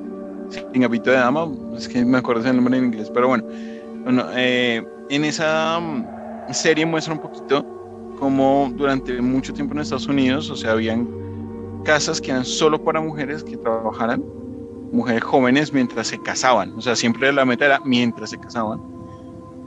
Sí, 0.51 0.61
Gambito 0.75 1.11
de 1.11 1.17
Dama, 1.17 1.49
es 1.77 1.89
que 1.89 2.05
me 2.05 2.19
acuerdo 2.19 2.49
el 2.49 2.57
nombre 2.57 2.77
en 2.77 2.87
inglés, 2.87 3.11
pero 3.13 3.29
bueno. 3.29 3.45
Bueno, 4.03 4.25
eh, 4.35 4.85
en 5.11 5.25
esa 5.25 5.79
mm, 5.79 6.53
serie 6.53 6.87
muestra 6.87 7.15
un 7.15 7.21
poquito 7.21 7.65
cómo 8.19 8.71
durante 8.75 9.21
mucho 9.21 9.53
tiempo 9.53 9.75
en 9.75 9.81
Estados 9.81 10.09
Unidos, 10.09 10.51
o 10.51 10.57
sea, 10.57 10.73
habían 10.73 11.09
casas 11.85 12.21
que 12.21 12.31
eran 12.31 12.45
solo 12.45 12.83
para 12.83 13.01
mujeres 13.01 13.45
que 13.45 13.57
trabajaran, 13.57 14.25
mujeres 14.93 15.23
jóvenes 15.23 15.73
mientras 15.73 16.09
se 16.09 16.19
casaban, 16.21 16.73
o 16.77 16.81
sea, 16.81 16.97
siempre 16.97 17.33
la 17.33 17.45
meta 17.45 17.67
era 17.67 17.81
mientras 17.85 18.31
se 18.31 18.39
casaban. 18.39 18.81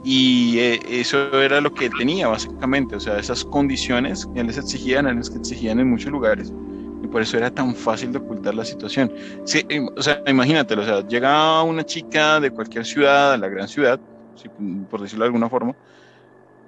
Y 0.04 0.58
eh, 0.58 0.80
eso 0.86 1.40
era 1.40 1.62
lo 1.62 1.72
que 1.72 1.88
tenía, 1.88 2.28
básicamente, 2.28 2.94
o 2.94 3.00
sea, 3.00 3.18
esas 3.18 3.42
condiciones 3.42 4.26
que 4.34 4.44
les 4.44 4.58
exigían, 4.58 5.06
eran 5.06 5.16
las 5.16 5.30
que 5.30 5.38
exigían 5.38 5.80
en 5.80 5.88
muchos 5.88 6.12
lugares 6.12 6.52
y 7.02 7.06
por 7.06 7.22
eso 7.22 7.36
era 7.36 7.50
tan 7.50 7.74
fácil 7.74 8.12
de 8.12 8.18
ocultar 8.18 8.54
la 8.54 8.64
situación. 8.64 9.12
Sí, 9.44 9.66
o 9.96 10.02
sea, 10.02 10.22
imagínatelo, 10.26 10.82
o 10.82 10.84
sea, 10.84 11.06
llega 11.06 11.62
una 11.62 11.84
chica 11.84 12.40
de 12.40 12.50
cualquier 12.50 12.84
ciudad, 12.84 13.34
a 13.34 13.36
la 13.38 13.48
gran 13.48 13.68
ciudad, 13.68 14.00
por 14.90 15.00
decirlo 15.00 15.24
de 15.24 15.28
alguna 15.28 15.48
forma, 15.48 15.74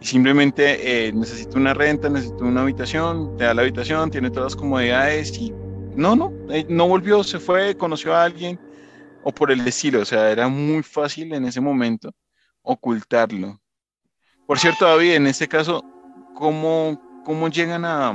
y 0.01 0.07
simplemente 0.07 1.09
eh, 1.09 1.13
necesita 1.13 1.59
una 1.59 1.73
renta, 1.73 2.09
necesita 2.09 2.45
una 2.45 2.63
habitación, 2.63 3.37
te 3.37 3.45
da 3.45 3.55
la 3.55 3.63
habitación, 3.63 4.11
tiene 4.11 4.31
todas 4.31 4.53
las 4.53 4.57
comodidades 4.57 5.39
y 5.39 5.53
no, 5.95 6.17
no, 6.17 6.33
eh, 6.51 6.67
no 6.69 6.87
volvió, 6.87 7.25
se 7.25 7.39
fue, 7.39 7.75
conoció 7.77 8.15
a 8.15 8.25
alguien 8.25 8.59
o 9.25 9.33
por 9.33 9.51
el 9.51 9.67
estilo, 9.67 10.01
o 10.01 10.05
sea, 10.05 10.31
era 10.31 10.49
muy 10.49 10.83
fácil 10.83 11.33
en 11.33 11.47
ese 11.47 11.61
momento 11.61 12.13
ocultarlo. 12.67 13.59
Por 14.47 14.59
cierto, 14.59 14.85
David, 14.85 15.15
en 15.15 15.27
este 15.27 15.49
caso, 15.49 15.83
¿cómo, 16.35 17.01
cómo 17.25 17.49
llegan 17.49 17.85
a, 17.85 18.13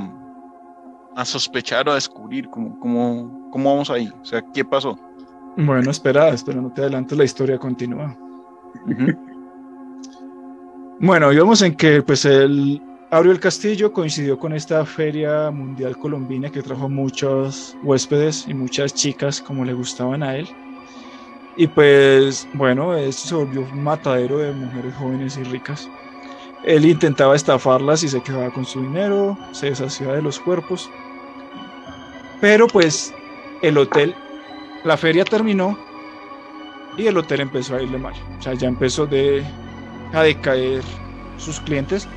a 1.16 1.24
sospechar 1.24 1.88
o 1.88 1.92
a 1.92 1.96
descubrir? 1.96 2.48
¿Cómo, 2.48 2.78
cómo, 2.78 3.50
cómo 3.50 3.70
vamos 3.70 3.90
ahí? 3.90 4.10
O 4.20 4.24
sea, 4.24 4.42
¿qué 4.54 4.64
pasó? 4.64 4.98
Bueno, 5.56 5.90
espera, 5.90 6.28
espera, 6.28 6.60
no 6.60 6.72
te 6.72 6.82
adelantes, 6.82 7.18
la 7.18 7.24
historia 7.24 7.58
continúa. 7.58 8.16
Bueno, 11.00 11.32
íbamos 11.32 11.60
en 11.62 11.74
que 11.74 12.00
pues 12.02 12.24
él 12.24 12.80
abrió 13.10 13.32
el 13.32 13.40
castillo, 13.40 13.92
coincidió 13.92 14.38
con 14.38 14.54
esta 14.54 14.86
feria 14.86 15.50
mundial 15.50 15.98
colombina 15.98 16.48
que 16.48 16.62
trajo 16.62 16.88
muchos 16.88 17.76
huéspedes 17.82 18.46
y 18.48 18.54
muchas 18.54 18.94
chicas 18.94 19.42
como 19.42 19.64
le 19.64 19.74
gustaban 19.74 20.22
a 20.22 20.36
él. 20.36 20.48
Y 21.56 21.66
pues 21.66 22.48
bueno, 22.54 22.96
esto 22.96 23.28
se 23.28 23.34
volvió 23.34 23.60
un 23.62 23.82
matadero 23.82 24.38
de 24.38 24.52
mujeres 24.52 24.94
jóvenes 24.94 25.36
y 25.36 25.42
ricas. 25.44 25.88
Él 26.64 26.84
intentaba 26.86 27.34
estafarlas 27.36 28.02
y 28.04 28.08
se 28.08 28.22
quedaba 28.22 28.50
con 28.50 28.64
su 28.64 28.80
dinero, 28.82 29.36
se 29.52 29.66
deshacía 29.66 30.08
de 30.12 30.22
los 30.22 30.38
cuerpos. 30.38 30.90
Pero 32.40 32.66
pues 32.68 33.12
el 33.62 33.76
hotel, 33.78 34.14
la 34.84 34.96
feria 34.96 35.24
terminó 35.24 35.78
y 36.96 37.06
el 37.06 37.16
hotel 37.18 37.40
empezó 37.40 37.76
a 37.76 37.82
irle 37.82 37.98
mal. 37.98 38.14
O 38.38 38.42
sea, 38.42 38.54
ya 38.54 38.68
empezó 38.68 39.06
de, 39.06 39.44
a 40.12 40.22
decaer 40.22 40.82
sus 41.36 41.60
clientes. 41.60 42.08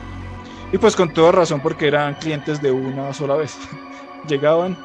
Y 0.71 0.77
pues 0.77 0.95
con 0.95 1.13
toda 1.13 1.31
razón 1.31 1.59
porque 1.61 1.88
eran 1.88 2.15
clientes 2.15 2.61
de 2.61 2.71
una 2.71 3.13
sola 3.13 3.36
vez. 3.36 3.57
Llegaban 4.27 4.77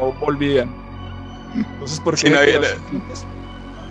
o 0.00 0.12
volvían. 0.12 0.70
Entonces, 1.54 2.00
¿por 2.00 2.16
qué? 2.16 2.30
no 2.30 2.38
había- 2.38 2.60
Los 2.60 2.72
clientes- 2.90 3.26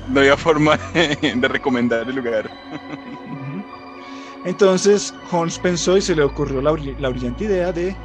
No 0.07 0.19
había 0.19 0.37
forma 0.37 0.77
de 0.93 1.47
recomendar 1.47 2.07
el 2.07 2.15
lugar. 2.15 2.49
Entonces 4.43 5.13
Holmes 5.31 5.57
pensó 5.57 5.97
y 5.97 6.01
se 6.01 6.15
le 6.15 6.23
ocurrió 6.23 6.61
la 6.61 7.09
brillante 7.09 7.45
idea 7.45 7.71
de 7.71 7.95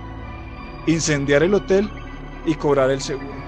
incendiar 0.86 1.42
el 1.42 1.54
hotel 1.54 1.90
y 2.46 2.54
cobrar 2.54 2.90
el 2.90 3.00
seguro. 3.00 3.40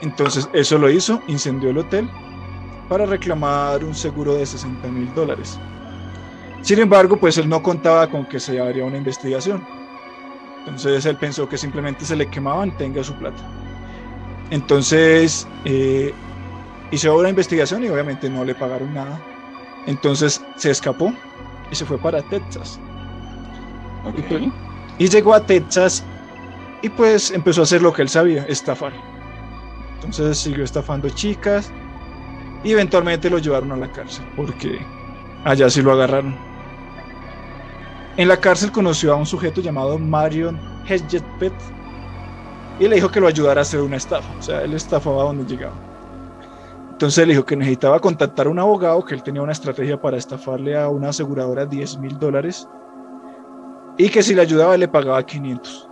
Entonces 0.00 0.48
eso 0.52 0.78
lo 0.78 0.90
hizo, 0.90 1.22
incendió 1.26 1.70
el 1.70 1.78
hotel 1.78 2.08
para 2.88 3.06
reclamar 3.06 3.84
un 3.84 3.94
seguro 3.94 4.34
de 4.34 4.46
60 4.46 4.88
mil 4.88 5.12
dólares. 5.14 5.58
Sin 6.62 6.78
embargo, 6.78 7.16
pues 7.18 7.38
él 7.38 7.48
no 7.48 7.62
contaba 7.62 8.08
con 8.08 8.26
que 8.26 8.40
se 8.40 8.60
haría 8.60 8.84
una 8.84 8.96
investigación. 8.96 9.64
Entonces 10.60 11.06
él 11.06 11.16
pensó 11.16 11.48
que 11.48 11.56
simplemente 11.56 12.04
se 12.04 12.16
le 12.16 12.28
quemaban, 12.28 12.76
tenga 12.76 13.02
su 13.02 13.14
plata. 13.14 13.57
Entonces 14.50 15.46
eh, 15.64 16.14
hizo 16.90 17.16
una 17.16 17.28
investigación 17.28 17.84
y 17.84 17.88
obviamente 17.88 18.30
no 18.30 18.44
le 18.44 18.54
pagaron 18.54 18.94
nada. 18.94 19.20
Entonces 19.86 20.42
se 20.56 20.70
escapó 20.70 21.12
y 21.70 21.74
se 21.74 21.84
fue 21.84 21.98
para 21.98 22.22
Texas. 22.22 22.80
Ok. 24.04 24.16
pues, 24.28 24.42
Y 24.98 25.08
llegó 25.08 25.34
a 25.34 25.44
Texas 25.44 26.04
y 26.82 26.88
pues 26.88 27.30
empezó 27.30 27.62
a 27.62 27.64
hacer 27.64 27.82
lo 27.82 27.92
que 27.92 28.02
él 28.02 28.08
sabía, 28.08 28.44
estafar. 28.44 28.92
Entonces 29.96 30.38
siguió 30.38 30.64
estafando 30.64 31.08
chicas 31.10 31.72
y 32.64 32.72
eventualmente 32.72 33.28
lo 33.30 33.38
llevaron 33.38 33.72
a 33.72 33.76
la 33.76 33.90
cárcel 33.90 34.24
porque 34.36 34.78
allá 35.44 35.68
sí 35.68 35.82
lo 35.82 35.92
agarraron. 35.92 36.36
En 38.16 38.28
la 38.28 38.36
cárcel 38.38 38.72
conoció 38.72 39.12
a 39.12 39.16
un 39.16 39.26
sujeto 39.26 39.60
llamado 39.60 39.98
Marion 39.98 40.58
Hedgetpet 40.88 41.52
y 42.78 42.88
le 42.88 42.96
dijo 42.96 43.10
que 43.10 43.20
lo 43.20 43.26
ayudara 43.26 43.60
a 43.60 43.62
hacer 43.62 43.80
una 43.80 43.96
estafa. 43.96 44.32
O 44.38 44.42
sea, 44.42 44.62
él 44.62 44.74
estafaba 44.74 45.24
donde 45.24 45.44
llegaba. 45.44 45.74
Entonces 46.92 47.26
le 47.26 47.32
dijo 47.32 47.44
que 47.44 47.56
necesitaba 47.56 48.00
contactar 48.00 48.46
a 48.46 48.50
un 48.50 48.58
abogado, 48.58 49.04
que 49.04 49.14
él 49.14 49.22
tenía 49.22 49.42
una 49.42 49.52
estrategia 49.52 50.00
para 50.00 50.16
estafarle 50.16 50.76
a 50.76 50.88
una 50.88 51.10
aseguradora 51.10 51.64
10 51.64 51.98
mil 51.98 52.18
dólares 52.18 52.68
y 53.96 54.08
que 54.08 54.22
si 54.22 54.34
le 54.34 54.42
ayudaba 54.42 54.76
le 54.76 54.88
pagaba 54.88 55.24
500. 55.24 55.88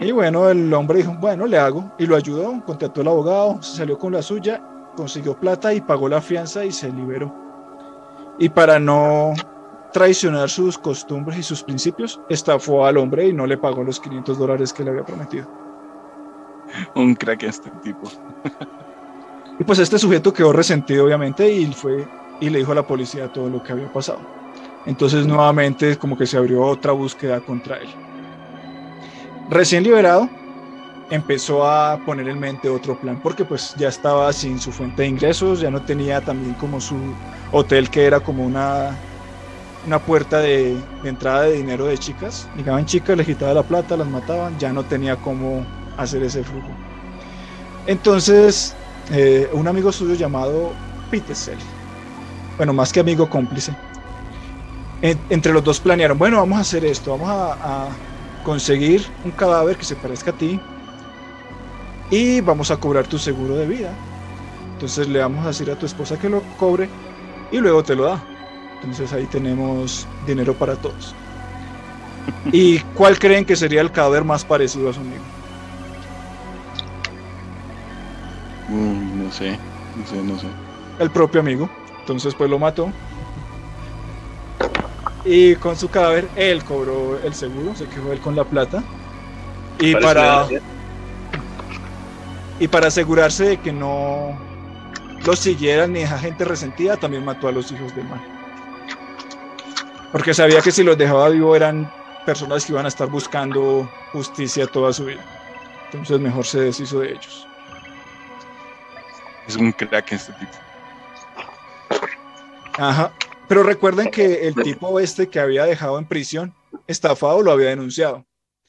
y 0.00 0.12
bueno, 0.12 0.48
el 0.50 0.72
hombre 0.72 0.98
dijo, 0.98 1.16
bueno, 1.20 1.46
le 1.46 1.58
hago 1.58 1.92
y 1.98 2.06
lo 2.06 2.16
ayudó, 2.16 2.60
contactó 2.64 3.00
al 3.00 3.08
abogado, 3.08 3.62
se 3.62 3.78
salió 3.78 3.98
con 3.98 4.12
la 4.12 4.22
suya, 4.22 4.62
consiguió 4.96 5.38
plata 5.38 5.72
y 5.72 5.80
pagó 5.80 6.08
la 6.08 6.20
fianza 6.20 6.64
y 6.64 6.72
se 6.72 6.92
liberó. 6.92 7.34
Y 8.38 8.48
para 8.48 8.80
no 8.80 9.32
traicionar 9.94 10.50
sus 10.50 10.76
costumbres 10.76 11.38
y 11.38 11.42
sus 11.44 11.62
principios, 11.62 12.20
estafó 12.28 12.84
al 12.84 12.96
hombre 12.98 13.28
y 13.28 13.32
no 13.32 13.46
le 13.46 13.56
pagó 13.56 13.84
los 13.84 14.00
500 14.00 14.36
dólares 14.36 14.72
que 14.72 14.82
le 14.82 14.90
había 14.90 15.04
prometido. 15.04 15.46
Un 16.96 17.14
crack 17.14 17.44
este 17.44 17.70
tipo. 17.82 18.10
Y 19.56 19.62
pues 19.62 19.78
este 19.78 20.00
sujeto 20.00 20.32
quedó 20.32 20.52
resentido, 20.52 21.04
obviamente, 21.04 21.48
y 21.48 21.72
fue 21.72 22.04
y 22.40 22.50
le 22.50 22.58
dijo 22.58 22.72
a 22.72 22.74
la 22.74 22.84
policía 22.84 23.32
todo 23.32 23.48
lo 23.48 23.62
que 23.62 23.70
había 23.70 23.92
pasado. 23.92 24.18
Entonces, 24.84 25.26
nuevamente, 25.26 25.96
como 25.96 26.18
que 26.18 26.26
se 26.26 26.36
abrió 26.36 26.62
otra 26.62 26.90
búsqueda 26.90 27.38
contra 27.40 27.76
él. 27.76 27.88
Recién 29.48 29.84
liberado, 29.84 30.28
empezó 31.08 31.64
a 31.64 31.98
poner 32.04 32.28
en 32.28 32.40
mente 32.40 32.68
otro 32.68 32.98
plan, 32.98 33.20
porque 33.22 33.44
pues 33.44 33.74
ya 33.76 33.88
estaba 33.88 34.32
sin 34.32 34.58
su 34.58 34.72
fuente 34.72 35.02
de 35.02 35.08
ingresos, 35.08 35.60
ya 35.60 35.70
no 35.70 35.80
tenía 35.82 36.20
también 36.20 36.54
como 36.54 36.80
su 36.80 36.96
hotel 37.52 37.88
que 37.90 38.04
era 38.04 38.18
como 38.18 38.44
una, 38.44 38.98
una 39.86 39.98
puerta 39.98 40.40
de, 40.40 40.76
entrada 41.04 41.42
de 41.42 41.52
dinero 41.52 41.86
de 41.86 41.98
chicas. 41.98 42.48
Llegaban 42.56 42.86
chicas, 42.86 43.16
le 43.16 43.24
quitaban 43.24 43.54
la 43.54 43.62
plata, 43.62 43.96
las 43.96 44.08
mataban, 44.08 44.58
ya 44.58 44.72
no 44.72 44.84
tenía 44.84 45.16
cómo 45.16 45.64
hacer 45.96 46.22
ese 46.22 46.42
flujo. 46.42 46.68
Entonces, 47.86 48.74
eh, 49.12 49.48
un 49.52 49.68
amigo 49.68 49.92
suyo 49.92 50.14
llamado 50.14 50.72
Pitesel, 51.10 51.58
bueno, 52.56 52.72
más 52.72 52.92
que 52.92 53.00
amigo 53.00 53.28
cómplice, 53.28 53.74
entre 55.02 55.52
los 55.52 55.62
dos 55.62 55.80
planearon, 55.80 56.16
bueno, 56.16 56.38
vamos 56.38 56.56
a 56.56 56.60
hacer 56.62 56.84
esto, 56.84 57.10
vamos 57.18 57.28
a 57.30 57.88
conseguir 58.42 59.06
un 59.22 59.32
cadáver 59.32 59.76
que 59.76 59.84
se 59.84 59.96
parezca 59.96 60.30
a 60.30 60.34
ti, 60.34 60.58
y 62.10 62.40
vamos 62.40 62.70
a 62.70 62.76
cobrar 62.76 63.06
tu 63.06 63.18
seguro 63.18 63.56
de 63.56 63.66
vida. 63.66 63.92
Entonces 64.74 65.08
le 65.08 65.20
vamos 65.20 65.44
a 65.44 65.48
decir 65.48 65.70
a 65.70 65.78
tu 65.78 65.86
esposa 65.86 66.18
que 66.18 66.28
lo 66.28 66.42
cobre 66.58 66.88
y 67.50 67.58
luego 67.58 67.82
te 67.82 67.94
lo 67.94 68.04
da. 68.04 68.22
Entonces 68.84 69.14
ahí 69.14 69.24
tenemos 69.24 70.06
dinero 70.26 70.52
para 70.52 70.76
todos. 70.76 71.14
¿Y 72.52 72.80
cuál 72.94 73.18
creen 73.18 73.46
que 73.46 73.56
sería 73.56 73.80
el 73.80 73.90
cadáver 73.90 74.24
más 74.24 74.44
parecido 74.44 74.90
a 74.90 74.92
su 74.92 75.00
amigo? 75.00 75.22
Mm, 78.68 79.24
no 79.24 79.32
sé, 79.32 79.58
no 79.96 80.06
sé, 80.06 80.22
no 80.22 80.38
sé. 80.38 80.46
El 80.98 81.10
propio 81.10 81.40
amigo. 81.40 81.70
Entonces 82.00 82.34
pues 82.34 82.50
lo 82.50 82.58
mató. 82.58 82.92
Y 85.24 85.56
con 85.56 85.76
su 85.76 85.88
cadáver 85.88 86.28
él 86.36 86.62
cobró 86.62 87.18
el 87.24 87.34
seguro, 87.34 87.74
se 87.74 87.86
quedó 87.86 88.12
él 88.12 88.20
con 88.20 88.36
la 88.36 88.44
plata. 88.44 88.82
Y 89.80 89.94
para... 89.94 90.46
Y 92.60 92.68
para 92.68 92.88
asegurarse 92.88 93.44
de 93.44 93.56
que 93.56 93.72
no 93.72 94.38
los 95.24 95.38
siguieran 95.38 95.94
ni 95.94 96.00
esa 96.00 96.18
gente 96.18 96.44
resentida, 96.44 96.98
también 96.98 97.24
mató 97.24 97.48
a 97.48 97.52
los 97.52 97.72
hijos 97.72 97.96
del 97.96 98.04
mal. 98.04 98.33
Porque 100.14 100.32
sabía 100.32 100.60
que 100.60 100.70
si 100.70 100.84
los 100.84 100.96
dejaba 100.96 101.28
vivo 101.28 101.56
eran 101.56 101.92
personas 102.24 102.64
que 102.64 102.70
iban 102.70 102.84
a 102.84 102.88
estar 102.88 103.08
buscando 103.08 103.90
justicia 104.12 104.64
toda 104.68 104.92
su 104.92 105.06
vida. 105.06 105.24
Entonces 105.86 106.20
mejor 106.20 106.46
se 106.46 106.60
deshizo 106.60 107.00
de 107.00 107.10
ellos. 107.10 107.48
Es 109.48 109.56
un 109.56 109.72
crack 109.72 110.12
este 110.12 110.32
tipo. 110.34 110.52
Ajá. 112.78 113.12
Pero 113.48 113.64
recuerden 113.64 114.08
que 114.12 114.46
el 114.46 114.54
tipo 114.54 115.00
este 115.00 115.28
que 115.28 115.40
había 115.40 115.64
dejado 115.64 115.98
en 115.98 116.06
prisión, 116.06 116.54
estafado, 116.86 117.42
lo 117.42 117.50
había 117.50 117.70
denunciado. 117.70 118.24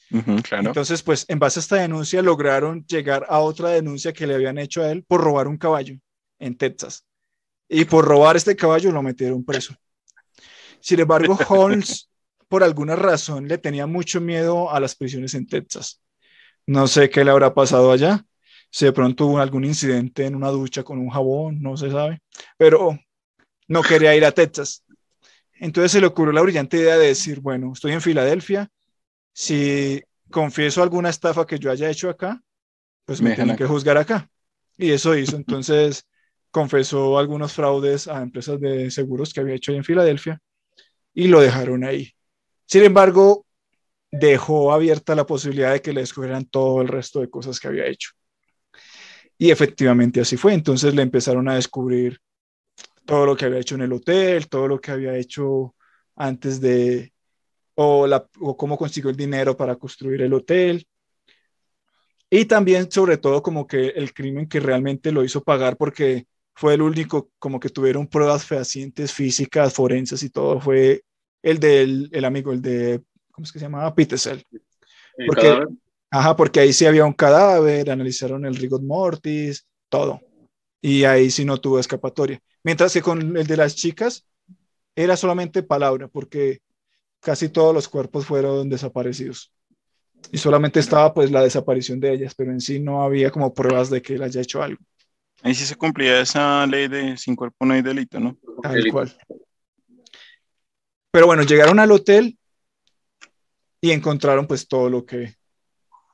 Entonces, 0.10 1.04
pues 1.04 1.26
en 1.28 1.38
base 1.38 1.60
a 1.60 1.62
esta 1.62 1.76
denuncia 1.76 2.24
lograron 2.24 2.84
llegar 2.88 3.24
a 3.30 3.38
otra 3.38 3.70
denuncia 3.70 4.14
que 4.14 4.26
le 4.26 4.34
habían 4.34 4.58
hecho 4.58 4.82
a 4.82 4.90
él 4.90 5.04
por 5.08 5.22
robar 5.22 5.48
un 5.48 5.58
caballo 5.58 5.96
en 6.40 6.58
Texas. 6.58 7.06
Y 7.70 7.86
por 7.86 8.04
robar 8.04 8.36
este 8.36 8.56
caballo 8.56 8.92
lo 8.92 9.04
metieron 9.04 9.46
preso. 9.46 9.76
Sin 10.86 11.00
embargo, 11.00 11.36
Holmes, 11.50 12.12
por 12.48 12.64
alguna 12.64 12.96
razón, 12.96 13.48
le 13.48 13.58
tenía 13.58 13.88
mucho 13.88 14.22
miedo 14.22 14.72
a 14.72 14.80
las 14.80 14.94
prisiones 14.94 15.34
en 15.34 15.48
Texas. 15.48 16.00
No 16.68 16.86
sé 16.86 17.10
qué 17.10 17.26
le 17.26 17.32
habrá 17.32 17.56
pasado 17.56 17.92
allá. 17.92 18.24
Si 18.70 18.86
de 18.86 18.92
pronto 18.94 19.26
hubo 19.26 19.40
algún 19.40 19.66
incidente 19.66 20.28
en 20.28 20.36
una 20.36 20.50
ducha 20.50 20.84
con 20.84 21.00
un 21.00 21.10
jabón, 21.10 21.60
no 21.60 21.76
se 21.76 21.90
sabe. 21.90 22.22
Pero 22.56 23.00
no 23.68 23.82
quería 23.82 24.16
ir 24.16 24.26
a 24.26 24.32
Texas. 24.32 24.86
Entonces 25.54 25.92
se 25.92 26.02
le 26.02 26.06
ocurrió 26.06 26.34
la 26.34 26.44
brillante 26.44 26.78
idea 26.78 27.00
de 27.00 27.08
decir, 27.08 27.40
bueno, 27.40 27.72
estoy 27.74 27.94
en 27.94 28.02
Filadelfia, 28.02 28.70
si 29.34 30.04
confieso 30.30 30.84
alguna 30.84 31.10
estafa 31.10 31.48
que 31.48 31.58
yo 31.58 31.72
haya 31.72 31.90
hecho 31.90 32.12
acá, 32.12 32.44
pues 33.06 33.24
me, 33.24 33.34
tienen 33.34 33.56
que 33.56 33.66
juzgar 33.66 33.98
acá. 33.98 34.30
Y 34.78 34.92
eso 34.92 35.18
hizo. 35.18 35.36
Entonces 35.36 36.06
confesó 36.52 37.18
algunos 37.18 37.54
fraudes 37.54 38.08
a 38.08 38.22
empresas 38.22 38.60
de 38.60 38.92
seguros 38.92 39.34
que 39.34 39.40
había 39.40 39.56
hecho 39.56 39.72
en 39.72 39.84
Filadelfia 39.84 40.40
y 41.16 41.30
lo 41.30 41.40
dejaron 41.40 41.84
ahí. 41.84 42.12
Sin 42.68 42.84
embargo, 42.84 43.46
dejó 44.12 44.74
abierta 44.74 45.16
la 45.16 45.26
posibilidad 45.26 45.72
de 45.72 45.82
que 45.82 45.94
le 45.94 46.02
descubrieran 46.02 46.46
todo 46.46 46.82
el 46.82 46.90
resto 46.90 47.22
de 47.22 47.30
cosas 47.30 47.60
que 47.60 47.70
había 47.70 47.88
hecho. 47.88 48.12
Y 49.38 49.50
efectivamente 49.50 50.22
así 50.22 50.38
fue. 50.38 50.54
Entonces 50.54 50.94
le 50.94 51.02
empezaron 51.02 51.50
a 51.50 51.56
descubrir 51.56 52.20
todo 53.06 53.26
lo 53.26 53.36
que 53.36 53.46
había 53.46 53.60
hecho 53.60 53.76
en 53.76 53.82
el 53.82 53.94
hotel, 53.94 54.50
todo 54.50 54.68
lo 54.68 54.80
que 54.80 54.92
había 54.92 55.16
hecho 55.18 55.76
antes 56.16 56.60
de, 56.60 57.14
o, 57.76 58.08
la, 58.08 58.28
o 58.40 58.58
cómo 58.58 58.78
consiguió 58.78 59.10
el 59.10 59.18
dinero 59.18 59.56
para 59.56 59.76
construir 59.78 60.22
el 60.22 60.34
hotel. 60.34 60.86
Y 62.30 62.46
también, 62.46 62.92
sobre 62.92 63.18
todo, 63.18 63.42
como 63.42 63.68
que 63.68 63.90
el 63.90 64.14
crimen 64.14 64.50
que 64.50 64.60
realmente 64.60 65.12
lo 65.12 65.24
hizo 65.24 65.44
pagar 65.44 65.78
porque 65.78 66.28
fue 66.56 66.74
el 66.74 66.82
único, 66.82 67.30
como 67.38 67.60
que 67.60 67.70
tuvieron 67.70 68.08
pruebas 68.08 68.46
fehacientes 68.46 69.12
físicas, 69.12 69.74
forenses 69.74 70.24
y 70.24 70.30
todo, 70.30 70.60
fue 70.60 71.04
el 71.44 71.60
del 71.60 72.10
el 72.12 72.26
amigo, 72.26 72.54
el 72.54 72.62
de, 72.62 73.04
¿cómo 73.32 73.46
es 73.46 73.52
que 73.52 73.60
se 73.60 73.66
llamaba? 73.66 73.94
Petersell. 73.94 74.44
Porque, 75.28 75.60
ajá, 76.10 76.36
porque 76.36 76.62
ahí 76.62 76.74
sí 76.74 76.86
había 76.86 77.06
un 77.06 77.14
cadáver, 77.14 77.90
analizaron 77.92 78.46
el 78.46 78.56
rigor 78.56 78.82
mortis, 78.82 79.68
todo. 79.90 80.22
Y 80.82 81.04
ahí 81.04 81.30
sí 81.30 81.46
no 81.46 81.58
tuvo 81.60 81.80
escapatoria. 81.80 82.40
Mientras 82.64 82.94
que 82.94 83.02
con 83.02 83.38
el 83.38 83.46
de 83.46 83.58
las 83.58 83.76
chicas 83.76 84.26
era 84.96 85.18
solamente 85.18 85.62
palabra, 85.62 86.08
porque 86.08 86.60
casi 87.20 87.50
todos 87.50 87.74
los 87.74 87.90
cuerpos 87.90 88.26
fueron 88.26 88.70
desaparecidos. 88.70 89.52
Y 90.32 90.38
solamente 90.38 90.80
estaba 90.80 91.14
pues 91.14 91.32
la 91.32 91.42
desaparición 91.42 92.00
de 92.00 92.14
ellas, 92.14 92.34
pero 92.36 92.52
en 92.52 92.62
sí 92.62 92.80
no 92.80 93.04
había 93.04 93.30
como 93.30 93.54
pruebas 93.54 93.90
de 93.90 94.02
que 94.02 94.16
él 94.16 94.24
haya 94.24 94.42
hecho 94.42 94.64
algo. 94.64 94.82
Ahí 95.44 95.54
sí 95.54 95.66
se 95.66 95.76
cumplía 95.76 96.22
esa 96.22 96.66
ley 96.66 96.88
de 96.88 97.18
sin 97.18 97.36
cuerpo 97.36 97.66
no 97.66 97.74
hay 97.74 97.82
delito, 97.82 98.20
¿no? 98.20 98.38
Tal 98.62 98.92
cual. 98.92 99.18
Pero 101.12 101.28
bueno, 101.28 101.44
llegaron 101.44 101.80
al 101.80 101.92
hotel 101.92 102.38
y 103.80 103.92
encontraron 103.92 104.48
pues 104.48 104.68
todo 104.68 104.90
lo 104.90 105.06
que, 105.06 105.36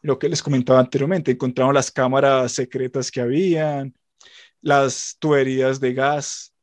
lo 0.02 0.20
que 0.20 0.30
les 0.30 0.44
comentaba 0.44 0.80
anteriormente. 0.80 1.32
Encontraron 1.32 1.74
las 1.74 1.92
cámaras 1.92 2.52
secretas 2.52 3.10
que 3.10 3.22
habían, 3.22 3.96
las 4.62 5.16
tuberías 5.20 5.80
de 5.80 5.94
gas, 5.94 6.54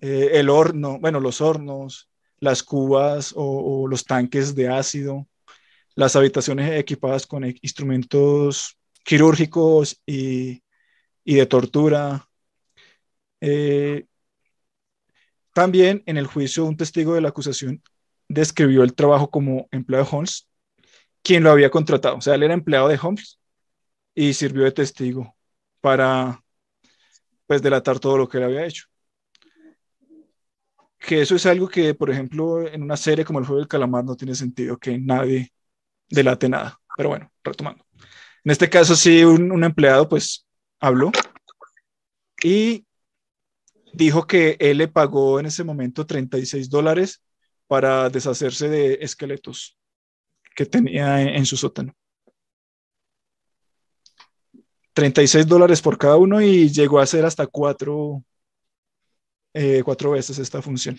eh, 0.00 0.30
el 0.34 0.50
horno, 0.50 0.98
bueno, 0.98 1.20
los 1.20 1.40
hornos, 1.40 2.10
las 2.40 2.62
cubas 2.62 3.32
o, 3.36 3.86
los 3.86 4.04
tanques 4.04 4.54
de 4.54 4.68
ácido, 4.68 5.28
las 5.94 6.16
habitaciones 6.16 6.78
equipadas 6.78 7.26
con 7.26 7.44
instrumentos 7.44 8.76
quirúrgicos 9.04 10.02
y, 10.04 10.61
de 11.24 11.46
tortura. 11.46 12.28
Eh, 13.40 14.06
también 15.54 16.02
en 16.06 16.16
el 16.16 16.26
juicio 16.26 16.64
un 16.64 16.76
testigo 16.76 17.14
de 17.14 17.20
la 17.20 17.28
acusación 17.30 17.82
describió 18.28 18.82
el 18.82 18.94
trabajo 18.94 19.30
como 19.30 19.68
empleado 19.70 20.04
de 20.04 20.10
Holmes, 20.16 20.48
quien 21.22 21.42
lo 21.44 21.50
había 21.50 21.70
contratado. 21.70 22.16
O 22.16 22.20
sea, 22.20 22.34
él 22.34 22.42
era 22.44 22.54
empleado 22.54 22.88
de 22.88 22.98
Holmes 23.00 23.38
y 24.14 24.34
sirvió 24.34 24.64
de 24.64 24.72
testigo 24.72 25.36
para 25.80 26.42
pues 27.46 27.62
delatar 27.62 27.98
todo 28.00 28.18
lo 28.18 28.28
que 28.28 28.38
él 28.38 28.44
había 28.44 28.66
hecho 28.66 28.86
que 31.02 31.20
eso 31.20 31.34
es 31.34 31.46
algo 31.46 31.68
que, 31.68 31.94
por 31.94 32.10
ejemplo, 32.10 32.66
en 32.66 32.82
una 32.82 32.96
serie 32.96 33.24
como 33.24 33.38
El 33.40 33.44
Juego 33.44 33.58
del 33.58 33.68
Calamar 33.68 34.04
no 34.04 34.16
tiene 34.16 34.34
sentido 34.34 34.78
que 34.78 34.98
nadie 34.98 35.52
delate 36.08 36.48
nada. 36.48 36.80
Pero 36.96 37.10
bueno, 37.10 37.30
retomando. 37.42 37.84
En 38.44 38.50
este 38.52 38.70
caso, 38.70 38.94
sí, 38.94 39.24
un, 39.24 39.64
empleado 39.64 40.08
pues 40.08 40.46
habló 40.82 41.12
y 42.42 42.84
dijo 43.94 44.26
que 44.26 44.56
él 44.58 44.78
le 44.78 44.88
pagó 44.88 45.38
en 45.38 45.46
ese 45.46 45.64
momento 45.64 46.06
36 46.06 46.68
dólares 46.68 47.22
para 47.68 48.10
deshacerse 48.10 48.68
de 48.68 48.98
esqueletos 49.00 49.78
que 50.54 50.66
tenía 50.66 51.22
en, 51.22 51.46
su 51.46 51.56
sótano. 51.56 51.94
36 54.92 55.46
dólares 55.46 55.80
por 55.80 55.96
cada 55.96 56.16
uno 56.16 56.42
y 56.42 56.68
llegó 56.68 56.98
a 56.98 57.06
ser 57.06 57.24
hasta 57.24 57.46
cuatro 57.46 58.22
eh, 59.54 59.82
cuatro 59.84 60.10
veces 60.10 60.38
esta 60.38 60.60
función. 60.60 60.98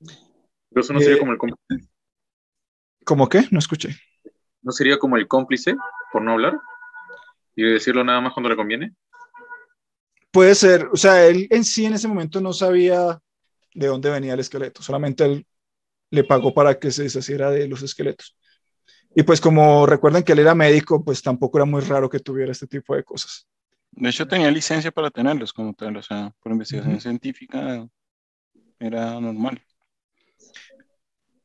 Pero 0.00 0.80
eso 0.80 0.92
no 0.92 1.00
sería 1.00 1.16
eh, 1.16 1.18
como 1.20 1.32
el 1.32 1.38
cómplice. 1.38 1.88
¿Cómo 3.04 3.28
qué? 3.28 3.44
No 3.50 3.60
escuché. 3.60 3.90
¿No 4.62 4.72
sería 4.72 4.98
como 4.98 5.16
el 5.16 5.28
cómplice, 5.28 5.76
por 6.12 6.22
no 6.22 6.32
hablar? 6.32 6.60
Y 7.56 7.62
decirlo 7.62 8.04
nada 8.04 8.20
más 8.20 8.32
cuando 8.32 8.48
le 8.48 8.56
conviene. 8.56 8.94
Puede 10.30 10.54
ser, 10.54 10.88
o 10.92 10.96
sea, 10.96 11.26
él 11.26 11.48
en 11.50 11.64
sí 11.64 11.84
en 11.84 11.94
ese 11.94 12.06
momento 12.06 12.40
no 12.40 12.52
sabía 12.52 13.20
de 13.74 13.86
dónde 13.86 14.10
venía 14.10 14.34
el 14.34 14.40
esqueleto, 14.40 14.82
solamente 14.82 15.24
él 15.24 15.46
le 16.10 16.24
pagó 16.24 16.54
para 16.54 16.78
que 16.78 16.90
se 16.90 17.04
deshaciera 17.04 17.50
de 17.50 17.68
los 17.68 17.82
esqueletos. 17.82 18.36
Y 19.14 19.24
pues 19.24 19.40
como 19.40 19.86
recuerdan 19.86 20.22
que 20.22 20.32
él 20.32 20.38
era 20.38 20.54
médico, 20.54 21.04
pues 21.04 21.22
tampoco 21.22 21.58
era 21.58 21.64
muy 21.64 21.80
raro 21.80 22.08
que 22.08 22.20
tuviera 22.20 22.52
este 22.52 22.66
tipo 22.66 22.94
de 22.94 23.02
cosas. 23.02 23.48
De 23.90 24.08
hecho, 24.08 24.26
tenía 24.26 24.50
licencia 24.50 24.92
para 24.92 25.10
tenerlos 25.10 25.52
como 25.52 25.74
tal, 25.74 25.96
o 25.96 26.02
sea, 26.02 26.32
por 26.40 26.52
investigación 26.52 27.00
científica 27.00 27.88
era 28.78 29.20
normal. 29.20 29.60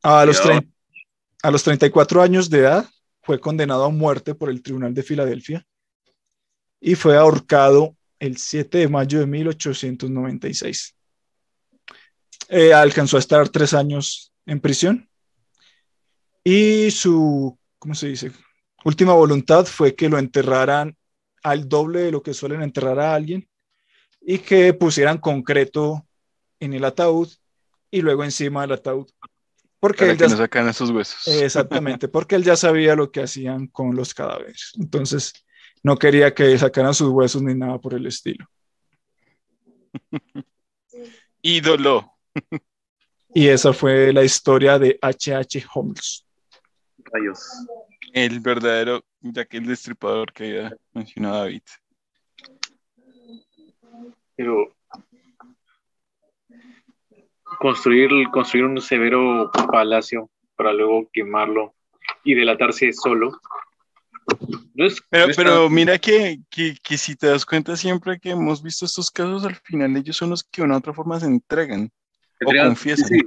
A 0.04 0.26
los, 0.26 0.40
a 1.42 1.52
los 1.52 1.64
34 1.64 2.22
años 2.22 2.50
de 2.52 2.60
edad 2.60 2.90
fue 3.24 3.40
condenado 3.40 3.86
a 3.86 3.90
muerte 3.90 4.36
por 4.36 4.52
el 4.52 4.62
Tribunal 4.62 4.94
de 4.94 5.02
Filadelfia 5.02 5.66
y 6.86 6.94
fue 6.94 7.18
ahorcado 7.18 7.98
el 8.20 8.38
7 8.38 8.78
de 8.78 8.88
mayo 8.88 9.20
de 9.20 9.26
1896. 9.26 10.96
Eh, 12.48 12.74
alcanzó 12.76 13.18
a 13.18 13.22
estar 13.22 13.50
tres 13.50 13.74
años 13.74 14.32
en 14.46 14.60
prisión 14.60 15.10
y 16.44 16.92
su, 16.92 17.58
¿cómo 17.80 17.96
se 17.96 18.10
dice? 18.10 18.32
Última 18.84 19.14
voluntad 19.14 19.66
fue 19.66 19.96
que 19.96 20.10
lo 20.10 20.20
enterraran 20.20 20.96
al 21.42 21.68
doble 21.68 22.02
de 22.02 22.12
lo 22.12 22.22
que 22.22 22.36
suelen 22.36 22.62
enterrar 22.62 23.00
a 23.00 23.16
alguien 23.16 23.50
y 24.22 24.38
que 24.38 24.72
pusieran 24.76 25.18
concreto 25.18 26.06
en 26.60 26.76
el 26.76 26.86
ataúd 26.86 27.30
y 27.90 28.02
luego 28.02 28.24
encima 28.24 28.62
del 28.62 28.74
ataúd. 28.74 29.10
Porque 29.80 30.12
él 30.12 30.18
ya, 30.20 30.28
no 30.28 30.38
sacan 30.38 30.70
esos 30.70 30.92
huesos. 30.92 31.28
Exactamente, 31.42 32.10
porque 32.10 32.36
él 32.36 32.44
ya 32.44 32.56
sabía 32.56 32.96
lo 32.96 33.12
que 33.12 33.24
hacían 33.24 33.66
con 33.66 33.96
los 33.96 34.14
cadáveres. 34.14 34.74
Entonces, 34.80 35.45
no 35.86 35.98
quería 35.98 36.34
que 36.34 36.58
sacaran 36.58 36.96
sus 36.96 37.10
huesos 37.10 37.44
ni 37.44 37.54
nada 37.54 37.78
por 37.78 37.94
el 37.94 38.08
estilo. 38.08 38.44
Ídolo. 41.44 42.12
y 43.36 43.48
esa 43.48 43.72
fue 43.72 44.12
la 44.12 44.24
historia 44.24 44.80
de 44.80 44.98
H.H. 45.00 45.64
Holmes. 45.72 46.26
Rayos. 46.98 47.40
El 48.14 48.40
verdadero 48.40 49.04
Jack 49.22 49.54
el 49.54 49.68
Destripador 49.68 50.34
que 50.34 50.46
había 50.46 50.78
mencionado 50.92 51.36
David. 51.36 51.62
Pero 54.36 54.76
construir, 57.60 58.10
construir 58.32 58.66
un 58.66 58.82
severo 58.82 59.52
palacio 59.72 60.32
para 60.56 60.74
luego 60.74 61.08
quemarlo 61.14 61.76
y 62.24 62.34
delatarse 62.34 62.92
solo. 62.92 63.40
Pero, 65.10 65.28
pero 65.36 65.70
mira 65.70 65.98
que, 65.98 66.40
que, 66.50 66.76
que, 66.84 66.98
si 66.98 67.16
te 67.16 67.28
das 67.28 67.46
cuenta 67.46 67.78
siempre 67.78 68.20
que 68.20 68.32
hemos 68.32 68.62
visto 68.62 68.86
estos 68.86 69.10
casos, 69.10 69.46
al 69.46 69.56
final 69.56 69.96
ellos 69.96 70.18
son 70.18 70.32
los 70.32 70.44
que 70.44 70.62
de 70.62 70.66
una 70.66 70.76
u 70.76 70.78
otra 70.80 70.94
forma 70.94 71.20
se 71.20 71.28
entregan 71.28 71.92
o 72.46 72.52
confiesan. 72.52 73.20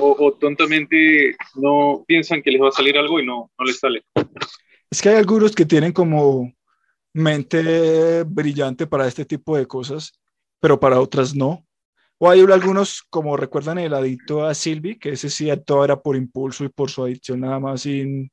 O, 0.00 0.32
tontamente 0.40 1.36
no 1.54 2.04
piensan 2.06 2.42
que 2.42 2.50
les 2.50 2.60
va 2.60 2.68
a 2.68 2.72
salir 2.72 2.96
algo 2.96 3.20
y 3.20 3.26
no, 3.26 3.50
no 3.58 3.64
les 3.64 3.78
sale. 3.78 4.02
Es 4.90 5.02
que 5.02 5.10
hay 5.10 5.16
algunos 5.16 5.54
que 5.54 5.66
tienen 5.66 5.92
como 5.92 6.52
mente 7.12 8.24
brillante 8.24 8.86
para 8.86 9.06
este 9.06 9.24
tipo 9.24 9.56
de 9.56 9.66
cosas, 9.66 10.18
pero 10.58 10.80
para 10.80 11.00
otras 11.00 11.34
no. 11.34 11.66
O 12.18 12.28
hay 12.28 12.40
algunos, 12.40 13.02
como 13.08 13.36
recuerdan 13.36 13.78
el 13.78 13.94
adicto 13.94 14.44
a 14.44 14.54
Silvi, 14.54 14.98
que 14.98 15.10
ese 15.10 15.30
sí 15.30 15.48
todo 15.64 15.84
era 15.84 16.00
por 16.00 16.16
impulso 16.16 16.64
y 16.64 16.68
por 16.68 16.90
su 16.90 17.04
adicción 17.04 17.40
nada 17.40 17.60
más. 17.60 17.86
Y, 17.86 18.30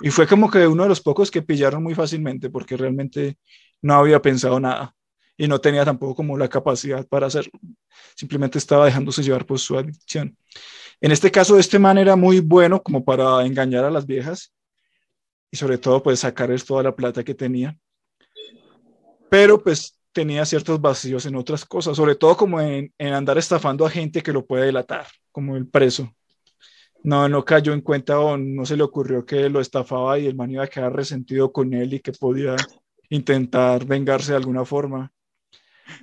y 0.00 0.10
fue 0.10 0.26
como 0.26 0.50
que 0.50 0.66
uno 0.66 0.84
de 0.84 0.88
los 0.88 1.00
pocos 1.00 1.30
que 1.30 1.42
pillaron 1.42 1.82
muy 1.82 1.94
fácilmente 1.94 2.50
porque 2.50 2.76
realmente 2.76 3.38
no 3.80 3.94
había 3.94 4.22
pensado 4.22 4.58
nada 4.58 4.94
y 5.36 5.48
no 5.48 5.60
tenía 5.60 5.84
tampoco 5.84 6.14
como 6.14 6.38
la 6.38 6.48
capacidad 6.48 7.06
para 7.06 7.26
hacerlo. 7.26 7.58
Simplemente 8.14 8.58
estaba 8.58 8.86
dejándose 8.86 9.22
llevar 9.22 9.44
por 9.44 9.58
su 9.58 9.76
adicción. 9.76 10.36
En 11.00 11.10
este 11.10 11.30
caso, 11.30 11.58
este 11.58 11.78
man 11.78 11.98
era 11.98 12.14
muy 12.14 12.40
bueno 12.40 12.82
como 12.82 13.04
para 13.04 13.44
engañar 13.44 13.84
a 13.84 13.90
las 13.90 14.06
viejas 14.06 14.52
y 15.50 15.56
sobre 15.56 15.78
todo 15.78 16.02
pues 16.02 16.20
sacarles 16.20 16.64
toda 16.64 16.82
la 16.82 16.94
plata 16.94 17.24
que 17.24 17.34
tenía. 17.34 17.76
Pero 19.28 19.62
pues 19.62 19.98
tenía 20.12 20.44
ciertos 20.44 20.80
vacíos 20.80 21.26
en 21.26 21.36
otras 21.36 21.64
cosas, 21.64 21.96
sobre 21.96 22.14
todo 22.14 22.36
como 22.36 22.60
en, 22.60 22.92
andar 22.98 23.38
estafando 23.38 23.84
a 23.84 23.90
gente 23.90 24.22
que 24.22 24.32
lo 24.32 24.46
puede 24.46 24.66
delatar, 24.66 25.06
como 25.32 25.56
el 25.56 25.66
preso. 25.66 26.14
No, 27.04 27.28
no 27.28 27.44
cayó 27.44 27.72
en 27.72 27.80
cuenta 27.80 28.18
o 28.20 28.36
no 28.36 28.64
se 28.64 28.76
le 28.76 28.82
ocurrió 28.82 29.26
que 29.26 29.48
lo 29.48 29.60
estafaba 29.60 30.18
y 30.18 30.26
el 30.26 30.36
man 30.36 30.50
iba 30.50 30.64
a 30.64 30.68
quedar 30.68 30.94
resentido 30.94 31.52
con 31.52 31.74
él 31.74 31.94
y 31.94 32.00
que 32.00 32.12
podía 32.12 32.56
intentar 33.08 33.84
vengarse 33.84 34.32
de 34.32 34.38
alguna 34.38 34.64
forma. 34.64 35.12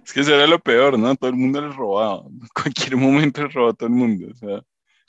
Es 0.04 0.14
que 0.14 0.22
eso 0.22 0.34
era 0.34 0.46
lo 0.46 0.60
peor, 0.60 1.00
¿no? 1.00 1.16
Todo 1.16 1.30
el 1.30 1.36
mundo 1.36 1.62
le 1.62 1.70
robaba. 1.70 2.24
En 2.28 2.48
cualquier 2.54 2.98
momento 2.98 3.42
le 3.42 3.48
robaba 3.50 3.72
a 3.72 3.76
todo 3.76 3.88
el 3.88 3.96
mundo. 3.96 4.28
O 4.32 4.36
sea, 4.36 4.62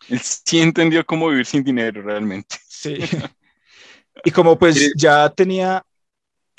él 0.08 0.20
sí 0.20 0.60
entendió 0.60 1.04
cómo 1.04 1.28
vivir 1.28 1.46
sin 1.46 1.64
dinero 1.64 2.02
realmente. 2.02 2.56
Sí. 2.66 2.98
Y 4.24 4.32
como 4.32 4.58
pues 4.58 4.92
ya 4.96 5.30
tenía 5.30 5.82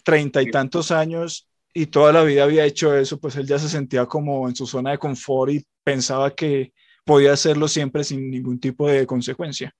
treinta 0.04 0.42
y 0.42 0.50
tantos 0.50 0.90
años 0.90 1.48
y 1.74 1.86
toda 1.88 2.12
la 2.12 2.24
vida 2.24 2.44
había 2.44 2.66
hecho 2.66 2.96
eso, 2.96 3.20
pues 3.20 3.36
él 3.36 3.46
ya 3.46 3.60
se 3.60 3.70
sentía 3.70 4.06
como 4.06 4.48
en 4.48 4.56
su 4.56 4.66
zona 4.66 4.92
de 4.92 4.98
confort 4.98 5.52
y 5.52 5.66
pensaba 5.84 6.34
que 6.34 6.74
podía 7.12 7.34
hacerlo 7.34 7.68
siempre 7.68 8.06
sin 8.06 8.32
ningún 8.32 8.58
tipo 8.58 8.88
de 8.88 9.06
consecuencia. 9.06 9.76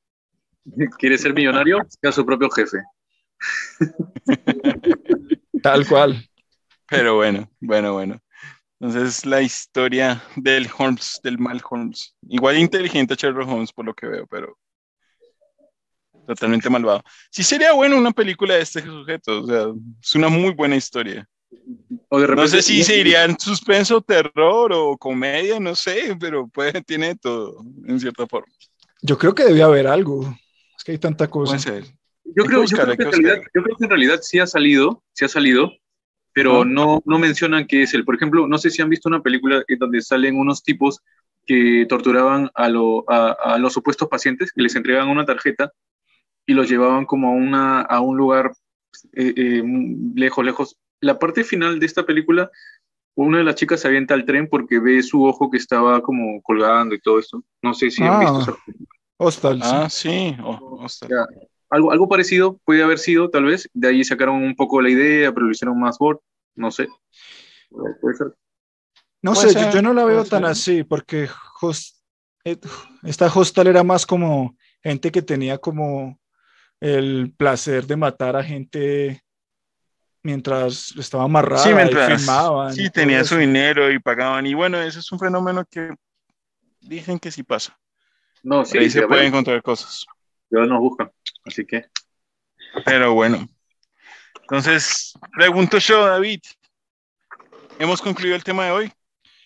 ¿Quiere 1.00 1.18
ser 1.18 1.34
millonario? 1.34 1.78
Sea 1.88 2.12
su 2.12 2.26
propio 2.26 2.50
jefe. 2.50 2.80
Tal 5.64 5.88
cual. 5.88 6.30
Pero 6.90 7.16
bueno, 7.16 7.50
bueno, 7.62 7.94
bueno. 7.94 8.20
Entonces 8.82 9.26
la 9.26 9.42
historia 9.42 10.22
del 10.36 10.68
Holmes, 10.78 11.22
del 11.24 11.38
mal 11.38 11.62
Holmes. 11.70 12.18
Igual 12.28 12.58
inteligente 12.58 13.16
Sherlock 13.16 13.48
Holmes 13.48 13.72
por 13.72 13.86
lo 13.86 13.94
que 13.94 14.08
veo, 14.08 14.28
pero 14.28 14.58
totalmente 16.28 16.70
malvado. 16.70 17.02
Sí 17.30 17.44
sería 17.44 17.72
bueno 17.72 17.98
una 17.98 18.12
película 18.12 18.56
de 18.56 18.64
este 18.64 18.82
sujeto, 18.82 19.44
o 19.44 19.48
sea, 19.48 19.68
es 20.02 20.16
una 20.16 20.28
muy 20.28 20.54
buena 20.54 20.76
historia 20.76 21.26
no 22.10 22.48
sé 22.48 22.62
si 22.62 22.84
se 22.84 22.98
iría 22.98 23.26
en 23.26 23.40
suspenso, 23.40 24.02
terror 24.02 24.72
o 24.74 24.98
comedia, 24.98 25.60
no 25.60 25.76
sé, 25.76 26.16
pero 26.20 26.48
puede, 26.48 26.82
tiene 26.82 27.16
todo, 27.16 27.64
en 27.86 28.00
cierta 28.00 28.28
forma. 28.28 28.52
Yo 29.02 29.18
creo 29.18 29.34
que 29.34 29.44
debe 29.44 29.64
haber 29.64 29.88
algo. 29.88 30.38
Es 30.78 30.84
que 30.84 30.92
hay 30.94 30.98
tanta 30.98 31.28
cosa. 31.30 31.58
Yo 32.34 32.46
creo, 32.46 32.64
que 32.66 33.84
en 33.84 33.90
realidad, 33.90 34.20
sí 34.22 34.40
ha 34.40 34.48
salido, 34.48 35.04
sí 35.14 35.26
ha 35.26 35.28
salido, 35.28 35.72
pero 36.34 36.64
no, 36.64 37.02
no 37.06 37.20
mencionan 37.20 37.68
qué 37.68 37.84
es 37.84 37.94
él. 37.94 38.06
Por 38.06 38.16
ejemplo, 38.16 38.48
no 38.48 38.58
sé 38.58 38.70
si 38.70 38.82
han 38.82 38.90
visto 38.90 39.10
una 39.10 39.22
película 39.22 39.64
donde 39.80 40.02
salen 40.02 40.38
unos 40.38 40.64
tipos 40.64 41.02
que 41.46 41.86
torturaban 41.90 42.50
a, 42.56 42.66
a, 42.68 43.58
los 43.58 43.74
supuestos 43.74 44.08
pacientes, 44.08 44.52
que 44.54 44.62
les 44.62 44.76
entregaban 44.76 45.10
una 45.10 45.26
tarjeta 45.26 45.74
y 46.46 46.54
los 46.54 46.70
llevaban 46.70 47.06
como 47.06 47.30
a, 47.30 47.32
una, 47.32 47.82
a 47.82 48.00
un 48.00 48.16
lugar 48.16 48.52
eh, 49.14 49.34
eh, 49.36 49.64
lejos, 50.16 50.46
lejos, 50.46 50.78
la 51.02 51.20
parte 51.20 51.44
final 51.44 51.80
de 51.80 51.86
esta 51.86 52.06
película, 52.06 52.50
una 53.16 53.40
de 53.40 53.44
las 53.44 53.56
chicas 53.56 53.82
se 53.82 53.88
avienta 53.88 54.14
al 54.14 54.26
tren 54.26 54.48
porque 54.48 54.80
ve 54.80 55.04
su 55.04 55.26
ojo 55.26 55.50
que 55.50 55.58
estaba 55.58 56.02
como 56.02 56.42
colgando 56.42 56.96
y 56.96 57.02
todo 57.02 57.20
esto. 57.20 57.44
No 57.62 57.74
sé 57.74 57.92
si 57.92 58.04
han 58.04 58.20
visto 58.20 58.38
ah, 58.38 58.42
esa 58.42 58.58
Hostal, 59.18 59.60
ah, 59.64 59.90
sí. 59.90 60.36
algo, 61.70 61.92
algo 61.92 62.10
parecido 62.10 62.60
puede 62.66 62.82
haber 62.82 62.98
sido, 62.98 63.30
tal 63.30 63.46
vez. 63.46 63.70
De 63.74 63.90
ahí 63.90 64.04
sacaron 64.04 64.42
un 64.42 64.56
poco 64.56 64.82
la 64.82 64.90
idea, 64.90 65.32
pero 65.32 65.46
lo 65.46 65.52
hicieron 65.52 65.80
más 65.80 65.98
board. 66.00 66.20
No 66.56 66.72
sé. 66.72 66.88
Puede 67.70 68.16
ser. 68.16 68.34
No 69.22 69.36
sé, 69.36 69.54
yo, 69.72 69.82
no 69.84 69.94
la 69.94 70.06
veo 70.06 70.26
tan 70.26 70.46
así, 70.46 70.84
porque 70.84 71.30
eh, 72.44 72.58
esta 73.04 73.28
hostal 73.28 73.68
era 73.68 73.84
más 73.84 74.06
como 74.08 74.58
gente 74.82 75.12
que 75.12 75.22
tenía 75.22 75.60
como 75.60 76.20
el 76.80 77.32
placer 77.38 77.86
de 77.86 77.96
matar 77.96 78.36
a 78.36 78.44
gente 78.44 79.22
mientras 80.24 80.96
estaba 80.98 81.24
amarrado 81.24 81.64
sí, 81.64 81.74
mientras, 81.74 82.26
Sí, 82.76 82.90
tenía 82.90 83.24
su 83.24 83.38
dinero 83.38 83.92
y 83.92 84.00
pagaban. 84.00 84.46
Y 84.46 84.54
bueno, 84.54 84.80
ese 84.82 85.00
es 85.00 85.12
un 85.12 85.20
fenómeno 85.20 85.66
que 85.70 85.94
dicen 86.80 87.20
que 87.20 87.32
sí 87.32 87.44
pasa. 87.44 87.78
No, 88.44 88.66
sí. 88.66 88.78
Ahí 88.78 88.90
se 88.90 89.08
pueden 89.08 89.28
encontrar 89.28 89.62
cosas. 89.62 90.06
Yo 90.50 90.66
no 90.66 90.80
buscan, 90.80 91.12
así 91.46 91.66
que. 91.66 91.86
Pero 92.86 93.14
bueno. 93.14 93.48
Entonces, 94.42 95.14
pregunto 95.34 95.78
yo, 95.78 96.06
David. 96.06 96.42
¿Hemos 97.80 98.02
concluido 98.02 98.36
el 98.36 98.44
tema 98.44 98.66
de 98.66 98.72
hoy? 98.72 98.92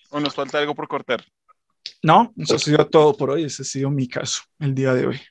¿O 0.10 0.20
nos 0.20 0.34
falta 0.34 0.58
algo 0.58 0.76
por 0.76 0.88
cortar? 0.88 1.24
No, 2.02 2.34
eso 2.38 2.56
ha 2.56 2.60
sido 2.60 2.86
todo 2.88 3.16
por 3.16 3.30
hoy. 3.30 3.46
Ese 3.46 3.62
ha 3.62 3.66
sido 3.66 3.90
mi 3.90 4.08
caso 4.08 4.44
el 4.60 4.74
día 4.74 4.94
de 4.94 5.08
hoy. 5.08 5.22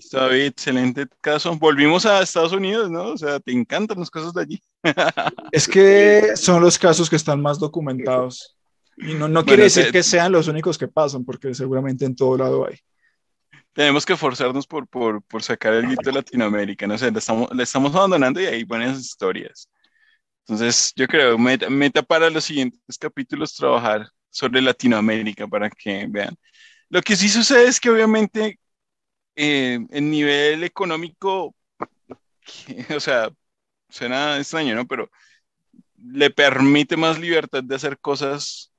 Está 0.00 0.34
excelente 0.34 1.06
caso. 1.20 1.54
Volvimos 1.56 2.06
a 2.06 2.22
Estados 2.22 2.52
Unidos, 2.52 2.90
¿no? 2.90 3.08
O 3.08 3.18
sea, 3.18 3.38
te 3.38 3.52
encantan 3.52 3.98
los 3.98 4.10
casos 4.10 4.32
de 4.32 4.42
allí. 4.42 4.62
Es 5.52 5.68
que 5.68 6.36
son 6.36 6.62
los 6.62 6.78
casos 6.78 7.10
que 7.10 7.16
están 7.16 7.42
más 7.42 7.58
documentados. 7.58 8.56
Y 8.96 9.12
no, 9.12 9.28
no 9.28 9.44
quiere 9.44 9.64
decir 9.64 9.92
que 9.92 10.02
sean 10.02 10.32
los 10.32 10.48
únicos 10.48 10.78
que 10.78 10.88
pasan, 10.88 11.24
porque 11.24 11.54
seguramente 11.54 12.06
en 12.06 12.16
todo 12.16 12.38
lado 12.38 12.66
hay. 12.66 12.78
Tenemos 13.74 14.06
que 14.06 14.16
forzarnos 14.16 14.66
por, 14.66 14.88
por, 14.88 15.22
por 15.22 15.42
sacar 15.42 15.74
el 15.74 15.86
grito 15.86 16.02
de 16.10 16.12
Latinoamérica, 16.12 16.86
no 16.86 16.96
sé, 16.96 17.10
le 17.10 17.18
estamos, 17.18 17.54
le 17.54 17.62
estamos 17.62 17.94
abandonando 17.94 18.40
y 18.40 18.46
hay 18.46 18.64
buenas 18.64 18.98
historias. 18.98 19.68
Entonces, 20.46 20.92
yo 20.96 21.06
creo, 21.06 21.38
meta, 21.38 21.68
meta 21.68 22.02
para 22.02 22.30
los 22.30 22.44
siguientes 22.44 22.98
capítulos 22.98 23.54
trabajar 23.54 24.08
sobre 24.30 24.62
Latinoamérica 24.62 25.46
para 25.46 25.68
que 25.68 26.06
vean. 26.08 26.34
Lo 26.88 27.02
que 27.02 27.16
sí 27.16 27.28
sucede 27.28 27.68
es 27.68 27.78
que 27.78 27.90
obviamente 27.90 28.58
eh, 29.36 29.78
el 29.90 30.10
nivel 30.10 30.64
económico, 30.64 31.54
o 32.96 33.00
sea, 33.00 33.30
suena 33.88 34.38
extraño, 34.38 34.74
¿no? 34.74 34.86
Pero 34.86 35.10
le 35.96 36.30
permite 36.30 36.96
más 36.96 37.18
libertad 37.18 37.62
de 37.62 37.74
hacer 37.74 37.98
cosas 37.98 38.72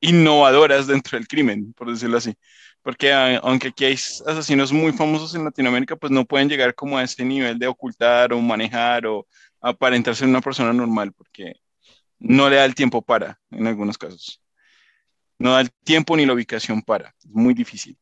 innovadoras 0.00 0.86
dentro 0.86 1.18
del 1.18 1.28
crimen, 1.28 1.72
por 1.74 1.90
decirlo 1.90 2.18
así. 2.18 2.34
Porque 2.82 3.12
aunque 3.12 3.68
aquí 3.68 3.84
hay 3.84 3.94
asesinos 3.94 4.72
muy 4.72 4.92
famosos 4.92 5.34
en 5.34 5.44
Latinoamérica, 5.44 5.96
pues 5.96 6.12
no 6.12 6.24
pueden 6.24 6.48
llegar 6.48 6.74
como 6.74 6.96
a 6.96 7.02
ese 7.02 7.24
nivel 7.24 7.58
de 7.58 7.66
ocultar 7.66 8.32
o 8.32 8.40
manejar 8.40 9.06
o 9.06 9.26
aparentar 9.60 10.14
ser 10.16 10.28
una 10.28 10.40
persona 10.40 10.72
normal, 10.72 11.12
porque 11.12 11.54
no 12.18 12.48
le 12.48 12.56
da 12.56 12.64
el 12.64 12.74
tiempo 12.74 13.02
para, 13.02 13.40
en 13.50 13.66
algunos 13.66 13.98
casos. 13.98 14.42
No 15.38 15.52
da 15.52 15.60
el 15.60 15.70
tiempo 15.84 16.16
ni 16.16 16.26
la 16.26 16.34
ubicación 16.34 16.82
para. 16.82 17.14
Es 17.18 17.26
muy 17.30 17.54
difícil. 17.54 17.98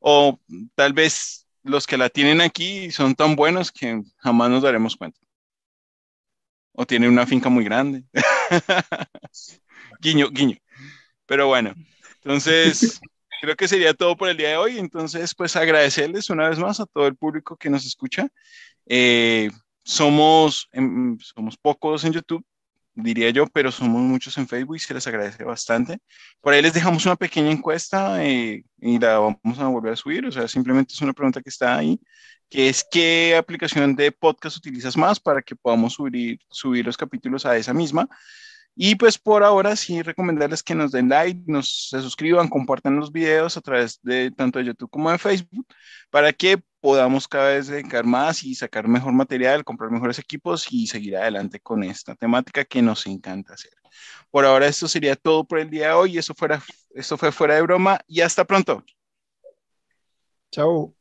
O 0.00 0.38
tal 0.74 0.92
vez 0.92 1.43
los 1.64 1.86
que 1.86 1.96
la 1.96 2.08
tienen 2.08 2.40
aquí 2.40 2.90
son 2.90 3.14
tan 3.14 3.34
buenos 3.34 3.72
que 3.72 4.02
jamás 4.18 4.50
nos 4.50 4.62
daremos 4.62 4.96
cuenta. 4.96 5.18
O 6.72 6.86
tienen 6.86 7.10
una 7.10 7.26
finca 7.26 7.48
muy 7.48 7.64
grande. 7.64 8.04
guiño, 10.00 10.28
guiño. 10.30 10.56
Pero 11.26 11.46
bueno, 11.46 11.74
entonces 12.22 13.00
creo 13.40 13.56
que 13.56 13.68
sería 13.68 13.94
todo 13.94 14.16
por 14.16 14.28
el 14.28 14.36
día 14.36 14.50
de 14.50 14.56
hoy. 14.56 14.78
Entonces, 14.78 15.34
pues 15.34 15.56
agradecerles 15.56 16.30
una 16.30 16.48
vez 16.48 16.58
más 16.58 16.80
a 16.80 16.86
todo 16.86 17.06
el 17.06 17.16
público 17.16 17.56
que 17.56 17.70
nos 17.70 17.86
escucha. 17.86 18.28
Eh, 18.86 19.50
somos, 19.84 20.68
somos 21.20 21.56
pocos 21.56 22.04
en 22.04 22.12
YouTube, 22.12 22.44
diría 22.94 23.30
yo, 23.30 23.46
pero 23.46 23.72
somos 23.72 24.02
muchos 24.02 24.36
en 24.38 24.48
Facebook 24.48 24.76
y 24.76 24.78
se 24.78 24.94
les 24.94 25.06
agradece 25.06 25.44
bastante. 25.44 25.98
Por 26.40 26.52
ahí 26.52 26.62
les 26.62 26.74
dejamos 26.74 27.04
una 27.06 27.16
pequeña 27.16 27.50
encuesta 27.50 28.24
eh, 28.24 28.64
y 28.80 28.98
la 28.98 29.18
vamos 29.18 29.58
a 29.58 29.66
volver 29.68 29.94
a 29.94 29.96
subir, 29.96 30.26
o 30.26 30.32
sea, 30.32 30.48
simplemente 30.48 30.94
es 30.94 31.00
una 31.00 31.12
pregunta 31.12 31.40
que 31.42 31.50
está 31.50 31.76
ahí, 31.76 32.00
que 32.48 32.68
es 32.68 32.86
qué 32.90 33.36
aplicación 33.36 33.96
de 33.96 34.12
podcast 34.12 34.56
utilizas 34.56 34.96
más 34.96 35.18
para 35.18 35.42
que 35.42 35.56
podamos 35.56 35.94
subir, 35.94 36.38
subir 36.48 36.84
los 36.84 36.96
capítulos 36.96 37.46
a 37.46 37.56
esa 37.56 37.74
misma. 37.74 38.08
Y 38.76 38.96
pues 38.96 39.18
por 39.18 39.44
ahora 39.44 39.76
sí 39.76 40.02
recomendarles 40.02 40.62
que 40.62 40.74
nos 40.74 40.90
den 40.90 41.08
like, 41.08 41.42
nos 41.46 41.88
se 41.90 42.00
suscriban, 42.00 42.48
compartan 42.48 42.96
los 42.96 43.12
videos 43.12 43.56
a 43.56 43.60
través 43.60 44.00
de 44.02 44.32
tanto 44.32 44.58
de 44.58 44.64
YouTube 44.66 44.90
como 44.90 45.10
de 45.10 45.18
Facebook 45.18 45.66
para 46.10 46.32
que 46.32 46.60
podamos 46.80 47.28
cada 47.28 47.50
vez 47.50 47.68
dedicar 47.68 48.04
más 48.04 48.42
y 48.42 48.54
sacar 48.54 48.88
mejor 48.88 49.12
material, 49.12 49.64
comprar 49.64 49.90
mejores 49.90 50.18
equipos 50.18 50.66
y 50.70 50.86
seguir 50.86 51.16
adelante 51.16 51.60
con 51.60 51.84
esta 51.84 52.14
temática 52.16 52.64
que 52.64 52.82
nos 52.82 53.06
encanta 53.06 53.54
hacer. 53.54 53.72
Por 54.30 54.44
ahora 54.44 54.66
esto 54.66 54.88
sería 54.88 55.16
todo 55.16 55.44
por 55.44 55.60
el 55.60 55.70
día 55.70 55.88
de 55.88 55.92
hoy. 55.94 56.18
Eso, 56.18 56.34
fuera, 56.34 56.62
eso 56.94 57.16
fue 57.16 57.32
fuera 57.32 57.54
de 57.54 57.62
broma 57.62 58.00
y 58.06 58.20
hasta 58.20 58.44
pronto. 58.44 58.84
Chao. 60.50 60.94